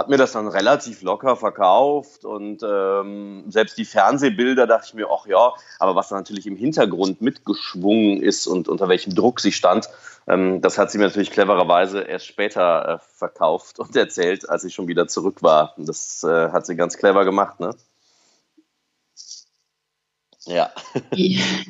hat 0.00 0.08
mir 0.08 0.16
das 0.16 0.32
dann 0.32 0.48
relativ 0.48 1.02
locker 1.02 1.36
verkauft 1.36 2.24
und 2.24 2.62
ähm, 2.62 3.44
selbst 3.48 3.76
die 3.76 3.84
Fernsehbilder 3.84 4.66
dachte 4.66 4.86
ich 4.88 4.94
mir, 4.94 5.08
ach 5.12 5.26
ja, 5.26 5.52
aber 5.78 5.94
was 5.94 6.10
natürlich 6.10 6.46
im 6.46 6.56
Hintergrund 6.56 7.20
mitgeschwungen 7.20 8.22
ist 8.22 8.46
und 8.46 8.68
unter 8.68 8.88
welchem 8.88 9.14
Druck 9.14 9.40
sie 9.40 9.52
stand, 9.52 9.90
ähm, 10.26 10.62
das 10.62 10.78
hat 10.78 10.90
sie 10.90 10.96
mir 10.96 11.04
natürlich 11.04 11.30
clevererweise 11.30 12.00
erst 12.00 12.26
später 12.26 12.94
äh, 12.94 12.98
verkauft 13.14 13.78
und 13.78 13.94
erzählt, 13.94 14.48
als 14.48 14.64
ich 14.64 14.72
schon 14.72 14.88
wieder 14.88 15.06
zurück 15.06 15.42
war. 15.42 15.74
Das 15.76 16.24
äh, 16.24 16.48
hat 16.50 16.64
sie 16.64 16.76
ganz 16.76 16.96
clever 16.96 17.26
gemacht, 17.26 17.60
ne? 17.60 17.74
Ja. 20.46 20.70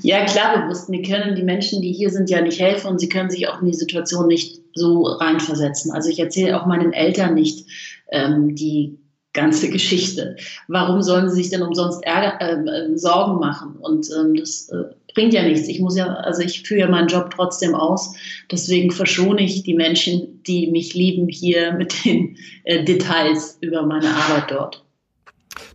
ja, 0.02 0.24
klar, 0.26 0.60
wir 0.60 0.68
wussten, 0.68 0.92
wir 0.92 1.02
können 1.02 1.34
die 1.34 1.42
Menschen, 1.42 1.82
die 1.82 1.92
hier 1.92 2.10
sind, 2.10 2.30
ja 2.30 2.40
nicht 2.40 2.60
helfen 2.60 2.86
und 2.86 3.00
sie 3.00 3.08
können 3.08 3.28
sich 3.28 3.48
auch 3.48 3.60
in 3.60 3.66
die 3.66 3.74
Situation 3.74 4.28
nicht 4.28 4.60
so 4.74 5.02
reinversetzen. 5.02 5.92
Also 5.92 6.08
ich 6.08 6.18
erzähle 6.20 6.60
auch 6.60 6.66
meinen 6.66 6.92
Eltern 6.92 7.34
nicht, 7.34 7.66
ähm, 8.10 8.54
die 8.54 8.98
ganze 9.32 9.70
Geschichte. 9.70 10.36
Warum 10.68 11.02
sollen 11.02 11.28
sie 11.28 11.36
sich 11.36 11.50
denn 11.50 11.62
umsonst 11.62 12.02
Ärger, 12.04 12.40
äh, 12.40 12.96
Sorgen 12.96 13.38
machen? 13.38 13.76
Und 13.76 14.08
ähm, 14.18 14.34
das 14.34 14.68
äh, 14.70 14.84
bringt 15.14 15.34
ja 15.34 15.42
nichts. 15.42 15.68
Ich 15.68 15.80
muss 15.80 15.96
ja, 15.96 16.06
also 16.14 16.42
ich 16.42 16.62
führe 16.62 16.80
ja 16.80 16.88
meinen 16.88 17.08
Job 17.08 17.30
trotzdem 17.34 17.74
aus. 17.74 18.14
Deswegen 18.50 18.90
verschone 18.90 19.42
ich 19.42 19.62
die 19.62 19.74
Menschen, 19.74 20.42
die 20.44 20.70
mich 20.70 20.94
lieben, 20.94 21.28
hier 21.28 21.72
mit 21.72 22.04
den 22.04 22.36
äh, 22.64 22.84
Details 22.84 23.58
über 23.60 23.82
meine 23.86 24.08
Arbeit 24.08 24.50
dort. 24.50 24.84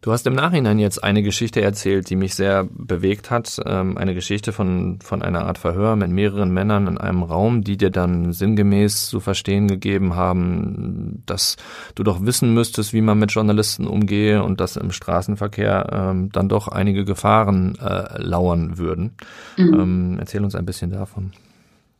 Du 0.02 0.12
hast 0.12 0.26
im 0.26 0.34
Nachhinein 0.34 0.80
jetzt 0.80 1.04
eine 1.04 1.22
Geschichte 1.22 1.62
erzählt, 1.62 2.10
die 2.10 2.16
mich 2.16 2.36
sehr 2.36 2.64
bewegt 2.72 3.30
hat. 3.30 3.60
Ähm, 3.66 3.98
eine 3.98 4.14
Geschichte 4.14 4.54
von, 4.54 5.00
von 5.02 5.22
einer 5.22 5.46
Art 5.46 5.58
Verhör 5.58 5.96
mit 5.96 6.10
mehreren 6.10 6.52
Männern 6.52 6.88
in 6.88 6.98
einem 6.98 7.24
Raum, 7.24 7.64
die 7.64 7.76
dir 7.76 7.90
dann 7.90 8.32
sinngemäß 8.32 9.08
zu 9.08 9.20
verstehen 9.20 9.68
gegeben 9.68 10.16
haben, 10.16 11.24
dass 11.26 11.58
du 11.96 12.04
doch 12.04 12.26
wissen 12.26 12.54
müsstest, 12.54 12.94
wie 12.94 13.02
man 13.02 13.20
mit 13.20 13.32
Journalisten 13.32 13.88
umgehe 13.88 14.44
und 14.44 14.60
dass 14.62 14.78
im 14.78 14.92
Straßenverkehr 14.92 15.90
ähm, 15.92 16.32
dann 16.32 16.50
doch 16.50 16.68
einige 16.68 17.04
Gefahren 17.04 17.78
äh, 17.80 18.22
lauern 18.22 18.78
würden. 18.78 19.16
Mhm. 19.58 19.74
Ähm, 19.74 20.16
erzähl 20.20 20.44
uns 20.44 20.56
ein 20.56 20.66
bisschen 20.66 20.92
davon, 20.92 21.34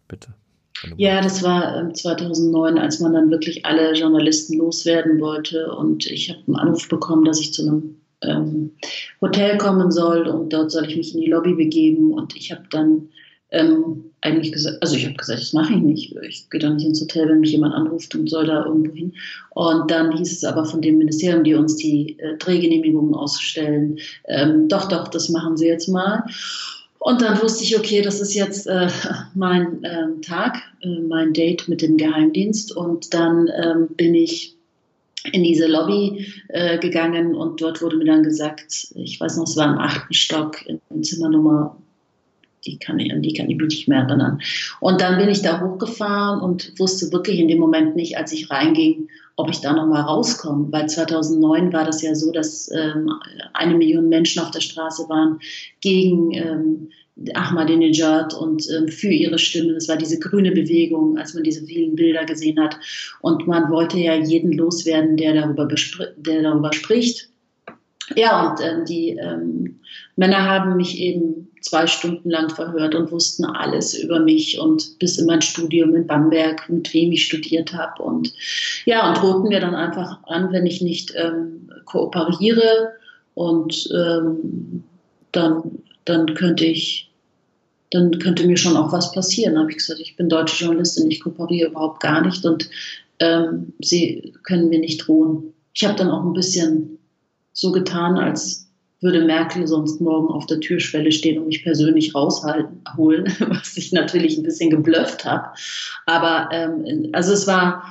bitte. 0.08 0.34
Ja, 0.98 1.21
das 1.21 1.43
war 1.43 1.93
2009, 1.93 2.76
ähm, 2.76 2.82
als 2.82 3.00
man 3.00 3.13
dann 3.13 3.30
wirklich 3.30 3.65
alle 3.65 3.93
Journalisten 3.93 4.58
loswerden 4.58 5.19
wollte. 5.19 5.71
Und 5.71 6.06
ich 6.06 6.30
habe 6.30 6.39
einen 6.48 6.56
Anruf 6.56 6.88
bekommen, 6.88 7.26
dass 7.26 7.39
ich 7.39 7.54
zu 7.54 7.63
einem 7.63 7.95
ähm, 8.21 8.71
Hotel 9.21 9.58
kommen 9.58 9.91
soll 9.91 10.28
und 10.28 10.52
dort 10.54 10.71
soll 10.71 10.86
ich 10.89 10.98
mich 10.98 11.13
in 11.13 11.21
die 11.21 11.30
Lobby 11.30 11.54
begeben. 11.54 12.13
Und 12.13 12.36
ich 12.36 12.52
habe 12.52 12.63
dann 12.69 13.10
ähm, 13.52 14.12
eigentlich 14.21 14.52
gesagt, 14.52 14.82
also 14.82 14.95
ich 14.95 15.06
habe 15.06 15.15
gesagt, 15.15 15.39
das 15.39 15.54
mache 15.54 15.74
ich 15.74 15.82
nicht. 15.82 16.15
Ich 16.28 16.50
gehe 16.50 16.60
da 16.60 16.69
nicht 16.69 16.86
ins 16.86 17.02
Hotel, 17.02 17.30
wenn 17.30 17.41
mich 17.41 17.52
jemand 17.52 17.76
anruft 17.76 18.15
und 18.15 18.30
soll 18.30 18.45
da 18.48 18.65
irgendwo 18.65 18.93
hin. 18.93 19.13
Und 19.52 19.91
dann 19.91 20.15
hieß 20.17 20.32
es 20.32 20.43
aber 20.43 20.65
von 20.65 20.82
dem 20.82 20.98
Ministerium, 20.98 21.43
die 21.43 21.54
uns 21.54 21.76
die 21.78 22.17
äh, 22.19 22.38
Drehgenehmigungen 22.38 23.13
ausstellen, 23.13 24.00
ähm, 24.28 24.67
doch, 24.67 24.88
doch, 24.88 25.08
das 25.08 25.30
machen 25.30 25.58
Sie 25.58 25.67
jetzt 25.67 25.88
mal. 25.88 26.24
Und 27.06 27.22
dann 27.22 27.39
wusste 27.39 27.63
ich, 27.63 27.78
okay, 27.78 28.02
das 28.02 28.20
ist 28.20 28.34
jetzt 28.34 28.65
äh, 28.65 28.89
mein 29.36 29.84
äh, 29.84 30.08
Tag, 30.22 30.63
äh, 30.82 31.02
mein 31.02 31.34
Date 31.34 31.68
mit 31.68 31.84
dem 31.84 31.98
Geheimdienst. 31.98 32.76
Und 32.76 33.13
dann 33.13 33.48
ähm, 33.63 33.89
bin 33.96 34.15
ich 34.15 34.56
in 35.32 35.44
diese 35.44 35.68
Lobby 35.68 36.26
äh, 36.48 36.80
gegangen 36.80 37.36
und 37.36 37.62
dort 37.62 37.84
wurde 37.84 37.98
mir 37.98 38.06
dann 38.06 38.24
gesagt, 38.24 38.88
ich 38.96 39.20
weiß 39.20 39.38
noch, 39.38 39.44
es 39.44 39.56
war 39.56 39.72
im 39.72 39.78
achten 39.78 40.15
Stock 40.15 40.65
in 40.65 41.04
Zimmernummer, 41.04 41.78
die 42.65 42.80
kann 42.80 42.98
ich, 42.98 43.12
an 43.13 43.22
die 43.22 43.34
kann 43.34 43.52
ich 43.52 43.58
mich 43.58 43.68
nicht 43.68 43.88
mehr 43.88 44.00
erinnern. 44.00 44.41
Und 44.80 45.00
dann 45.00 45.20
bin 45.20 45.30
ich 45.30 45.44
da 45.44 45.62
hochgefahren 45.62 46.41
und 46.41 46.74
wusste 46.80 47.12
wirklich 47.12 47.38
in 47.38 47.50
dem 47.50 47.60
Moment 47.60 47.96
nicht, 47.96 48.18
als 48.18 48.32
ich 48.32 48.50
reinging, 48.50 49.10
ob 49.38 49.50
ich 49.50 49.62
da 49.62 49.74
nochmal 49.74 50.02
rauskomme. 50.02 50.67
Weil 50.71 50.88
2009 50.88 51.74
war 51.74 51.86
das 51.86 52.02
ja 52.02 52.15
so, 52.15 52.32
dass 52.32 52.69
ähm, 52.71 53.12
eine 53.54 53.76
Million 53.76 54.10
Menschen 54.10 54.41
auf 54.41 54.52
der 54.52 54.62
Straße 54.62 55.08
waren 55.10 55.39
gegen 55.82 56.32
ähm, 56.34 56.89
Ahmadinejad 57.34 58.34
und 58.34 58.67
ähm, 58.69 58.89
für 58.89 59.10
ihre 59.10 59.39
Stimmen. 59.39 59.76
Es 59.76 59.88
war 59.88 59.98
diese 59.98 60.19
grüne 60.19 60.52
Bewegung, 60.52 61.17
als 61.17 61.34
man 61.34 61.43
diese 61.43 61.65
vielen 61.65 61.95
Bilder 61.95 62.26
gesehen 62.26 62.60
hat. 62.60 62.78
Und 63.21 63.48
man 63.48 63.69
wollte 63.69 63.98
ja 63.98 64.15
jeden 64.15 64.52
loswerden, 64.52 65.17
der 65.17 65.34
darüber, 65.34 65.67
der 66.17 66.41
darüber 66.41 66.74
spricht. 66.74 67.30
Ja, 68.15 68.52
und 68.52 68.60
äh, 68.60 68.84
die 68.86 69.10
ähm, 69.12 69.80
Männer 70.15 70.43
haben 70.43 70.78
mich 70.78 71.00
eben 71.00 71.50
zwei 71.65 71.88
Stunden 71.88 72.30
lang 72.30 72.49
verhört 72.49 72.93
und 72.93 73.12
wussten 73.12 73.43
alles 73.43 73.95
über 73.95 74.19
mich 74.19 74.60
und 74.60 74.99
bis 74.99 75.17
in 75.17 75.25
mein 75.25 75.41
Studium 75.41 75.95
in 75.95 76.06
Bamberg, 76.06 76.69
mit 76.69 76.93
wem 76.93 77.12
ich 77.12 77.25
studiert 77.25 77.73
habe. 77.73 78.04
Und 78.04 78.34
ja, 78.86 79.10
und 79.10 79.17
drohten 79.17 79.49
mir 79.49 79.60
dann 79.60 79.73
einfach 79.73 80.23
an, 80.25 80.51
wenn 80.51 80.67
ich 80.67 80.82
nicht 80.82 81.13
ähm, 81.15 81.71
kooperiere 81.86 82.93
und 83.34 83.89
ähm, 83.93 84.84
dann, 85.32 85.80
dann 86.06 86.36
könnte 86.36 86.65
ich, 86.65 87.12
dann 87.89 88.19
könnte 88.19 88.45
mir 88.45 88.58
schon 88.58 88.78
auch 88.78 88.91
was 88.91 89.12
passieren. 89.12 89.58
Habe 89.58 89.71
ich 89.71 89.78
gesagt, 89.78 89.99
ich 89.99 90.15
bin 90.15 90.30
deutsche 90.30 90.65
Journalistin, 90.65 91.10
ich 91.10 91.19
kooperiere 91.19 91.71
überhaupt 91.71 91.99
gar 91.99 92.21
nicht 92.21 92.45
und 92.45 92.69
ähm, 93.19 93.73
sie 93.80 94.34
können 94.43 94.69
mir 94.69 94.80
nicht 94.80 95.08
drohen. 95.08 95.51
Ich 95.73 95.84
habe 95.84 95.97
dann 95.97 96.12
auch 96.12 96.23
ein 96.23 96.34
bisschen 96.34 96.99
so 97.54 97.71
getan, 97.71 98.17
als 98.17 98.64
würde 99.06 99.24
Merkel 99.24 99.65
sonst 99.68 100.02
morgen 100.02 100.34
auf 100.34 100.48
der 100.48 100.60
Türschwelle 100.60 101.12
stehen 101.12 101.39
und 101.39 101.48
mich 101.48 101.63
persönlich 101.63 102.13
rausholen, 102.13 102.65
was 103.48 103.78
ich 103.78 103.94
natürlich 103.94 104.38
ein 104.38 104.44
bisschen 104.44 104.70
geblufft 104.70 105.24
habe. 105.24 105.48
Aber 106.06 106.50
ähm, 106.52 107.10
also 107.13 107.32
es 107.32 107.48
war 107.48 107.84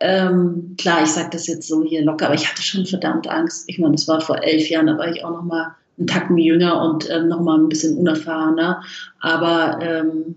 ähm, 0.00 0.76
klar, 0.78 1.02
ich 1.02 1.10
sage 1.10 1.30
das 1.32 1.46
jetzt 1.46 1.66
so 1.66 1.82
hier 1.82 2.04
locker, 2.04 2.26
aber 2.26 2.34
ich 2.34 2.48
hatte 2.48 2.62
schon 2.62 2.86
verdammt 2.86 3.28
Angst. 3.28 3.64
Ich 3.66 3.78
meine, 3.78 3.92
das 3.92 4.06
war 4.06 4.20
vor 4.20 4.42
elf 4.42 4.68
Jahren, 4.68 4.86
da 4.86 4.98
war 4.98 5.08
ich 5.08 5.24
auch 5.24 5.30
noch 5.30 5.42
mal 5.42 5.74
einen 5.96 6.06
Tacken 6.06 6.38
jünger 6.38 6.80
und 6.82 7.10
ähm, 7.10 7.28
noch 7.28 7.40
mal 7.40 7.58
ein 7.58 7.68
bisschen 7.68 7.96
unerfahrener. 7.96 8.82
Aber 9.20 9.78
ähm, 9.82 10.36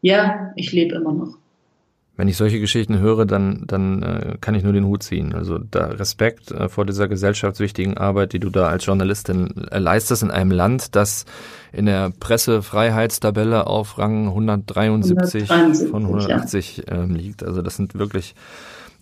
ja, 0.00 0.52
ich 0.56 0.72
lebe 0.72 0.96
immer 0.96 1.12
noch 1.12 1.39
wenn 2.20 2.28
ich 2.28 2.36
solche 2.36 2.60
Geschichten 2.60 2.98
höre, 2.98 3.24
dann, 3.24 3.64
dann 3.66 4.02
äh, 4.02 4.36
kann 4.42 4.54
ich 4.54 4.62
nur 4.62 4.74
den 4.74 4.84
Hut 4.84 5.02
ziehen. 5.02 5.34
Also 5.34 5.56
da 5.56 5.86
Respekt 5.86 6.50
äh, 6.50 6.68
vor 6.68 6.84
dieser 6.84 7.08
gesellschaftswichtigen 7.08 7.96
Arbeit, 7.96 8.34
die 8.34 8.38
du 8.38 8.50
da 8.50 8.66
als 8.66 8.84
Journalistin 8.84 9.66
äh, 9.70 9.78
leistest 9.78 10.22
in 10.22 10.30
einem 10.30 10.50
Land, 10.50 10.96
das 10.96 11.24
in 11.72 11.86
der 11.86 12.12
Pressefreiheitstabelle 12.20 13.66
auf 13.66 13.96
Rang 13.96 14.28
173, 14.28 15.50
173 15.50 15.90
von 15.90 16.02
180 16.04 16.76
ja. 16.76 16.94
ähm, 16.94 17.14
liegt. 17.14 17.42
Also 17.42 17.62
das 17.62 17.76
sind 17.76 17.94
wirklich 17.94 18.34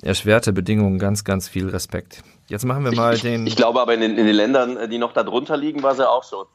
erschwerte 0.00 0.52
Bedingungen, 0.52 1.00
ganz, 1.00 1.24
ganz 1.24 1.48
viel 1.48 1.68
Respekt. 1.68 2.22
Jetzt 2.46 2.64
machen 2.66 2.84
wir 2.84 2.92
mal 2.92 3.18
den. 3.18 3.48
Ich 3.48 3.56
glaube 3.56 3.80
aber 3.82 3.94
in 3.94 4.00
den, 4.00 4.16
in 4.16 4.26
den 4.26 4.36
Ländern, 4.36 4.76
äh, 4.76 4.88
die 4.88 4.98
noch 4.98 5.12
da 5.12 5.24
drunter 5.24 5.56
liegen, 5.56 5.82
war 5.82 5.96
sie 5.96 6.08
auch 6.08 6.22
schon. 6.22 6.46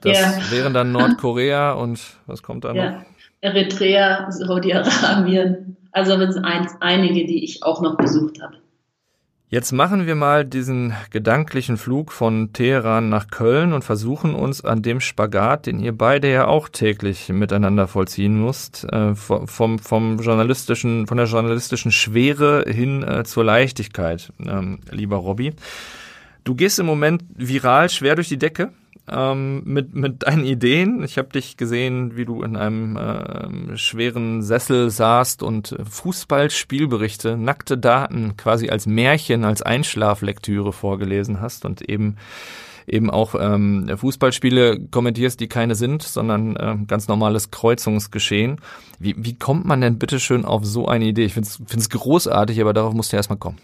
das 0.00 0.16
ja. 0.16 0.50
wären 0.52 0.74
dann 0.74 0.92
Nordkorea 0.92 1.72
und 1.72 1.98
was 2.26 2.44
kommt 2.44 2.62
da 2.62 2.72
noch? 2.72 3.02
Eritrea, 3.42 4.30
Saudi-Arabien. 4.30 5.76
Also 5.90 6.14
es 6.14 6.34
sind 6.34 6.44
einige, 6.80 7.26
die 7.26 7.44
ich 7.44 7.62
auch 7.62 7.82
noch 7.82 7.98
besucht 7.98 8.40
habe. 8.40 8.56
Jetzt 9.48 9.72
machen 9.72 10.06
wir 10.06 10.14
mal 10.14 10.46
diesen 10.46 10.94
gedanklichen 11.10 11.76
Flug 11.76 12.10
von 12.10 12.54
Teheran 12.54 13.10
nach 13.10 13.28
Köln 13.28 13.74
und 13.74 13.84
versuchen 13.84 14.34
uns 14.34 14.64
an 14.64 14.80
dem 14.80 15.00
Spagat, 15.00 15.66
den 15.66 15.78
ihr 15.78 15.92
beide 15.92 16.32
ja 16.32 16.46
auch 16.46 16.70
täglich 16.70 17.28
miteinander 17.28 17.86
vollziehen 17.86 18.42
müsst, 18.42 18.90
äh, 18.90 19.14
vom, 19.14 19.78
vom 19.78 20.18
journalistischen, 20.20 21.06
von 21.06 21.18
der 21.18 21.26
journalistischen 21.26 21.92
Schwere 21.92 22.64
hin 22.66 23.02
äh, 23.02 23.24
zur 23.24 23.44
Leichtigkeit, 23.44 24.32
ähm, 24.38 24.78
lieber 24.90 25.16
Robby. 25.16 25.52
Du 26.44 26.54
gehst 26.54 26.78
im 26.78 26.86
Moment 26.86 27.22
viral 27.36 27.90
schwer 27.90 28.14
durch 28.14 28.28
die 28.28 28.38
Decke 28.38 28.72
ähm, 29.12 29.62
mit, 29.64 29.94
mit 29.94 30.22
deinen 30.24 30.44
Ideen. 30.44 31.02
Ich 31.02 31.18
habe 31.18 31.28
dich 31.28 31.56
gesehen, 31.56 32.16
wie 32.16 32.24
du 32.24 32.42
in 32.42 32.56
einem 32.56 32.96
äh, 32.96 33.76
schweren 33.76 34.42
Sessel 34.42 34.90
saßt 34.90 35.42
und 35.42 35.76
Fußballspielberichte, 35.88 37.36
nackte 37.36 37.78
Daten 37.78 38.36
quasi 38.36 38.70
als 38.70 38.86
Märchen, 38.86 39.44
als 39.44 39.62
Einschlaflektüre 39.62 40.72
vorgelesen 40.72 41.40
hast 41.40 41.64
und 41.64 41.82
eben 41.82 42.16
eben 42.86 43.10
auch 43.10 43.34
ähm, 43.38 43.88
Fußballspiele 43.94 44.88
kommentierst, 44.90 45.38
die 45.40 45.48
keine 45.48 45.74
sind, 45.76 46.02
sondern 46.02 46.56
äh, 46.56 46.76
ganz 46.86 47.06
normales 47.06 47.50
Kreuzungsgeschehen. 47.50 48.60
Wie, 48.98 49.14
wie 49.18 49.34
kommt 49.34 49.64
man 49.64 49.80
denn 49.80 49.98
bitteschön 49.98 50.44
auf 50.44 50.64
so 50.64 50.88
eine 50.88 51.04
Idee? 51.04 51.24
Ich 51.24 51.34
finde 51.34 51.48
es 51.48 51.88
großartig, 51.90 52.60
aber 52.60 52.72
darauf 52.72 52.94
musst 52.94 53.12
du 53.12 53.16
erstmal 53.16 53.38
kommen. 53.38 53.58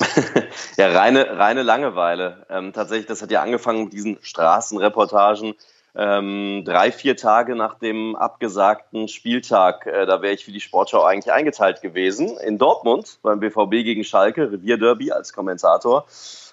ja, 0.76 0.88
reine, 0.92 1.38
reine 1.38 1.62
Langeweile. 1.62 2.46
Ähm, 2.50 2.72
tatsächlich, 2.72 3.06
das 3.06 3.22
hat 3.22 3.30
ja 3.30 3.42
angefangen 3.42 3.84
mit 3.84 3.92
diesen 3.92 4.18
Straßenreportagen. 4.22 5.54
Ähm, 5.96 6.62
drei, 6.64 6.90
vier 6.90 7.16
Tage 7.16 7.54
nach 7.54 7.78
dem 7.78 8.16
abgesagten 8.16 9.06
Spieltag, 9.06 9.86
äh, 9.86 10.06
da 10.06 10.22
wäre 10.22 10.34
ich 10.34 10.44
für 10.44 10.50
die 10.50 10.60
Sportschau 10.60 11.04
eigentlich 11.04 11.32
eingeteilt 11.32 11.82
gewesen, 11.82 12.36
in 12.38 12.58
Dortmund 12.58 13.20
beim 13.22 13.38
BVB 13.38 13.84
gegen 13.84 14.02
Schalke, 14.02 14.50
Revierderby 14.50 15.12
als 15.12 15.32
Kommentator. 15.32 16.06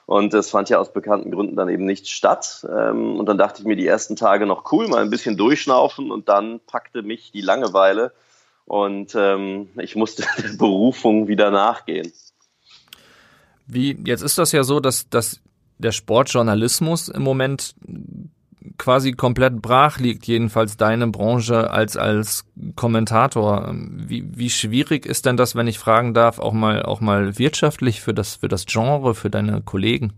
Und 0.05 0.33
das 0.33 0.51
fand 0.51 0.69
ja 0.69 0.77
aus 0.77 0.93
bekannten 0.93 1.31
Gründen 1.31 1.55
dann 1.55 1.69
eben 1.69 1.85
nicht 1.85 2.07
statt. 2.07 2.67
Ähm, 2.69 3.19
und 3.19 3.25
dann 3.27 3.39
dachte 3.39 3.61
ich 3.61 3.67
mir 3.67 3.75
die 3.75 3.87
ersten 3.87 4.15
Tage 4.15 4.45
noch 4.45 4.71
cool, 4.71 4.87
mal 4.87 5.01
ein 5.01 5.09
bisschen 5.09 5.37
durchschnaufen 5.37 6.11
und 6.11 6.29
dann 6.29 6.59
packte 6.67 7.01
mich 7.01 7.31
die 7.31 7.41
Langeweile 7.41 8.11
und 8.65 9.15
ähm, 9.15 9.69
ich 9.77 9.95
musste 9.95 10.23
der 10.37 10.57
Berufung 10.57 11.27
wieder 11.27 11.49
nachgehen. 11.49 12.13
Wie, 13.73 13.97
jetzt 14.05 14.21
ist 14.21 14.37
das 14.37 14.51
ja 14.51 14.63
so, 14.63 14.81
dass, 14.81 15.07
dass 15.09 15.39
der 15.77 15.93
Sportjournalismus 15.93 17.07
im 17.07 17.23
Moment 17.23 17.73
quasi 18.77 19.13
komplett 19.13 19.61
brach 19.61 19.97
liegt, 19.97 20.27
jedenfalls 20.27 20.75
deine 20.75 21.07
Branche 21.07 21.71
als, 21.71 21.95
als 21.95 22.45
Kommentator. 22.75 23.73
Wie, 23.73 24.25
wie 24.35 24.49
schwierig 24.49 25.05
ist 25.05 25.25
denn 25.25 25.37
das, 25.37 25.55
wenn 25.55 25.67
ich 25.67 25.79
fragen 25.79 26.13
darf, 26.13 26.39
auch 26.39 26.51
mal, 26.51 26.83
auch 26.83 26.99
mal 26.99 27.39
wirtschaftlich 27.39 28.01
für 28.01 28.13
das, 28.13 28.35
für 28.35 28.49
das 28.49 28.65
Genre, 28.65 29.15
für 29.15 29.29
deine 29.29 29.61
Kollegen? 29.61 30.13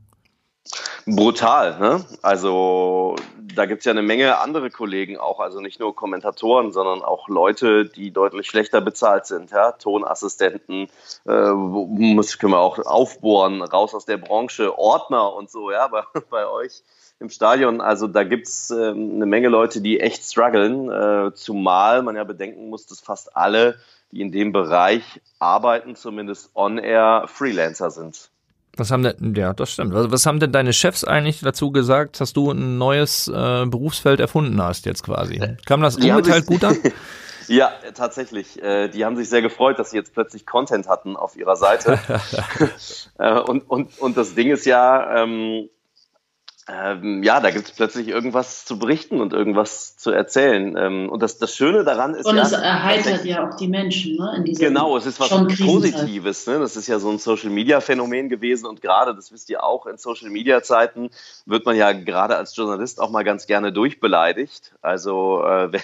Brutal, 1.05 1.79
ne? 1.79 2.05
Also 2.21 3.15
da 3.55 3.65
gibt 3.65 3.79
es 3.79 3.85
ja 3.85 3.91
eine 3.91 4.01
Menge 4.01 4.39
andere 4.39 4.69
Kollegen 4.69 5.17
auch, 5.17 5.39
also 5.39 5.59
nicht 5.59 5.79
nur 5.79 5.95
Kommentatoren, 5.95 6.71
sondern 6.71 7.01
auch 7.01 7.27
Leute, 7.27 7.85
die 7.85 8.11
deutlich 8.11 8.47
schlechter 8.47 8.81
bezahlt 8.81 9.25
sind, 9.25 9.51
ja, 9.51 9.73
Tonassistenten, 9.73 10.87
äh, 11.27 11.51
muss, 11.51 12.39
können 12.39 12.53
wir 12.53 12.59
auch 12.59 12.79
aufbohren, 12.79 13.61
raus 13.61 13.93
aus 13.93 14.05
der 14.05 14.17
Branche, 14.17 14.77
Ordner 14.77 15.33
und 15.33 15.49
so, 15.49 15.71
ja, 15.71 15.87
bei, 15.91 16.03
bei 16.29 16.47
euch 16.47 16.83
im 17.19 17.29
Stadion. 17.29 17.81
Also 17.81 18.07
da 18.07 18.23
gibt 18.23 18.47
es 18.47 18.71
äh, 18.71 18.89
eine 18.89 19.25
Menge 19.25 19.49
Leute, 19.49 19.81
die 19.81 19.99
echt 19.99 20.23
strugglen, 20.23 20.89
äh, 20.89 21.33
zumal 21.33 22.01
man 22.01 22.15
ja 22.15 22.23
bedenken 22.23 22.69
muss, 22.69 22.87
dass 22.87 23.01
fast 23.01 23.35
alle, 23.35 23.77
die 24.11 24.21
in 24.21 24.31
dem 24.31 24.51
Bereich 24.51 25.21
arbeiten, 25.39 25.95
zumindest 25.95 26.51
on-air 26.55 27.25
Freelancer 27.27 27.91
sind. 27.91 28.29
Was 28.75 28.89
haben 28.89 29.03
denn, 29.03 29.35
ja, 29.35 29.53
das 29.53 29.71
stimmt. 29.71 29.93
Was, 29.93 30.11
was 30.11 30.25
haben 30.25 30.39
denn 30.39 30.51
deine 30.51 30.73
Chefs 30.73 31.03
eigentlich 31.03 31.41
dazu 31.41 31.71
gesagt, 31.71 32.19
dass 32.19 32.33
du 32.33 32.51
ein 32.51 32.77
neues 32.77 33.27
äh, 33.27 33.65
Berufsfeld 33.65 34.19
erfunden 34.19 34.61
hast 34.61 34.85
jetzt 34.85 35.03
quasi? 35.03 35.39
Kam 35.65 35.81
das 35.81 35.97
ungeteilt 35.97 36.47
gut 36.47 36.63
an? 36.63 36.77
ja, 37.47 37.71
tatsächlich. 37.93 38.61
Äh, 38.63 38.89
die 38.89 39.05
haben 39.05 39.15
sich 39.15 39.29
sehr 39.29 39.43
gefreut, 39.43 39.77
dass 39.77 39.91
sie 39.91 39.97
jetzt 39.97 40.13
plötzlich 40.13 40.47
Content 40.47 40.87
hatten 40.87 41.15
auf 41.15 41.35
ihrer 41.35 41.55
Seite. 41.55 41.99
äh, 43.19 43.39
und, 43.39 43.69
und, 43.69 43.99
und 43.99 44.17
das 44.17 44.33
Ding 44.33 44.49
ist 44.49 44.65
ja, 44.65 45.23
ähm, 46.69 47.23
ja, 47.23 47.41
da 47.41 47.51
gibt 47.51 47.67
es 47.67 47.71
plötzlich 47.73 48.07
irgendwas 48.07 48.63
zu 48.63 48.79
berichten 48.79 49.19
und 49.19 49.33
irgendwas 49.33 49.97
zu 49.97 50.11
erzählen. 50.11 50.77
Ähm, 50.77 51.09
und 51.09 51.21
das, 51.21 51.37
das 51.37 51.53
Schöne 51.53 51.83
daran 51.83 52.13
ist. 52.13 52.25
Und 52.25 52.37
ja, 52.37 52.43
es 52.43 52.53
erheitert 52.53 53.25
ja 53.25 53.45
auch 53.45 53.57
die 53.57 53.67
Menschen, 53.67 54.15
ne? 54.15 54.35
In 54.37 54.45
dieser 54.45 54.67
genau, 54.67 54.95
es 54.95 55.05
ist 55.05 55.19
was 55.19 55.29
Positives. 55.29 56.47
Ne? 56.47 56.59
Das 56.59 56.77
ist 56.77 56.87
ja 56.87 56.99
so 56.99 57.09
ein 57.09 57.19
Social 57.19 57.49
Media 57.49 57.81
Phänomen 57.81 58.29
gewesen. 58.29 58.65
Und 58.65 58.81
gerade, 58.81 59.13
das 59.13 59.33
wisst 59.33 59.49
ihr 59.49 59.61
auch, 59.61 59.87
in 59.87 59.97
Social 59.97 60.29
Media 60.29 60.63
Zeiten 60.63 61.09
wird 61.45 61.65
man 61.65 61.75
ja 61.75 61.91
gerade 61.91 62.37
als 62.37 62.55
Journalist 62.55 63.01
auch 63.01 63.09
mal 63.09 63.23
ganz 63.23 63.45
gerne 63.45 63.73
durchbeleidigt. 63.73 64.71
Also 64.81 65.43
äh, 65.43 65.77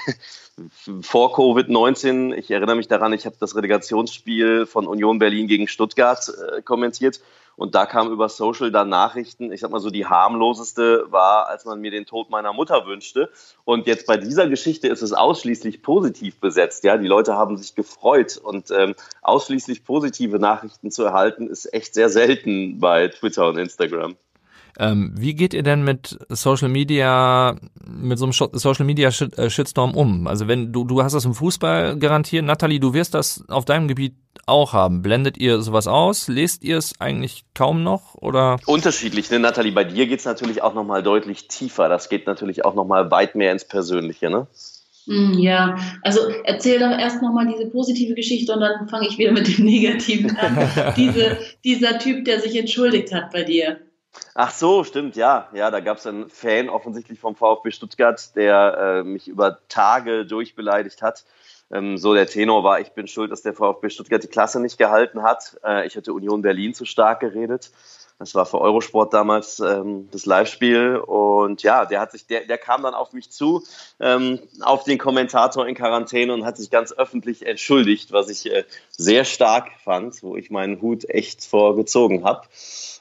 vor 1.01 1.35
Covid-19, 1.35 2.33
ich 2.33 2.51
erinnere 2.51 2.77
mich 2.77 2.87
daran, 2.87 3.11
ich 3.11 3.25
habe 3.25 3.35
das 3.37 3.53
Relegationsspiel 3.53 4.65
von 4.65 4.87
Union 4.87 5.19
Berlin 5.19 5.47
gegen 5.47 5.67
Stuttgart 5.67 6.25
äh, 6.29 6.61
kommentiert 6.61 7.19
und 7.59 7.75
da 7.75 7.85
kam 7.85 8.09
über 8.09 8.29
Social 8.29 8.71
dann 8.71 8.87
Nachrichten. 8.87 9.51
Ich 9.51 9.59
sag 9.59 9.69
mal 9.69 9.81
so, 9.81 9.89
die 9.89 10.05
harmloseste 10.05 11.11
war, 11.11 11.49
als 11.49 11.65
man 11.65 11.81
mir 11.81 11.91
den 11.91 12.05
Tod 12.05 12.29
meiner 12.29 12.53
Mutter 12.53 12.85
wünschte. 12.85 13.29
Und 13.65 13.85
jetzt 13.85 14.07
bei 14.07 14.15
dieser 14.15 14.47
Geschichte 14.47 14.87
ist 14.87 15.01
es 15.01 15.11
ausschließlich 15.11 15.81
positiv 15.81 16.39
besetzt. 16.39 16.85
Ja, 16.85 16.97
die 16.97 17.07
Leute 17.07 17.35
haben 17.35 17.57
sich 17.57 17.75
gefreut 17.75 18.37
und 18.37 18.71
ähm, 18.71 18.95
ausschließlich 19.21 19.83
positive 19.83 20.39
Nachrichten 20.39 20.89
zu 20.89 21.03
erhalten, 21.03 21.47
ist 21.47 21.73
echt 21.73 21.95
sehr 21.95 22.07
selten 22.07 22.79
bei 22.79 23.09
Twitter 23.09 23.49
und 23.49 23.57
Instagram. 23.57 24.15
Ähm, 24.79 25.13
wie 25.17 25.35
geht 25.35 25.53
ihr 25.53 25.63
denn 25.63 25.83
mit 25.83 26.17
Social 26.29 26.69
Media, 26.69 27.57
mit 27.85 28.17
so 28.17 28.25
einem 28.25 28.31
Social 28.31 28.85
Media 28.85 29.09
äh, 29.09 29.49
Shitstorm 29.49 29.93
um? 29.93 30.25
Also 30.25 30.47
wenn 30.47 30.71
du, 30.71 30.85
du 30.85 31.03
hast 31.03 31.13
das 31.13 31.25
im 31.25 31.33
Fußball 31.33 31.97
garantiert, 31.97 32.45
Nathalie, 32.45 32.79
du 32.79 32.93
wirst 32.93 33.13
das 33.13 33.43
auf 33.49 33.65
deinem 33.65 33.89
Gebiet 33.89 34.15
auch 34.45 34.71
haben. 34.71 35.01
Blendet 35.01 35.37
ihr 35.37 35.61
sowas 35.61 35.87
aus? 35.87 36.29
Lest 36.29 36.63
ihr 36.63 36.77
es 36.77 36.93
eigentlich 36.99 37.43
kaum 37.53 37.83
noch 37.83 38.15
oder? 38.15 38.57
Unterschiedlich, 38.65 39.29
ne, 39.29 39.39
Nathalie? 39.39 39.73
Bei 39.73 39.83
dir 39.83 40.07
geht 40.07 40.19
es 40.19 40.25
natürlich 40.25 40.61
auch 40.61 40.73
nochmal 40.73 41.03
deutlich 41.03 41.49
tiefer. 41.49 41.89
Das 41.89 42.07
geht 42.07 42.25
natürlich 42.25 42.63
auch 42.63 42.73
nochmal 42.73 43.11
weit 43.11 43.35
mehr 43.35 43.51
ins 43.51 43.65
Persönliche, 43.65 44.29
ne? 44.29 44.47
Hm, 45.07 45.39
ja, 45.39 45.75
also 46.03 46.21
erzähl 46.45 46.79
doch 46.79 46.91
erst 46.91 47.21
nochmal 47.21 47.47
diese 47.47 47.69
positive 47.69 48.13
Geschichte 48.13 48.53
und 48.53 48.61
dann 48.61 48.87
fange 48.87 49.07
ich 49.07 49.17
wieder 49.17 49.33
mit 49.33 49.57
dem 49.57 49.65
Negativen 49.65 50.37
an. 50.37 50.93
Diese, 50.95 51.37
dieser 51.65 51.99
Typ, 51.99 52.23
der 52.23 52.39
sich 52.39 52.57
entschuldigt 52.57 53.13
hat 53.13 53.31
bei 53.31 53.43
dir. 53.43 53.79
Ach 54.35 54.51
so, 54.51 54.83
stimmt, 54.83 55.15
ja. 55.15 55.49
Ja, 55.53 55.71
da 55.71 55.79
gab 55.79 55.97
es 55.97 56.07
einen 56.07 56.29
Fan 56.29 56.69
offensichtlich 56.69 57.19
vom 57.19 57.35
VfB 57.35 57.71
Stuttgart, 57.71 58.35
der 58.35 58.77
äh, 58.77 59.03
mich 59.03 59.27
über 59.27 59.59
Tage 59.67 60.25
durchbeleidigt 60.25 61.01
hat. 61.01 61.25
Ähm, 61.71 61.97
so 61.97 62.13
der 62.13 62.25
Tenor 62.25 62.63
war, 62.63 62.79
ich 62.79 62.91
bin 62.91 63.07
schuld, 63.07 63.31
dass 63.31 63.43
der 63.43 63.53
VfB 63.53 63.89
Stuttgart 63.89 64.23
die 64.23 64.27
Klasse 64.27 64.59
nicht 64.59 64.77
gehalten 64.77 65.21
hat. 65.21 65.59
Äh, 65.63 65.85
ich 65.85 65.95
hätte 65.95 66.13
Union 66.13 66.41
Berlin 66.41 66.73
zu 66.73 66.85
stark 66.85 67.19
geredet. 67.19 67.71
Das 68.19 68.35
war 68.35 68.45
für 68.45 68.59
Eurosport 68.59 69.13
damals 69.13 69.61
ähm, 69.61 70.09
das 70.11 70.25
Live-Spiel. 70.25 70.97
Und 70.97 71.63
ja, 71.63 71.85
der 71.85 72.01
hat 72.01 72.11
sich, 72.11 72.27
der, 72.27 72.45
der 72.45 72.57
kam 72.57 72.83
dann 72.83 72.93
auf 72.93 73.13
mich 73.13 73.31
zu, 73.31 73.63
ähm, 74.01 74.39
auf 74.59 74.83
den 74.83 74.97
Kommentator 74.97 75.65
in 75.65 75.73
Quarantäne 75.73 76.33
und 76.33 76.43
hat 76.45 76.57
sich 76.57 76.69
ganz 76.69 76.91
öffentlich 76.91 77.45
entschuldigt, 77.45 78.11
was 78.11 78.29
ich 78.29 78.51
äh, 78.51 78.65
sehr 78.91 79.23
stark 79.23 79.69
fand, 79.83 80.21
wo 80.21 80.35
ich 80.35 80.51
meinen 80.51 80.81
Hut 80.81 81.09
echt 81.09 81.45
vorgezogen 81.45 82.25
habe. 82.25 82.41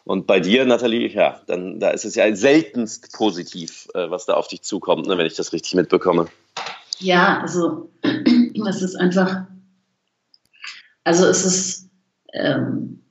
Und 0.05 0.29
bei 0.29 0.39
dir, 0.39 0.65
Nathalie, 0.65 1.09
ja, 1.09 1.41
dann 1.49 1.81
da 1.81 1.91
ist 1.91 2.05
es 2.05 2.15
ja 2.15 2.35
seltenst 2.35 3.13
positiv, 3.13 3.89
äh, 3.95 4.09
was 4.09 4.25
da 4.25 4.35
auf 4.35 4.47
dich 4.47 4.63
zukommt, 4.63 5.09
ne, 5.09 5.19
wenn 5.19 5.27
ich 5.27 5.35
das 5.35 5.53
richtig 5.53 5.75
mitbekomme. 5.75 6.29
Ja, 7.01 7.41
also 7.41 7.91
es 8.69 8.83
ist 8.83 8.95
einfach, 8.95 9.43
also 11.03 11.27
es 11.27 11.45
ist, 11.45 11.91
ähm, 12.33 13.03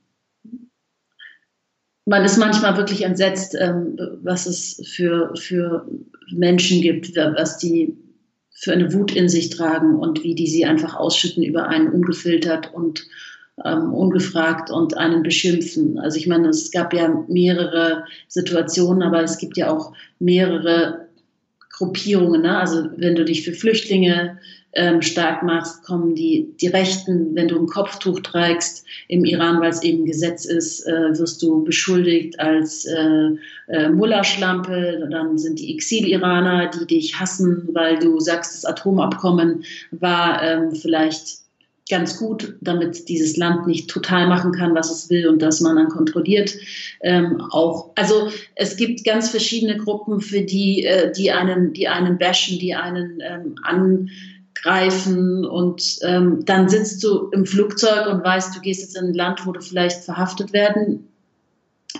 man 2.08 2.24
ist 2.24 2.38
manchmal 2.38 2.76
wirklich 2.76 3.04
entsetzt, 3.04 3.54
ähm, 3.58 3.98
was 4.22 4.46
es 4.46 4.82
für, 4.94 5.32
für 5.36 5.86
Menschen 6.32 6.80
gibt, 6.80 7.14
was 7.16 7.58
die 7.58 7.96
für 8.50 8.72
eine 8.72 8.92
Wut 8.92 9.14
in 9.14 9.28
sich 9.28 9.50
tragen 9.50 9.96
und 9.96 10.24
wie 10.24 10.34
die 10.34 10.48
sie 10.48 10.64
einfach 10.64 10.96
ausschütten 10.96 11.44
über 11.44 11.68
einen 11.68 11.92
ungefiltert 11.92 12.72
und 12.74 13.06
ähm, 13.64 13.92
ungefragt 13.92 14.70
und 14.70 14.96
einen 14.96 15.22
beschimpfen. 15.22 15.98
Also 15.98 16.16
ich 16.16 16.26
meine, 16.26 16.48
es 16.48 16.70
gab 16.70 16.92
ja 16.94 17.24
mehrere 17.28 18.04
Situationen, 18.26 19.02
aber 19.02 19.22
es 19.22 19.38
gibt 19.38 19.56
ja 19.56 19.70
auch 19.70 19.92
mehrere 20.18 21.08
Gruppierungen. 21.70 22.42
Ne? 22.42 22.58
Also 22.58 22.88
wenn 22.96 23.14
du 23.14 23.24
dich 23.24 23.44
für 23.44 23.52
Flüchtlinge 23.52 24.38
ähm, 24.78 25.02
stark 25.02 25.42
machst, 25.42 25.82
kommen 25.82 26.14
die, 26.14 26.54
die 26.60 26.68
Rechten, 26.68 27.34
wenn 27.34 27.48
du 27.48 27.58
ein 27.58 27.66
Kopftuch 27.66 28.20
trägst 28.20 28.84
im 29.08 29.24
Iran, 29.24 29.60
weil 29.60 29.70
es 29.70 29.82
eben 29.82 30.04
Gesetz 30.04 30.44
ist, 30.44 30.86
äh, 30.86 31.18
wirst 31.18 31.42
du 31.42 31.64
beschuldigt 31.64 32.38
als 32.38 32.84
äh, 32.84 33.30
äh, 33.66 33.88
Mullerschlampe. 33.90 35.08
Dann 35.10 35.36
sind 35.36 35.58
die 35.58 35.74
Exil-Iraner, 35.74 36.70
die 36.70 36.86
dich 36.86 37.18
hassen, 37.18 37.68
weil 37.72 37.98
du 37.98 38.20
sagst, 38.20 38.54
das 38.54 38.64
Atomabkommen 38.64 39.64
war 39.90 40.42
ähm, 40.42 40.74
vielleicht 40.74 41.38
ganz 41.90 42.18
gut, 42.18 42.54
damit 42.60 43.08
dieses 43.08 43.36
Land 43.36 43.66
nicht 43.66 43.88
total 43.88 44.26
machen 44.26 44.52
kann, 44.52 44.74
was 44.74 44.90
es 44.90 45.10
will 45.10 45.26
und 45.26 45.40
dass 45.40 45.60
man 45.60 45.76
dann 45.76 45.88
kontrolliert 45.88 46.54
ähm, 47.00 47.40
auch. 47.50 47.90
Also 47.94 48.28
es 48.54 48.76
gibt 48.76 49.04
ganz 49.04 49.30
verschiedene 49.30 49.78
Gruppen, 49.78 50.20
für 50.20 50.42
die 50.42 50.84
äh, 50.84 51.10
die 51.12 51.32
einen, 51.32 51.72
die 51.72 51.88
einen 51.88 52.18
bashen, 52.18 52.58
die 52.58 52.74
einen 52.74 53.20
ähm, 53.22 53.54
angreifen 54.64 55.44
und 55.44 55.98
ähm, 56.02 56.44
dann 56.44 56.68
sitzt 56.68 57.02
du 57.04 57.28
im 57.30 57.46
Flugzeug 57.46 58.06
und 58.06 58.24
weißt, 58.24 58.54
du 58.56 58.60
gehst 58.60 58.82
jetzt 58.82 58.96
in 58.96 59.08
ein 59.08 59.14
Land, 59.14 59.46
wo 59.46 59.52
du 59.52 59.60
vielleicht 59.60 60.04
verhaftet 60.04 60.52
werden 60.52 61.08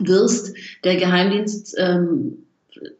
wirst. 0.00 0.54
Der 0.84 0.96
Geheimdienst 0.96 1.74
ähm, 1.78 2.44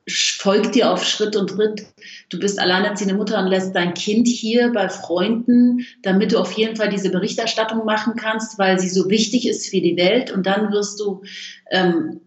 folgt 0.08 0.74
dir 0.74 0.90
auf 0.90 1.04
Schritt 1.04 1.36
und 1.36 1.50
Tritt. 1.50 1.86
Du 2.30 2.38
bist 2.38 2.58
alleinerziehende 2.58 3.14
Mutter 3.14 3.38
und 3.38 3.48
lässt 3.48 3.74
dein 3.74 3.94
Kind 3.94 4.26
hier 4.26 4.72
bei 4.72 4.88
Freunden, 4.88 5.86
damit 6.02 6.32
du 6.32 6.38
auf 6.38 6.52
jeden 6.52 6.76
Fall 6.76 6.88
diese 6.88 7.10
Berichterstattung 7.10 7.84
machen 7.84 8.14
kannst, 8.16 8.58
weil 8.58 8.80
sie 8.80 8.88
so 8.88 9.08
wichtig 9.08 9.46
ist 9.46 9.68
für 9.68 9.80
die 9.80 9.96
Welt. 9.96 10.32
Und 10.32 10.46
dann 10.46 10.72
wirst 10.72 10.98
du 10.98 11.22
ähm, 11.70 12.20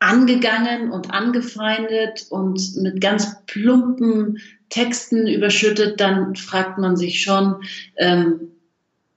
angegangen 0.00 0.90
und 0.90 1.10
angefeindet 1.10 2.26
und 2.30 2.76
mit 2.76 3.00
ganz 3.00 3.44
plumpen 3.46 4.38
Texten 4.68 5.26
überschüttet. 5.26 6.00
Dann 6.00 6.36
fragt 6.36 6.78
man 6.78 6.96
sich 6.96 7.22
schon, 7.22 7.56
ähm, 7.96 8.52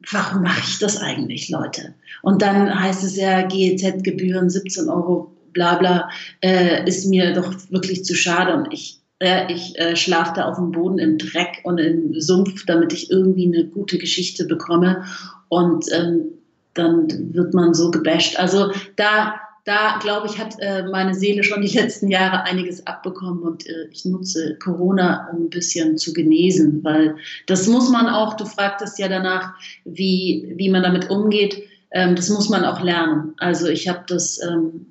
warum 0.10 0.44
mache 0.44 0.62
ich 0.66 0.80
das 0.80 1.00
eigentlich, 1.00 1.50
Leute? 1.50 1.94
Und 2.22 2.42
dann 2.42 2.80
heißt 2.80 3.04
es 3.04 3.16
ja, 3.16 3.42
GEZ-Gebühren 3.44 4.50
17 4.50 4.90
Euro 4.90 5.36
bla 5.54 5.76
bla, 5.76 6.10
äh, 6.42 6.88
ist 6.88 7.06
mir 7.06 7.34
doch 7.34 7.54
wirklich 7.70 8.06
zu 8.06 8.16
schade 8.16 8.56
und 8.56 8.74
ich 8.74 9.02
äh, 9.22 9.52
ich 9.54 9.78
äh, 9.78 9.96
schlafe 9.96 10.34
da 10.36 10.46
auf 10.46 10.56
dem 10.56 10.72
Boden 10.72 10.98
im 10.98 11.18
Dreck 11.18 11.60
und 11.64 11.78
im 11.78 12.20
Sumpf, 12.20 12.66
damit 12.66 12.92
ich 12.92 13.12
irgendwie 13.12 13.46
eine 13.46 13.66
gute 13.66 13.98
Geschichte 13.98 14.46
bekomme. 14.46 15.06
Und 15.48 15.86
ähm, 15.94 16.24
dann 16.74 17.34
wird 17.34 17.54
man 17.54 17.74
so 17.74 17.92
gebasht. 17.92 18.40
Also 18.40 18.72
da, 18.96 19.36
da 19.64 20.00
glaube 20.00 20.28
ich, 20.28 20.40
hat 20.40 20.56
äh, 20.60 20.84
meine 20.84 21.14
Seele 21.14 21.44
schon 21.44 21.62
die 21.62 21.78
letzten 21.78 22.10
Jahre 22.10 22.44
einiges 22.44 22.86
abbekommen 22.88 23.44
und 23.44 23.68
äh, 23.68 23.88
ich 23.92 24.06
nutze 24.06 24.58
Corona, 24.58 25.30
um 25.32 25.46
ein 25.46 25.50
bisschen 25.50 25.98
zu 25.98 26.14
genesen, 26.14 26.84
weil 26.84 27.16
das 27.48 27.68
muss 27.68 27.90
man 27.90 28.08
auch, 28.08 28.36
du 28.36 28.46
fragtest 28.46 29.00
ja 29.00 29.08
danach, 29.08 29.54
wie, 29.86 30.54
wie 30.56 30.70
man 30.70 30.84
damit 30.84 31.10
umgeht, 31.10 31.64
ähm, 31.92 32.16
das 32.16 32.30
muss 32.30 32.50
man 32.50 32.66
auch 32.66 32.82
lernen. 32.82 33.34
Also 33.38 33.68
ich 33.68 33.88
habe 33.88 34.04
das 34.08 34.42
ähm, 34.44 34.88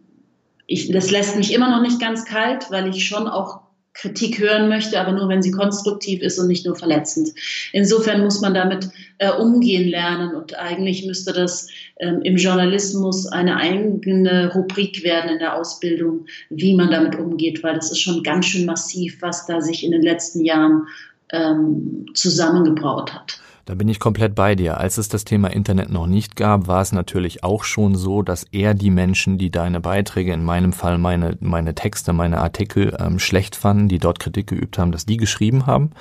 ich, 0.71 0.91
das 0.93 1.11
lässt 1.11 1.37
mich 1.37 1.53
immer 1.53 1.69
noch 1.69 1.83
nicht 1.83 2.01
ganz 2.01 2.25
kalt, 2.25 2.71
weil 2.71 2.89
ich 2.89 3.05
schon 3.05 3.27
auch 3.27 3.61
Kritik 3.95 4.39
hören 4.39 4.69
möchte, 4.69 5.01
aber 5.01 5.13
nur 5.13 5.29
wenn 5.29 5.43
sie 5.43 5.51
konstruktiv 5.51 6.23
ist 6.23 6.39
und 6.39 6.47
nicht 6.47 6.65
nur 6.65 6.77
verletzend. 6.77 7.31
Insofern 7.73 8.23
muss 8.23 8.41
man 8.41 8.55
damit 8.55 8.89
äh, 9.19 9.33
umgehen 9.33 9.89
lernen 9.89 10.35
und 10.35 10.57
eigentlich 10.57 11.05
müsste 11.07 11.33
das 11.33 11.69
ähm, 11.99 12.23
im 12.23 12.37
Journalismus 12.37 13.27
eine 13.27 13.57
eigene 13.57 14.53
Rubrik 14.55 15.03
werden 15.03 15.31
in 15.31 15.39
der 15.39 15.57
Ausbildung, 15.57 16.27
wie 16.51 16.75
man 16.75 16.91
damit 16.91 17.17
umgeht, 17.17 17.63
weil 17.63 17.75
das 17.75 17.91
ist 17.91 18.01
schon 18.01 18.23
ganz 18.23 18.47
schön 18.47 18.65
massiv, 18.65 19.21
was 19.21 19.47
da 19.47 19.61
sich 19.61 19.85
in 19.85 19.91
den 19.91 20.03
letzten 20.03 20.45
Jahren 20.45 20.87
ähm, 21.33 22.07
zusammengebraut 22.15 23.13
hat. 23.13 23.41
Da 23.71 23.77
bin 23.77 23.89
ich 23.89 24.01
komplett 24.01 24.35
bei 24.35 24.57
dir. 24.57 24.79
Als 24.79 24.99
es 24.99 25.09
das 25.09 25.25
Thema 25.25 25.47
Internet 25.47 25.91
noch 25.91 26.09
nicht 26.09 26.35
gab, 26.35 26.67
war 26.67 26.83
es 26.83 26.91
natürlich 26.91 27.45
auch 27.45 27.63
schon 27.63 27.95
so, 27.95 28.23
dass 28.23 28.43
eher 28.43 28.75
die 28.75 28.91
Menschen, 28.91 29.39
die 29.39 29.53
deine 29.53 29.79
Beiträge, 29.79 30.33
in 30.33 30.43
meinem 30.43 30.73
Fall 30.73 30.99
meine, 30.99 31.37
meine 31.39 31.77
Texte, 31.77 32.13
meine 32.13 32.39
Artikel 32.39 32.97
ähm, 32.99 33.21
schlecht 33.21 33.55
fanden, 33.55 33.87
die 33.87 34.01
dort 34.01 34.19
Kritik 34.19 34.49
geübt 34.49 34.77
haben, 34.77 34.91
dass 34.91 35.07
die 35.07 35.19
geschrieben 35.19 35.67
haben. 35.67 35.93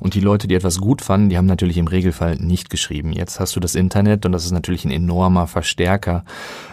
Und 0.00 0.12
die 0.12 0.20
Leute, 0.20 0.48
die 0.48 0.54
etwas 0.54 0.76
gut 0.76 1.00
fanden, 1.00 1.30
die 1.30 1.38
haben 1.38 1.46
natürlich 1.46 1.78
im 1.78 1.86
Regelfall 1.86 2.36
nicht 2.36 2.68
geschrieben. 2.68 3.10
Jetzt 3.10 3.40
hast 3.40 3.56
du 3.56 3.60
das 3.60 3.74
Internet 3.74 4.26
und 4.26 4.32
das 4.32 4.44
ist 4.44 4.52
natürlich 4.52 4.84
ein 4.84 4.90
enormer 4.90 5.46
Verstärker 5.46 6.26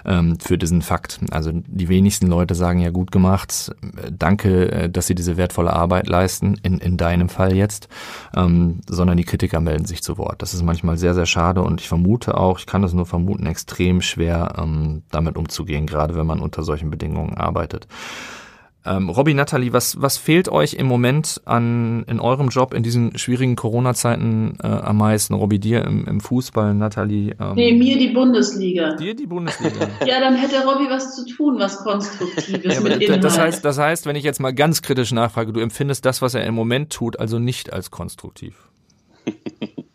ähm, 0.03 0.37
für 0.37 0.57
diesen 0.57 0.81
Fakt. 0.81 1.21
Also 1.31 1.51
die 1.53 1.87
wenigsten 1.87 2.27
Leute 2.27 2.55
sagen 2.55 2.81
ja 2.81 2.89
gut 2.89 3.13
gemacht, 3.13 3.73
danke, 4.11 4.69
äh, 4.69 4.89
dass 4.89 5.07
sie 5.07 5.15
diese 5.15 5.37
wertvolle 5.37 5.71
Arbeit 5.71 6.09
leisten, 6.09 6.59
in, 6.61 6.79
in 6.79 6.97
deinem 6.97 7.29
Fall 7.29 7.55
jetzt, 7.55 7.87
ähm, 8.35 8.81
sondern 8.89 9.15
die 9.15 9.23
Kritiker 9.23 9.61
melden 9.61 9.85
sich 9.85 10.03
zu 10.03 10.17
Wort. 10.17 10.40
Das 10.41 10.55
ist 10.55 10.63
manchmal 10.63 10.97
sehr, 10.97 11.13
sehr 11.13 11.27
schade 11.27 11.61
und 11.61 11.81
ich 11.81 11.87
vermute 11.87 12.35
auch, 12.35 12.57
ich 12.57 12.65
kann 12.65 12.81
das 12.81 12.93
nur 12.93 13.05
vermuten, 13.05 13.45
extrem 13.45 14.01
schwer 14.01 14.55
ähm, 14.57 15.03
damit 15.11 15.37
umzugehen, 15.37 15.85
gerade 15.85 16.15
wenn 16.15 16.25
man 16.25 16.39
unter 16.39 16.63
solchen 16.63 16.89
Bedingungen 16.89 17.37
arbeitet. 17.37 17.87
Ähm, 18.83 19.09
Robby, 19.09 19.35
Nathalie, 19.35 19.71
was, 19.71 20.01
was 20.01 20.17
fehlt 20.17 20.49
euch 20.49 20.73
im 20.73 20.87
Moment 20.87 21.41
an, 21.45 22.03
in 22.07 22.19
eurem 22.19 22.49
Job 22.49 22.73
in 22.73 22.81
diesen 22.81 23.15
schwierigen 23.19 23.55
Corona-Zeiten 23.55 24.57
äh, 24.63 24.65
am 24.65 24.97
meisten? 24.97 25.35
Robby, 25.35 25.59
dir 25.59 25.85
im, 25.85 26.07
im 26.07 26.21
Fußball, 26.21 26.73
Nathalie? 26.73 27.35
Ähm, 27.39 27.53
nee, 27.53 27.73
mir 27.73 27.99
die 27.99 28.07
Bundesliga. 28.07 28.95
Dir 28.95 29.13
die 29.13 29.27
Bundesliga? 29.27 29.89
ja, 30.07 30.19
dann 30.19 30.35
hätte 30.35 30.65
Robby 30.65 30.89
was 30.89 31.15
zu 31.15 31.27
tun, 31.27 31.59
was 31.59 31.83
Konstruktives 31.83 32.73
ja, 32.73 32.81
mit 32.81 32.99
Inhalt. 32.99 33.23
Das 33.23 33.37
heißt, 33.37 33.63
das 33.63 33.77
heißt, 33.77 34.07
wenn 34.07 34.15
ich 34.15 34.23
jetzt 34.23 34.39
mal 34.39 34.55
ganz 34.55 34.81
kritisch 34.81 35.11
nachfrage, 35.11 35.53
du 35.53 35.59
empfindest 35.59 36.03
das, 36.03 36.23
was 36.23 36.33
er 36.33 36.43
im 36.45 36.55
Moment 36.55 36.91
tut, 36.91 37.19
also 37.19 37.37
nicht 37.37 37.71
als 37.71 37.91
konstruktiv. 37.91 38.71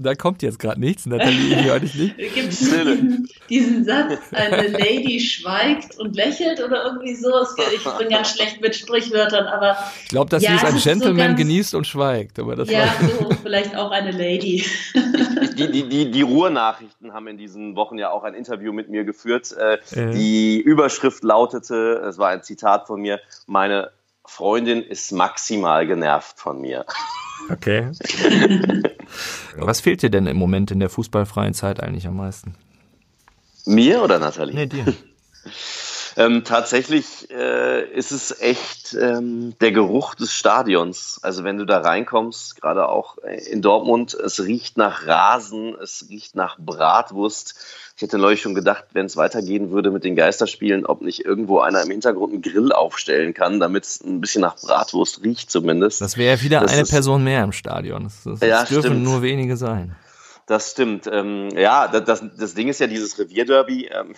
Da 0.00 0.14
kommt 0.14 0.42
jetzt 0.42 0.60
gerade 0.60 0.78
nichts, 0.78 1.06
Nathalie, 1.06 1.58
ich 1.58 1.64
höre 1.64 1.80
dich 1.80 1.94
nicht. 1.96 2.16
Gibt 2.16 2.52
es 2.52 2.58
diesen, 2.60 3.28
diesen 3.50 3.84
Satz, 3.84 4.20
eine 4.30 4.68
Lady 4.68 5.18
schweigt 5.18 5.98
und 5.98 6.14
lächelt 6.14 6.62
oder 6.62 6.84
irgendwie 6.84 7.16
so? 7.16 7.28
Ich 7.74 7.84
bin 7.98 8.08
ganz 8.08 8.30
schlecht 8.30 8.60
mit 8.60 8.76
Sprichwörtern, 8.76 9.46
aber. 9.46 9.76
Ich 10.04 10.10
glaube, 10.10 10.30
das 10.30 10.44
ja, 10.44 10.52
hieß, 10.52 10.64
ein 10.64 10.76
Gentleman 10.76 11.30
so 11.32 11.36
genießt 11.36 11.74
und 11.74 11.84
schweigt. 11.84 12.38
Aber 12.38 12.54
das 12.54 12.70
ja, 12.70 12.94
so, 13.00 13.28
vielleicht 13.42 13.74
auch 13.74 13.90
eine 13.90 14.12
Lady. 14.12 14.64
Die, 15.56 15.70
die, 15.72 15.88
die, 15.88 16.10
die 16.12 16.22
Ruhrnachrichten 16.22 17.12
haben 17.12 17.26
in 17.26 17.36
diesen 17.36 17.74
Wochen 17.74 17.98
ja 17.98 18.10
auch 18.10 18.22
ein 18.22 18.34
Interview 18.34 18.72
mit 18.72 18.88
mir 18.88 19.02
geführt. 19.02 19.52
Äh, 19.58 19.78
äh. 19.96 20.12
Die 20.12 20.60
Überschrift 20.60 21.24
lautete, 21.24 22.04
es 22.08 22.18
war 22.18 22.28
ein 22.28 22.44
Zitat 22.44 22.86
von 22.86 23.00
mir, 23.00 23.18
meine 23.48 23.90
Freundin 24.28 24.82
ist 24.82 25.10
maximal 25.10 25.86
genervt 25.86 26.38
von 26.38 26.60
mir. 26.60 26.84
Okay. 27.50 27.90
Was 29.56 29.80
fehlt 29.80 30.02
dir 30.02 30.10
denn 30.10 30.26
im 30.26 30.36
Moment 30.36 30.70
in 30.70 30.80
der 30.80 30.90
fußballfreien 30.90 31.54
Zeit 31.54 31.82
eigentlich 31.82 32.06
am 32.06 32.16
meisten? 32.16 32.54
Mir 33.64 34.02
oder 34.02 34.18
Nathalie? 34.18 34.54
Nee, 34.54 34.66
dir. 34.66 34.84
ähm, 36.18 36.44
tatsächlich 36.44 37.30
äh, 37.30 37.90
ist 37.90 38.10
es 38.10 38.40
echt 38.40 38.94
ähm, 38.94 39.54
der 39.60 39.72
Geruch 39.72 40.14
des 40.14 40.32
Stadions. 40.32 41.18
Also 41.22 41.44
wenn 41.44 41.56
du 41.56 41.64
da 41.64 41.78
reinkommst, 41.78 42.60
gerade 42.60 42.88
auch 42.88 43.16
in 43.18 43.62
Dortmund, 43.62 44.14
es 44.14 44.40
riecht 44.40 44.76
nach 44.76 45.06
Rasen, 45.06 45.74
es 45.80 46.06
riecht 46.10 46.34
nach 46.34 46.58
Bratwurst 46.58 47.54
ich 47.98 48.02
hätte 48.02 48.18
neulich 48.18 48.40
schon 48.40 48.54
gedacht, 48.54 48.84
wenn 48.92 49.06
es 49.06 49.16
weitergehen 49.16 49.72
würde 49.72 49.90
mit 49.90 50.04
den 50.04 50.14
Geisterspielen, 50.14 50.86
ob 50.86 51.02
nicht 51.02 51.24
irgendwo 51.24 51.58
einer 51.58 51.82
im 51.82 51.90
Hintergrund 51.90 52.32
einen 52.32 52.42
Grill 52.42 52.70
aufstellen 52.70 53.34
kann, 53.34 53.58
damit 53.58 53.86
es 53.86 54.00
ein 54.00 54.20
bisschen 54.20 54.40
nach 54.40 54.54
Bratwurst 54.54 55.24
riecht 55.24 55.50
zumindest. 55.50 56.00
Das 56.00 56.16
wäre 56.16 56.40
wieder 56.40 56.60
das 56.60 56.72
eine 56.72 56.84
Person 56.84 57.24
mehr 57.24 57.42
im 57.42 57.50
Stadion. 57.50 58.04
Das, 58.04 58.22
das, 58.22 58.38
das 58.38 58.48
ja, 58.48 58.62
dürfen 58.62 58.90
stimmt. 58.90 59.02
nur 59.02 59.22
wenige 59.22 59.56
sein. 59.56 59.96
Das 60.48 60.70
stimmt. 60.70 61.06
Ähm, 61.12 61.50
ja, 61.50 61.88
das, 61.88 62.24
das 62.38 62.54
Ding 62.54 62.68
ist 62.68 62.80
ja 62.80 62.86
dieses 62.86 63.18
Revierderby. 63.18 63.90
Ähm, 63.92 64.14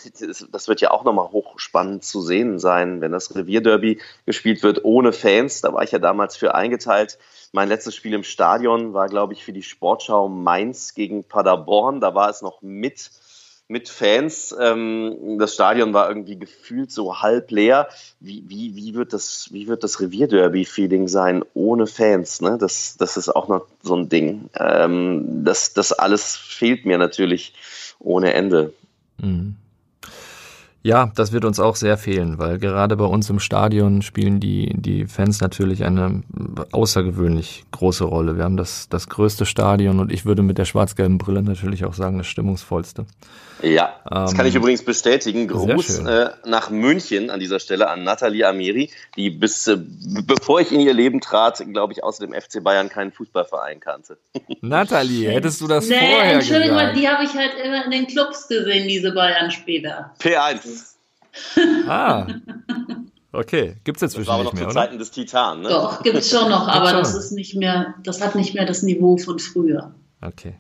das 0.53 0.69
wird 0.69 0.81
ja 0.81 0.93
auch 0.93 1.03
nochmal 1.03 1.33
hochspannend 1.33 2.05
zu 2.05 2.23
sehen 2.23 2.61
sein, 2.61 3.01
wenn 3.01 3.11
das 3.11 3.35
Revierderby 3.35 4.01
gespielt 4.27 4.63
wird 4.63 4.85
ohne 4.85 5.13
Fans. 5.13 5.61
Da 5.61 5.73
war 5.73 5.83
ich 5.83 5.91
ja 5.91 5.99
damals 5.99 6.37
für 6.37 6.55
eingeteilt. 6.55 7.19
Mein 7.51 7.69
letztes 7.69 7.97
Spiel 7.97 8.15
im 8.15 8.23
Stadion 8.23 8.95
war, 8.95 9.09
glaube 9.09 9.33
ich, 9.33 9.43
für 9.43 9.53
die 9.53 9.65
Sportschau 9.65 10.29
Mainz 10.29 10.95
gegen 10.95 11.25
Paderborn. 11.25 12.01
Da 12.01 12.15
war 12.15 12.31
es 12.31 12.43
noch 12.43 12.63
mit 12.63 13.11
mit 13.71 13.89
Fans. 13.89 14.55
Ähm, 14.61 15.39
das 15.39 15.55
Stadion 15.55 15.95
war 15.95 16.09
irgendwie 16.09 16.37
gefühlt 16.37 16.91
so 16.91 17.21
halb 17.23 17.53
leer. 17.53 17.89
Wie, 18.19 18.43
wie, 18.49 18.75
wie 18.75 18.95
wird 18.95 19.13
das, 19.13 19.49
wie 19.53 19.69
wird 19.69 19.85
das 19.85 20.01
Revierderby-Feeling 20.01 21.07
sein 21.07 21.45
ohne 21.55 21.87
Fans? 21.87 22.41
Ne? 22.41 22.59
Das, 22.59 22.97
das 22.99 23.17
ist 23.17 23.29
auch 23.29 23.47
noch 23.47 23.67
so 23.83 23.95
ein 23.95 24.09
Ding. 24.09 24.51
Ähm, 24.59 25.45
das, 25.45 25.73
das 25.73 25.93
alles 25.93 26.37
fehlt 26.37 26.85
mir 26.85 26.99
natürlich 26.99 27.55
ohne 28.01 28.35
Ende. 28.35 28.75
Mhm. 29.19 29.55
Ja, 30.83 31.13
das 31.15 31.33
wird 31.33 31.45
uns 31.45 31.61
auch 31.61 31.77
sehr 31.77 31.99
fehlen, 31.99 32.39
weil 32.39 32.59
gerade 32.59 32.97
bei 32.97 33.05
uns 33.05 33.29
im 33.29 33.39
Stadion 33.39 34.01
spielen 34.01 34.41
die, 34.41 34.73
die 34.75 35.07
Fans 35.07 35.41
natürlich 35.41 35.85
eine 35.85 36.23
außergewöhnlich 36.73 37.65
große 37.71 38.05
Rolle. 38.05 38.39
Wir 38.39 38.45
haben 38.45 38.57
das, 38.57 38.89
das 38.89 39.09
größte 39.09 39.45
Stadion 39.45 40.01
und 40.01 40.11
ich 40.11 40.25
würde 40.25 40.43
mit 40.43 40.57
der 40.57 40.65
schwarz-gelben 40.65 41.19
Brille 41.19 41.43
natürlich 41.43 41.85
auch 41.85 41.93
sagen, 41.93 42.17
das 42.17 42.29
stimmungsvollste. 42.29 43.05
Ja, 43.63 44.01
das 44.09 44.35
kann 44.35 44.47
ich 44.47 44.55
ähm, 44.55 44.63
übrigens 44.63 44.85
bestätigen. 44.85 45.49
Gruß 45.49 45.99
äh, 45.99 46.31
nach 46.47 46.71
München 46.71 47.31
an 47.31 47.41
dieser 47.41 47.61
Stelle 47.61 47.89
an 47.91 48.05
Nathalie 48.05 48.47
Amiri, 48.47 48.91
die 49.17 49.31
bis 49.31 49.67
äh, 49.67 49.77
bevor 50.27 50.61
ich 50.61 50.73
in 50.73 50.81
ihr 50.81 50.95
Leben 50.95 51.21
trat, 51.21 51.63
glaube 51.73 51.93
ich, 51.93 52.03
außer 52.03 52.27
dem 52.27 52.33
FC 52.33 52.63
Bayern 52.63 52.89
keinen 52.89 53.13
Fußballverein 53.13 53.81
kannte. 53.81 54.19
Nathalie, 54.63 55.31
hättest 55.31 55.61
du 55.61 55.67
das 55.67 55.89
nee, 55.89 55.99
vorher 55.99 56.35
Entschuldigung, 56.35 56.79
gesagt? 56.79 56.97
die 56.97 57.09
habe 57.09 57.25
ich 57.25 57.35
halt 57.35 57.53
immer 57.63 57.85
in 57.85 57.91
den 57.91 58.07
Clubs 58.07 58.49
gesehen, 58.49 58.89
diese 58.89 59.13
Bayern-Spieler. 59.13 60.15
P1. 60.21 60.70
Ah. 61.87 62.27
Okay, 63.33 63.77
gibt 63.85 63.99
es 63.99 64.01
jetzt 64.03 64.19
das 64.19 64.27
war 64.27 64.35
aber 64.35 64.45
noch 64.45 64.55
mehr, 64.55 64.67
zu 64.67 64.75
Zeiten 64.75 64.99
des 64.99 65.13
Titan, 65.13 65.61
ne? 65.61 65.69
Doch, 65.69 66.03
gibt 66.03 66.17
es 66.17 66.29
schon 66.29 66.51
noch, 66.51 66.67
aber 66.67 66.91
das 66.91 67.15
ist 67.15 67.31
nicht 67.31 67.55
mehr, 67.55 67.95
das 68.03 68.21
hat 68.21 68.35
nicht 68.35 68.55
mehr 68.55 68.67
das 68.67 68.83
Niveau 68.83 69.19
von 69.19 69.39
früher. 69.39 69.95
Okay. 70.21 70.55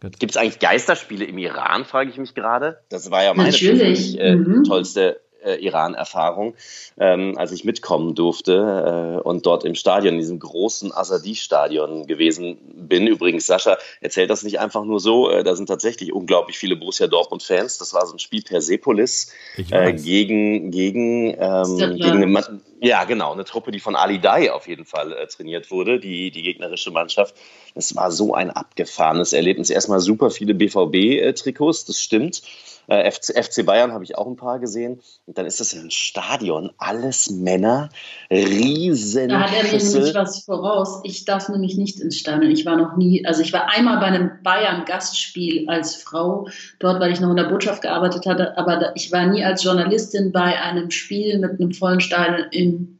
Gibt 0.00 0.32
es 0.32 0.36
eigentlich 0.36 0.58
Geisterspiele 0.58 1.24
im 1.24 1.38
Iran, 1.38 1.84
frage 1.84 2.10
ich 2.10 2.18
mich 2.18 2.34
gerade. 2.34 2.80
Das 2.88 3.10
war 3.10 3.22
ja 3.22 3.32
meine 3.32 3.50
Natürlich. 3.50 4.18
Äh, 4.18 4.34
mhm. 4.36 4.64
tollste 4.64 5.20
äh, 5.44 5.56
Iran-Erfahrung, 5.56 6.54
ähm, 6.98 7.36
als 7.36 7.52
ich 7.52 7.64
mitkommen 7.64 8.14
durfte 8.14 9.18
äh, 9.18 9.20
und 9.22 9.46
dort 9.46 9.64
im 9.64 9.74
Stadion, 9.74 10.14
in 10.14 10.20
diesem 10.20 10.38
großen 10.38 10.92
Azadi-Stadion 10.92 12.06
gewesen 12.06 12.58
bin. 12.74 13.06
Übrigens, 13.06 13.46
Sascha 13.46 13.78
erzählt 14.00 14.30
das 14.30 14.42
nicht 14.42 14.60
einfach 14.60 14.84
nur 14.84 15.00
so. 15.00 15.30
Äh, 15.30 15.44
da 15.44 15.54
sind 15.54 15.66
tatsächlich 15.66 16.12
unglaublich 16.12 16.58
viele 16.58 16.76
Borussia 16.76 17.06
Dortmund-Fans. 17.06 17.78
Das 17.78 17.94
war 17.94 18.06
so 18.06 18.14
ein 18.14 18.18
Spiel 18.18 18.42
per 18.42 18.60
Sepolis 18.60 19.32
äh, 19.70 19.92
gegen, 19.92 20.70
gegen, 20.70 21.36
ähm, 21.38 21.76
gegen 21.76 22.22
eine, 22.22 22.60
ja, 22.80 23.04
genau, 23.04 23.32
eine 23.32 23.44
Truppe, 23.44 23.70
die 23.70 23.80
von 23.80 23.96
Ali 23.96 24.20
Dai 24.20 24.52
auf 24.52 24.68
jeden 24.68 24.84
Fall 24.84 25.12
äh, 25.12 25.26
trainiert 25.26 25.70
wurde, 25.70 25.98
die, 25.98 26.30
die 26.30 26.42
gegnerische 26.42 26.90
Mannschaft. 26.90 27.34
Das 27.74 27.94
war 27.96 28.10
so 28.10 28.34
ein 28.34 28.50
abgefahrenes 28.50 29.32
Erlebnis. 29.32 29.70
Erstmal 29.70 30.00
super 30.00 30.30
viele 30.30 30.54
BVB-Trikots, 30.54 31.86
das 31.86 32.00
stimmt. 32.00 32.42
Äh, 32.88 33.10
FC, 33.10 33.66
Bayern 33.66 33.92
habe 33.92 34.04
ich 34.04 34.16
auch 34.16 34.26
ein 34.26 34.36
paar 34.36 34.58
gesehen. 34.58 35.00
Und 35.26 35.38
dann 35.38 35.46
ist 35.46 35.60
das 35.60 35.74
ein 35.74 35.90
Stadion, 35.90 36.70
alles 36.78 37.30
Männer, 37.30 37.88
riesen 38.30 39.28
Da 39.28 39.40
hat 39.40 39.50
er 39.56 39.64
mir 39.64 39.82
nämlich 39.82 40.14
was 40.14 40.44
voraus. 40.44 41.00
Ich 41.04 41.24
darf 41.24 41.48
nämlich 41.48 41.76
nicht 41.76 42.00
ins 42.00 42.16
Stadion. 42.16 42.50
Ich 42.50 42.64
war 42.64 42.76
noch 42.76 42.96
nie, 42.96 43.26
also 43.26 43.42
ich 43.42 43.52
war 43.52 43.70
einmal 43.70 43.98
bei 43.98 44.06
einem 44.06 44.30
Bayern-Gastspiel 44.42 45.68
als 45.68 45.96
Frau, 45.96 46.48
dort, 46.78 47.00
weil 47.00 47.12
ich 47.12 47.20
noch 47.20 47.30
in 47.30 47.36
der 47.36 47.44
Botschaft 47.44 47.82
gearbeitet 47.82 48.26
hatte, 48.26 48.56
aber 48.56 48.94
ich 48.94 49.10
war 49.10 49.26
nie 49.26 49.44
als 49.44 49.64
Journalistin 49.64 50.30
bei 50.30 50.60
einem 50.60 50.90
Spiel 50.90 51.38
mit 51.38 51.52
einem 51.52 51.72
vollen 51.72 52.00
Stadion 52.00 52.46
im, 52.66 52.98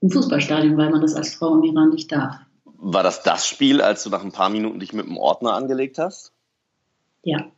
im 0.00 0.10
Fußballstadion, 0.10 0.76
weil 0.76 0.90
man 0.90 1.00
das 1.00 1.14
als 1.14 1.34
Frau 1.34 1.54
im 1.54 1.64
Iran 1.64 1.90
nicht 1.90 2.10
darf. 2.10 2.36
War 2.64 3.02
das 3.02 3.22
das 3.22 3.46
Spiel, 3.46 3.80
als 3.80 4.02
du 4.02 4.10
nach 4.10 4.24
ein 4.24 4.32
paar 4.32 4.50
Minuten 4.50 4.80
dich 4.80 4.92
mit 4.92 5.06
dem 5.06 5.16
Ordner 5.16 5.54
angelegt 5.54 5.98
hast? 5.98 6.32
Ja. 7.22 7.52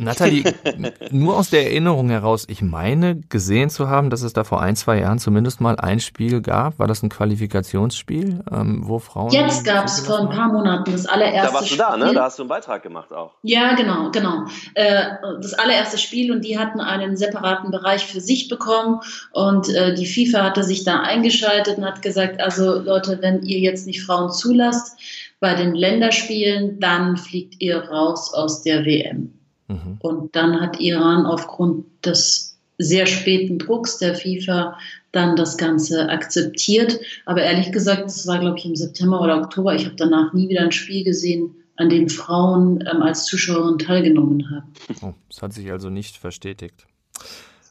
Nathalie, 0.00 0.44
nur 1.10 1.36
aus 1.36 1.50
der 1.50 1.64
Erinnerung 1.64 2.08
heraus, 2.08 2.44
ich 2.48 2.62
meine 2.62 3.20
gesehen 3.28 3.68
zu 3.68 3.88
haben, 3.88 4.10
dass 4.10 4.22
es 4.22 4.32
da 4.32 4.44
vor 4.44 4.62
ein, 4.62 4.76
zwei 4.76 5.00
Jahren 5.00 5.18
zumindest 5.18 5.60
mal 5.60 5.74
ein 5.74 5.98
Spiel 5.98 6.40
gab. 6.40 6.78
War 6.78 6.86
das 6.86 7.02
ein 7.02 7.08
Qualifikationsspiel, 7.08 8.44
ähm, 8.50 8.82
wo 8.84 9.00
Frauen. 9.00 9.32
Jetzt 9.32 9.64
gab 9.64 9.86
es 9.86 9.98
vor 9.98 10.20
ein 10.20 10.28
paar 10.28 10.52
Monaten 10.52 10.92
das 10.92 11.06
allererste 11.06 11.48
Spiel. 11.64 11.78
Da 11.78 11.84
warst 11.84 11.98
du 11.98 12.04
da, 12.04 12.06
ne? 12.06 12.14
Da 12.14 12.24
hast 12.24 12.38
du 12.38 12.44
einen 12.44 12.48
Beitrag 12.48 12.84
gemacht 12.84 13.12
auch. 13.12 13.34
Ja, 13.42 13.74
genau, 13.74 14.12
genau. 14.12 14.44
Äh, 14.74 15.02
das 15.42 15.54
allererste 15.54 15.98
Spiel 15.98 16.30
und 16.30 16.44
die 16.44 16.56
hatten 16.56 16.80
einen 16.80 17.16
separaten 17.16 17.72
Bereich 17.72 18.06
für 18.06 18.20
sich 18.20 18.48
bekommen 18.48 19.00
und 19.32 19.68
äh, 19.68 19.94
die 19.94 20.06
FIFA 20.06 20.44
hatte 20.44 20.62
sich 20.62 20.84
da 20.84 21.00
eingeschaltet 21.00 21.78
und 21.78 21.84
hat 21.84 22.02
gesagt, 22.02 22.40
also 22.40 22.78
Leute, 22.78 23.18
wenn 23.20 23.42
ihr 23.42 23.58
jetzt 23.58 23.86
nicht 23.86 24.04
Frauen 24.04 24.30
zulasst 24.30 24.96
bei 25.40 25.54
den 25.54 25.74
Länderspielen, 25.74 26.78
dann 26.78 27.16
fliegt 27.16 27.60
ihr 27.60 27.80
raus 27.80 28.32
aus 28.32 28.62
der 28.62 28.84
WM. 28.84 29.37
Mhm. 29.68 29.98
Und 30.00 30.34
dann 30.34 30.60
hat 30.60 30.80
Iran 30.80 31.26
aufgrund 31.26 31.84
des 32.04 32.58
sehr 32.78 33.06
späten 33.06 33.58
Drucks 33.58 33.98
der 33.98 34.14
FIFA 34.14 34.78
dann 35.12 35.36
das 35.36 35.56
Ganze 35.56 36.08
akzeptiert. 36.08 37.00
Aber 37.26 37.42
ehrlich 37.42 37.72
gesagt, 37.72 38.04
das 38.04 38.26
war, 38.26 38.38
glaube 38.38 38.58
ich, 38.58 38.64
im 38.64 38.76
September 38.76 39.20
oder 39.20 39.38
Oktober. 39.38 39.74
Ich 39.74 39.84
habe 39.84 39.96
danach 39.96 40.32
nie 40.32 40.48
wieder 40.48 40.62
ein 40.62 40.72
Spiel 40.72 41.04
gesehen, 41.04 41.54
an 41.76 41.88
dem 41.88 42.08
Frauen 42.08 42.84
ähm, 42.90 43.02
als 43.02 43.24
Zuschauerin 43.24 43.78
teilgenommen 43.78 44.50
haben. 44.50 44.72
Oh, 45.02 45.14
das 45.28 45.42
hat 45.42 45.52
sich 45.52 45.70
also 45.70 45.90
nicht 45.90 46.16
verstetigt. 46.16 46.86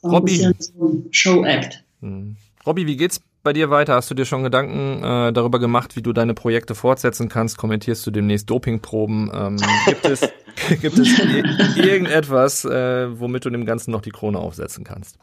Robby, 0.04 0.54
so 0.60 1.04
Show-Act. 1.12 1.84
Mhm. 2.02 2.38
Robby, 2.66 2.86
wie 2.86 2.98
geht's 2.98 3.22
bei 3.43 3.54
dir 3.54 3.70
weiter? 3.70 3.95
Hast 3.95 4.10
du 4.10 4.16
dir 4.16 4.26
schon 4.26 4.43
Gedanken 4.43 5.04
äh, 5.04 5.34
darüber 5.34 5.60
gemacht, 5.60 5.95
wie 5.95 6.02
du 6.02 6.14
deine 6.14 6.34
Projekte 6.34 6.76
fortsetzen 6.76 7.30
kannst? 7.30 7.58
Kommentierst 7.58 8.06
du 8.06 8.12
demnächst 8.12 8.50
Dopingproben? 8.50 9.32
Ähm, 9.34 9.58
gibt 9.86 10.06
es, 10.06 10.22
gibt 10.82 10.97
es 10.97 11.20
irgendetwas, 11.78 12.66
äh, 12.66 13.20
womit 13.20 13.45
du 13.45 13.49
dem 13.49 13.66
Ganzen 13.66 13.91
noch 13.91 14.01
die 14.01 14.12
Krone 14.12 14.39
aufsetzen 14.39 14.84
kannst? 14.84 15.18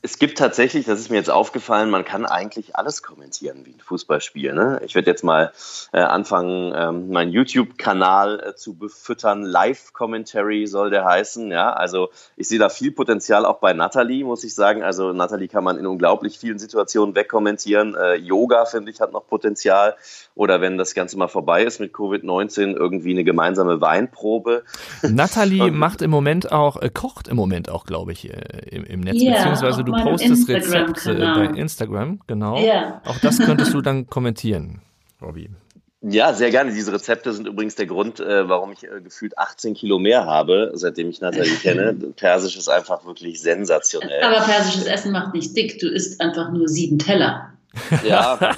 Es 0.00 0.20
gibt 0.20 0.38
tatsächlich, 0.38 0.86
das 0.86 1.00
ist 1.00 1.10
mir 1.10 1.16
jetzt 1.16 1.30
aufgefallen, 1.30 1.90
man 1.90 2.04
kann 2.04 2.24
eigentlich 2.24 2.76
alles 2.76 3.02
kommentieren 3.02 3.66
wie 3.66 3.72
ein 3.72 3.80
Fußballspiel. 3.80 4.54
Ne? 4.54 4.80
Ich 4.84 4.94
werde 4.94 5.10
jetzt 5.10 5.24
mal 5.24 5.52
äh, 5.92 5.98
anfangen, 5.98 6.72
ähm, 6.76 7.10
meinen 7.10 7.32
YouTube-Kanal 7.32 8.40
äh, 8.40 8.54
zu 8.54 8.74
befüttern. 8.74 9.42
Live-Commentary 9.42 10.68
soll 10.68 10.90
der 10.90 11.04
heißen. 11.04 11.50
Ja, 11.50 11.72
also 11.72 12.10
ich 12.36 12.46
sehe 12.46 12.60
da 12.60 12.68
viel 12.68 12.92
Potenzial 12.92 13.44
auch 13.44 13.58
bei 13.58 13.72
Nathalie, 13.72 14.24
muss 14.24 14.44
ich 14.44 14.54
sagen. 14.54 14.84
Also 14.84 15.12
Nathalie 15.12 15.48
kann 15.48 15.64
man 15.64 15.76
in 15.78 15.86
unglaublich 15.86 16.38
vielen 16.38 16.60
Situationen 16.60 17.16
wegkommentieren. 17.16 17.96
Äh, 17.96 18.14
Yoga, 18.14 18.66
finde 18.66 18.92
ich, 18.92 19.00
hat 19.00 19.12
noch 19.12 19.26
Potenzial. 19.26 19.96
Oder 20.36 20.60
wenn 20.60 20.78
das 20.78 20.94
Ganze 20.94 21.18
mal 21.18 21.26
vorbei 21.26 21.64
ist 21.64 21.80
mit 21.80 21.92
Covid-19, 21.92 22.76
irgendwie 22.76 23.10
eine 23.10 23.24
gemeinsame 23.24 23.80
Weinprobe. 23.80 24.62
Nathalie 25.02 25.70
macht 25.72 26.02
im 26.02 26.12
Moment 26.12 26.52
auch, 26.52 26.80
äh, 26.80 26.88
kocht 26.88 27.26
im 27.26 27.36
Moment 27.36 27.68
auch, 27.68 27.84
glaube 27.84 28.12
ich, 28.12 28.30
äh, 28.30 28.36
im, 28.70 28.84
im 28.84 29.00
Netz, 29.00 29.20
yeah, 29.20 29.34
beziehungsweise 29.34 29.87
du 29.92 30.02
postest 30.02 30.48
Rezepte 30.48 31.14
bei 31.14 31.46
Instagram, 31.58 32.20
genau. 32.26 32.58
Yeah. 32.60 33.02
Auch 33.04 33.18
das 33.18 33.38
könntest 33.38 33.74
du 33.74 33.80
dann 33.82 34.06
kommentieren, 34.06 34.82
Robby. 35.20 35.50
Ja, 36.00 36.32
sehr 36.32 36.50
gerne. 36.50 36.72
Diese 36.72 36.92
Rezepte 36.92 37.32
sind 37.32 37.48
übrigens 37.48 37.74
der 37.74 37.86
Grund, 37.86 38.20
äh, 38.20 38.48
warum 38.48 38.70
ich 38.70 38.84
äh, 38.84 39.00
gefühlt 39.02 39.36
18 39.36 39.74
Kilo 39.74 39.98
mehr 39.98 40.26
habe, 40.26 40.70
seitdem 40.74 41.10
ich 41.10 41.20
Nathalie 41.20 41.56
kenne. 41.62 41.92
Persisch 42.14 42.56
ist 42.56 42.68
einfach 42.68 43.04
wirklich 43.04 43.40
sensationell. 43.40 44.22
Aber 44.22 44.44
persisches 44.44 44.86
Essen 44.86 45.10
macht 45.10 45.34
nicht 45.34 45.56
dick. 45.56 45.80
Du 45.80 45.88
isst 45.88 46.20
einfach 46.20 46.52
nur 46.52 46.68
sieben 46.68 47.00
Teller. 47.00 47.52
Ja. 48.02 48.38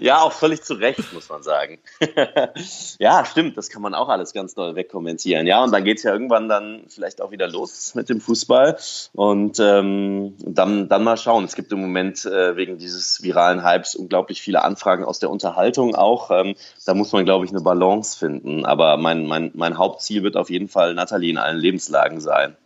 ja, 0.00 0.20
auch 0.20 0.32
völlig 0.32 0.62
zu 0.62 0.74
Recht, 0.74 1.12
muss 1.12 1.28
man 1.28 1.42
sagen. 1.42 1.78
ja, 2.98 3.24
stimmt, 3.24 3.56
das 3.56 3.70
kann 3.70 3.82
man 3.82 3.94
auch 3.94 4.08
alles 4.08 4.32
ganz 4.32 4.54
doll 4.54 4.74
wegkommentieren. 4.74 5.46
Ja, 5.46 5.62
und 5.64 5.72
dann 5.72 5.84
geht 5.84 5.98
es 5.98 6.02
ja 6.02 6.12
irgendwann 6.12 6.48
dann 6.48 6.84
vielleicht 6.88 7.22
auch 7.22 7.30
wieder 7.30 7.48
los 7.48 7.94
mit 7.94 8.08
dem 8.08 8.20
Fußball. 8.20 8.76
Und 9.14 9.58
ähm, 9.60 10.34
dann, 10.38 10.88
dann 10.88 11.04
mal 11.04 11.16
schauen. 11.16 11.44
Es 11.44 11.54
gibt 11.54 11.72
im 11.72 11.80
Moment 11.80 12.24
äh, 12.26 12.56
wegen 12.56 12.78
dieses 12.78 13.22
viralen 13.22 13.64
Hypes 13.64 13.94
unglaublich 13.94 14.42
viele 14.42 14.62
Anfragen 14.62 15.04
aus 15.04 15.18
der 15.18 15.30
Unterhaltung 15.30 15.94
auch. 15.94 16.30
Ähm, 16.30 16.54
da 16.84 16.94
muss 16.94 17.12
man, 17.12 17.24
glaube 17.24 17.46
ich, 17.46 17.50
eine 17.50 17.62
Balance 17.62 18.18
finden. 18.18 18.64
Aber 18.66 18.96
mein, 18.98 19.26
mein, 19.26 19.50
mein 19.54 19.78
Hauptziel 19.78 20.22
wird 20.22 20.36
auf 20.36 20.50
jeden 20.50 20.68
Fall 20.68 20.94
Nathalie 20.94 21.30
in 21.30 21.38
allen 21.38 21.58
Lebenslagen 21.58 22.20
sein. 22.20 22.56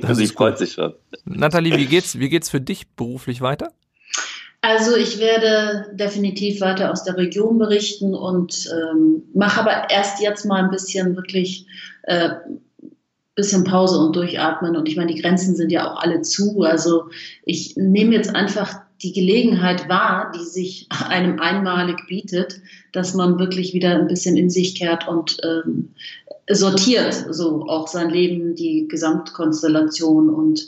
Das 0.00 0.18
ich 0.18 0.32
freut 0.32 0.58
sich 0.58 0.72
schon. 0.72 0.94
Nathalie, 1.24 1.76
wie 1.76 1.86
geht's, 1.86 2.18
wie 2.18 2.28
geht's 2.28 2.48
für 2.48 2.60
dich 2.60 2.88
beruflich 2.94 3.40
weiter? 3.40 3.72
Also 4.60 4.96
ich 4.96 5.20
werde 5.20 5.94
definitiv 5.94 6.60
weiter 6.60 6.90
aus 6.90 7.04
der 7.04 7.16
Region 7.16 7.58
berichten 7.58 8.14
und 8.14 8.68
ähm, 8.72 9.22
mache 9.32 9.60
aber 9.60 9.90
erst 9.90 10.20
jetzt 10.20 10.44
mal 10.44 10.64
ein 10.64 10.70
bisschen 10.70 11.14
wirklich 11.14 11.66
äh, 12.02 12.30
bisschen 13.38 13.62
Pause 13.62 13.98
und 14.00 14.16
durchatmen. 14.16 14.76
Und 14.76 14.88
ich 14.88 14.96
meine, 14.96 15.14
die 15.14 15.20
Grenzen 15.22 15.54
sind 15.54 15.70
ja 15.70 15.88
auch 15.88 16.02
alle 16.02 16.22
zu. 16.22 16.62
Also 16.62 17.04
ich 17.44 17.76
nehme 17.76 18.14
jetzt 18.14 18.34
einfach 18.34 18.80
die 19.00 19.12
Gelegenheit 19.12 19.88
wahr, 19.88 20.32
die 20.36 20.44
sich 20.44 20.88
einem 21.08 21.38
einmalig 21.38 22.06
bietet, 22.08 22.60
dass 22.92 23.14
man 23.14 23.38
wirklich 23.38 23.72
wieder 23.74 23.94
ein 23.94 24.08
bisschen 24.08 24.36
in 24.36 24.50
sich 24.50 24.74
kehrt 24.74 25.06
und 25.06 25.38
ähm, 25.44 25.90
sortiert, 26.50 27.26
so 27.30 27.66
auch 27.68 27.86
sein 27.86 28.10
Leben, 28.10 28.56
die 28.56 28.88
Gesamtkonstellation 28.88 30.30
und 30.30 30.66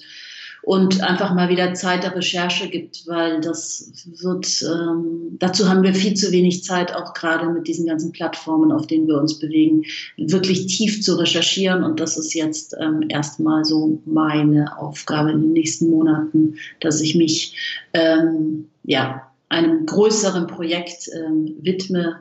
und 0.63 1.03
einfach 1.03 1.35
mal 1.35 1.49
wieder 1.49 1.75
Zeit 1.75 2.03
der 2.05 2.15
Recherche 2.15 2.69
gibt, 2.69 3.07
weil 3.07 3.41
das 3.41 3.93
wird, 4.05 4.63
ähm, 4.63 5.37
dazu 5.39 5.69
haben 5.69 5.83
wir 5.83 5.95
viel 5.95 6.15
zu 6.15 6.33
wenig 6.33 6.65
Zeit, 6.65 6.95
auch 6.95 7.15
gerade 7.15 7.49
mit 7.49 7.67
diesen 7.67 7.87
ganzen 7.87 8.13
Plattformen, 8.13 8.73
auf 8.73 8.87
denen 8.87 9.07
wir 9.07 9.19
uns 9.19 9.39
bewegen, 9.39 9.85
wirklich 10.17 10.67
tief 10.67 11.03
zu 11.03 11.19
recherchieren. 11.19 11.83
Und 11.83 12.01
das 12.01 12.17
ist 12.17 12.35
jetzt 12.35 12.77
ähm, 12.81 13.05
erstmal 13.09 13.65
so 13.65 14.01
meine 14.05 14.79
Aufgabe 14.79 15.31
in 15.33 15.41
den 15.41 15.53
nächsten 15.53 15.89
Monaten, 15.89 16.57
dass 16.81 17.01
ich 17.01 17.15
mich 17.15 17.55
ähm, 17.95 18.69
ja, 18.85 19.31
einem 19.49 19.87
größeren 19.87 20.47
Projekt 20.47 21.09
ähm, 21.15 21.55
widme, 21.61 22.21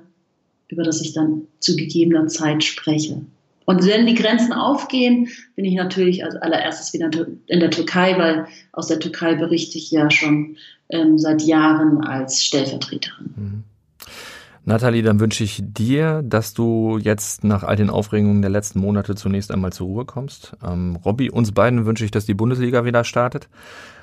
über 0.69 0.83
das 0.83 1.01
ich 1.01 1.13
dann 1.13 1.47
zu 1.59 1.75
gegebener 1.75 2.27
Zeit 2.27 2.63
spreche. 2.63 3.21
Und 3.69 3.85
wenn 3.85 4.07
die 4.07 4.15
Grenzen 4.15 4.51
aufgehen, 4.51 5.29
bin 5.55 5.63
ich 5.63 5.75
natürlich 5.75 6.25
als 6.25 6.35
allererstes 6.35 6.91
wieder 6.91 7.11
in 7.45 7.59
der 7.59 7.69
Türkei, 7.69 8.17
weil 8.17 8.47
aus 8.71 8.87
der 8.87 8.99
Türkei 8.99 9.35
berichte 9.35 9.77
ich 9.77 9.91
ja 9.91 10.09
schon 10.09 10.57
ähm, 10.89 11.19
seit 11.19 11.43
Jahren 11.43 12.03
als 12.03 12.43
Stellvertreterin. 12.43 13.33
Mhm. 13.35 13.63
Nathalie, 14.69 15.01
dann 15.01 15.19
wünsche 15.19 15.43
ich 15.43 15.63
dir, 15.63 16.21
dass 16.23 16.53
du 16.53 16.99
jetzt 17.01 17.43
nach 17.43 17.63
all 17.63 17.75
den 17.75 17.89
Aufregungen 17.89 18.43
der 18.43 18.51
letzten 18.51 18.79
Monate 18.79 19.15
zunächst 19.15 19.51
einmal 19.51 19.73
zur 19.73 19.87
Ruhe 19.87 20.05
kommst. 20.05 20.55
Ähm, 20.63 20.95
Robby, 21.03 21.31
uns 21.31 21.51
beiden 21.53 21.87
wünsche 21.87 22.05
ich, 22.05 22.11
dass 22.11 22.27
die 22.27 22.35
Bundesliga 22.35 22.85
wieder 22.85 23.03
startet. 23.03 23.49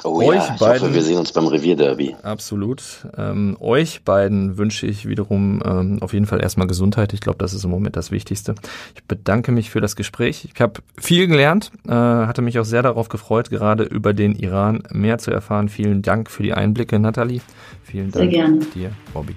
Oh 0.02 0.18
euch 0.18 0.34
ja, 0.34 0.54
ich 0.54 0.58
beiden, 0.58 0.82
hoffe, 0.82 0.94
wir 0.94 1.02
sehen 1.02 1.18
uns 1.18 1.30
beim 1.30 1.46
Revierderby. 1.46 2.16
Absolut. 2.20 3.06
Ähm, 3.16 3.56
euch 3.60 4.02
beiden 4.02 4.58
wünsche 4.58 4.88
ich 4.88 5.06
wiederum 5.06 5.62
ähm, 5.64 6.02
auf 6.02 6.12
jeden 6.12 6.26
Fall 6.26 6.42
erstmal 6.42 6.66
Gesundheit. 6.66 7.12
Ich 7.12 7.20
glaube, 7.20 7.38
das 7.38 7.54
ist 7.54 7.62
im 7.62 7.70
Moment 7.70 7.94
das 7.94 8.10
Wichtigste. 8.10 8.56
Ich 8.96 9.04
bedanke 9.04 9.52
mich 9.52 9.70
für 9.70 9.80
das 9.80 9.94
Gespräch. 9.94 10.48
Ich 10.52 10.60
habe 10.60 10.82
viel 10.98 11.28
gelernt, 11.28 11.70
äh, 11.86 11.92
hatte 11.92 12.42
mich 12.42 12.58
auch 12.58 12.64
sehr 12.64 12.82
darauf 12.82 13.08
gefreut, 13.08 13.50
gerade 13.50 13.84
über 13.84 14.14
den 14.14 14.34
Iran 14.34 14.82
mehr 14.90 15.18
zu 15.18 15.30
erfahren. 15.30 15.68
Vielen 15.68 16.02
Dank 16.02 16.28
für 16.28 16.42
die 16.42 16.54
Einblicke, 16.54 16.98
Nathalie. 16.98 17.40
Vielen 17.84 18.10
Dank 18.10 18.32
dir, 18.72 18.90
Robby. 19.14 19.36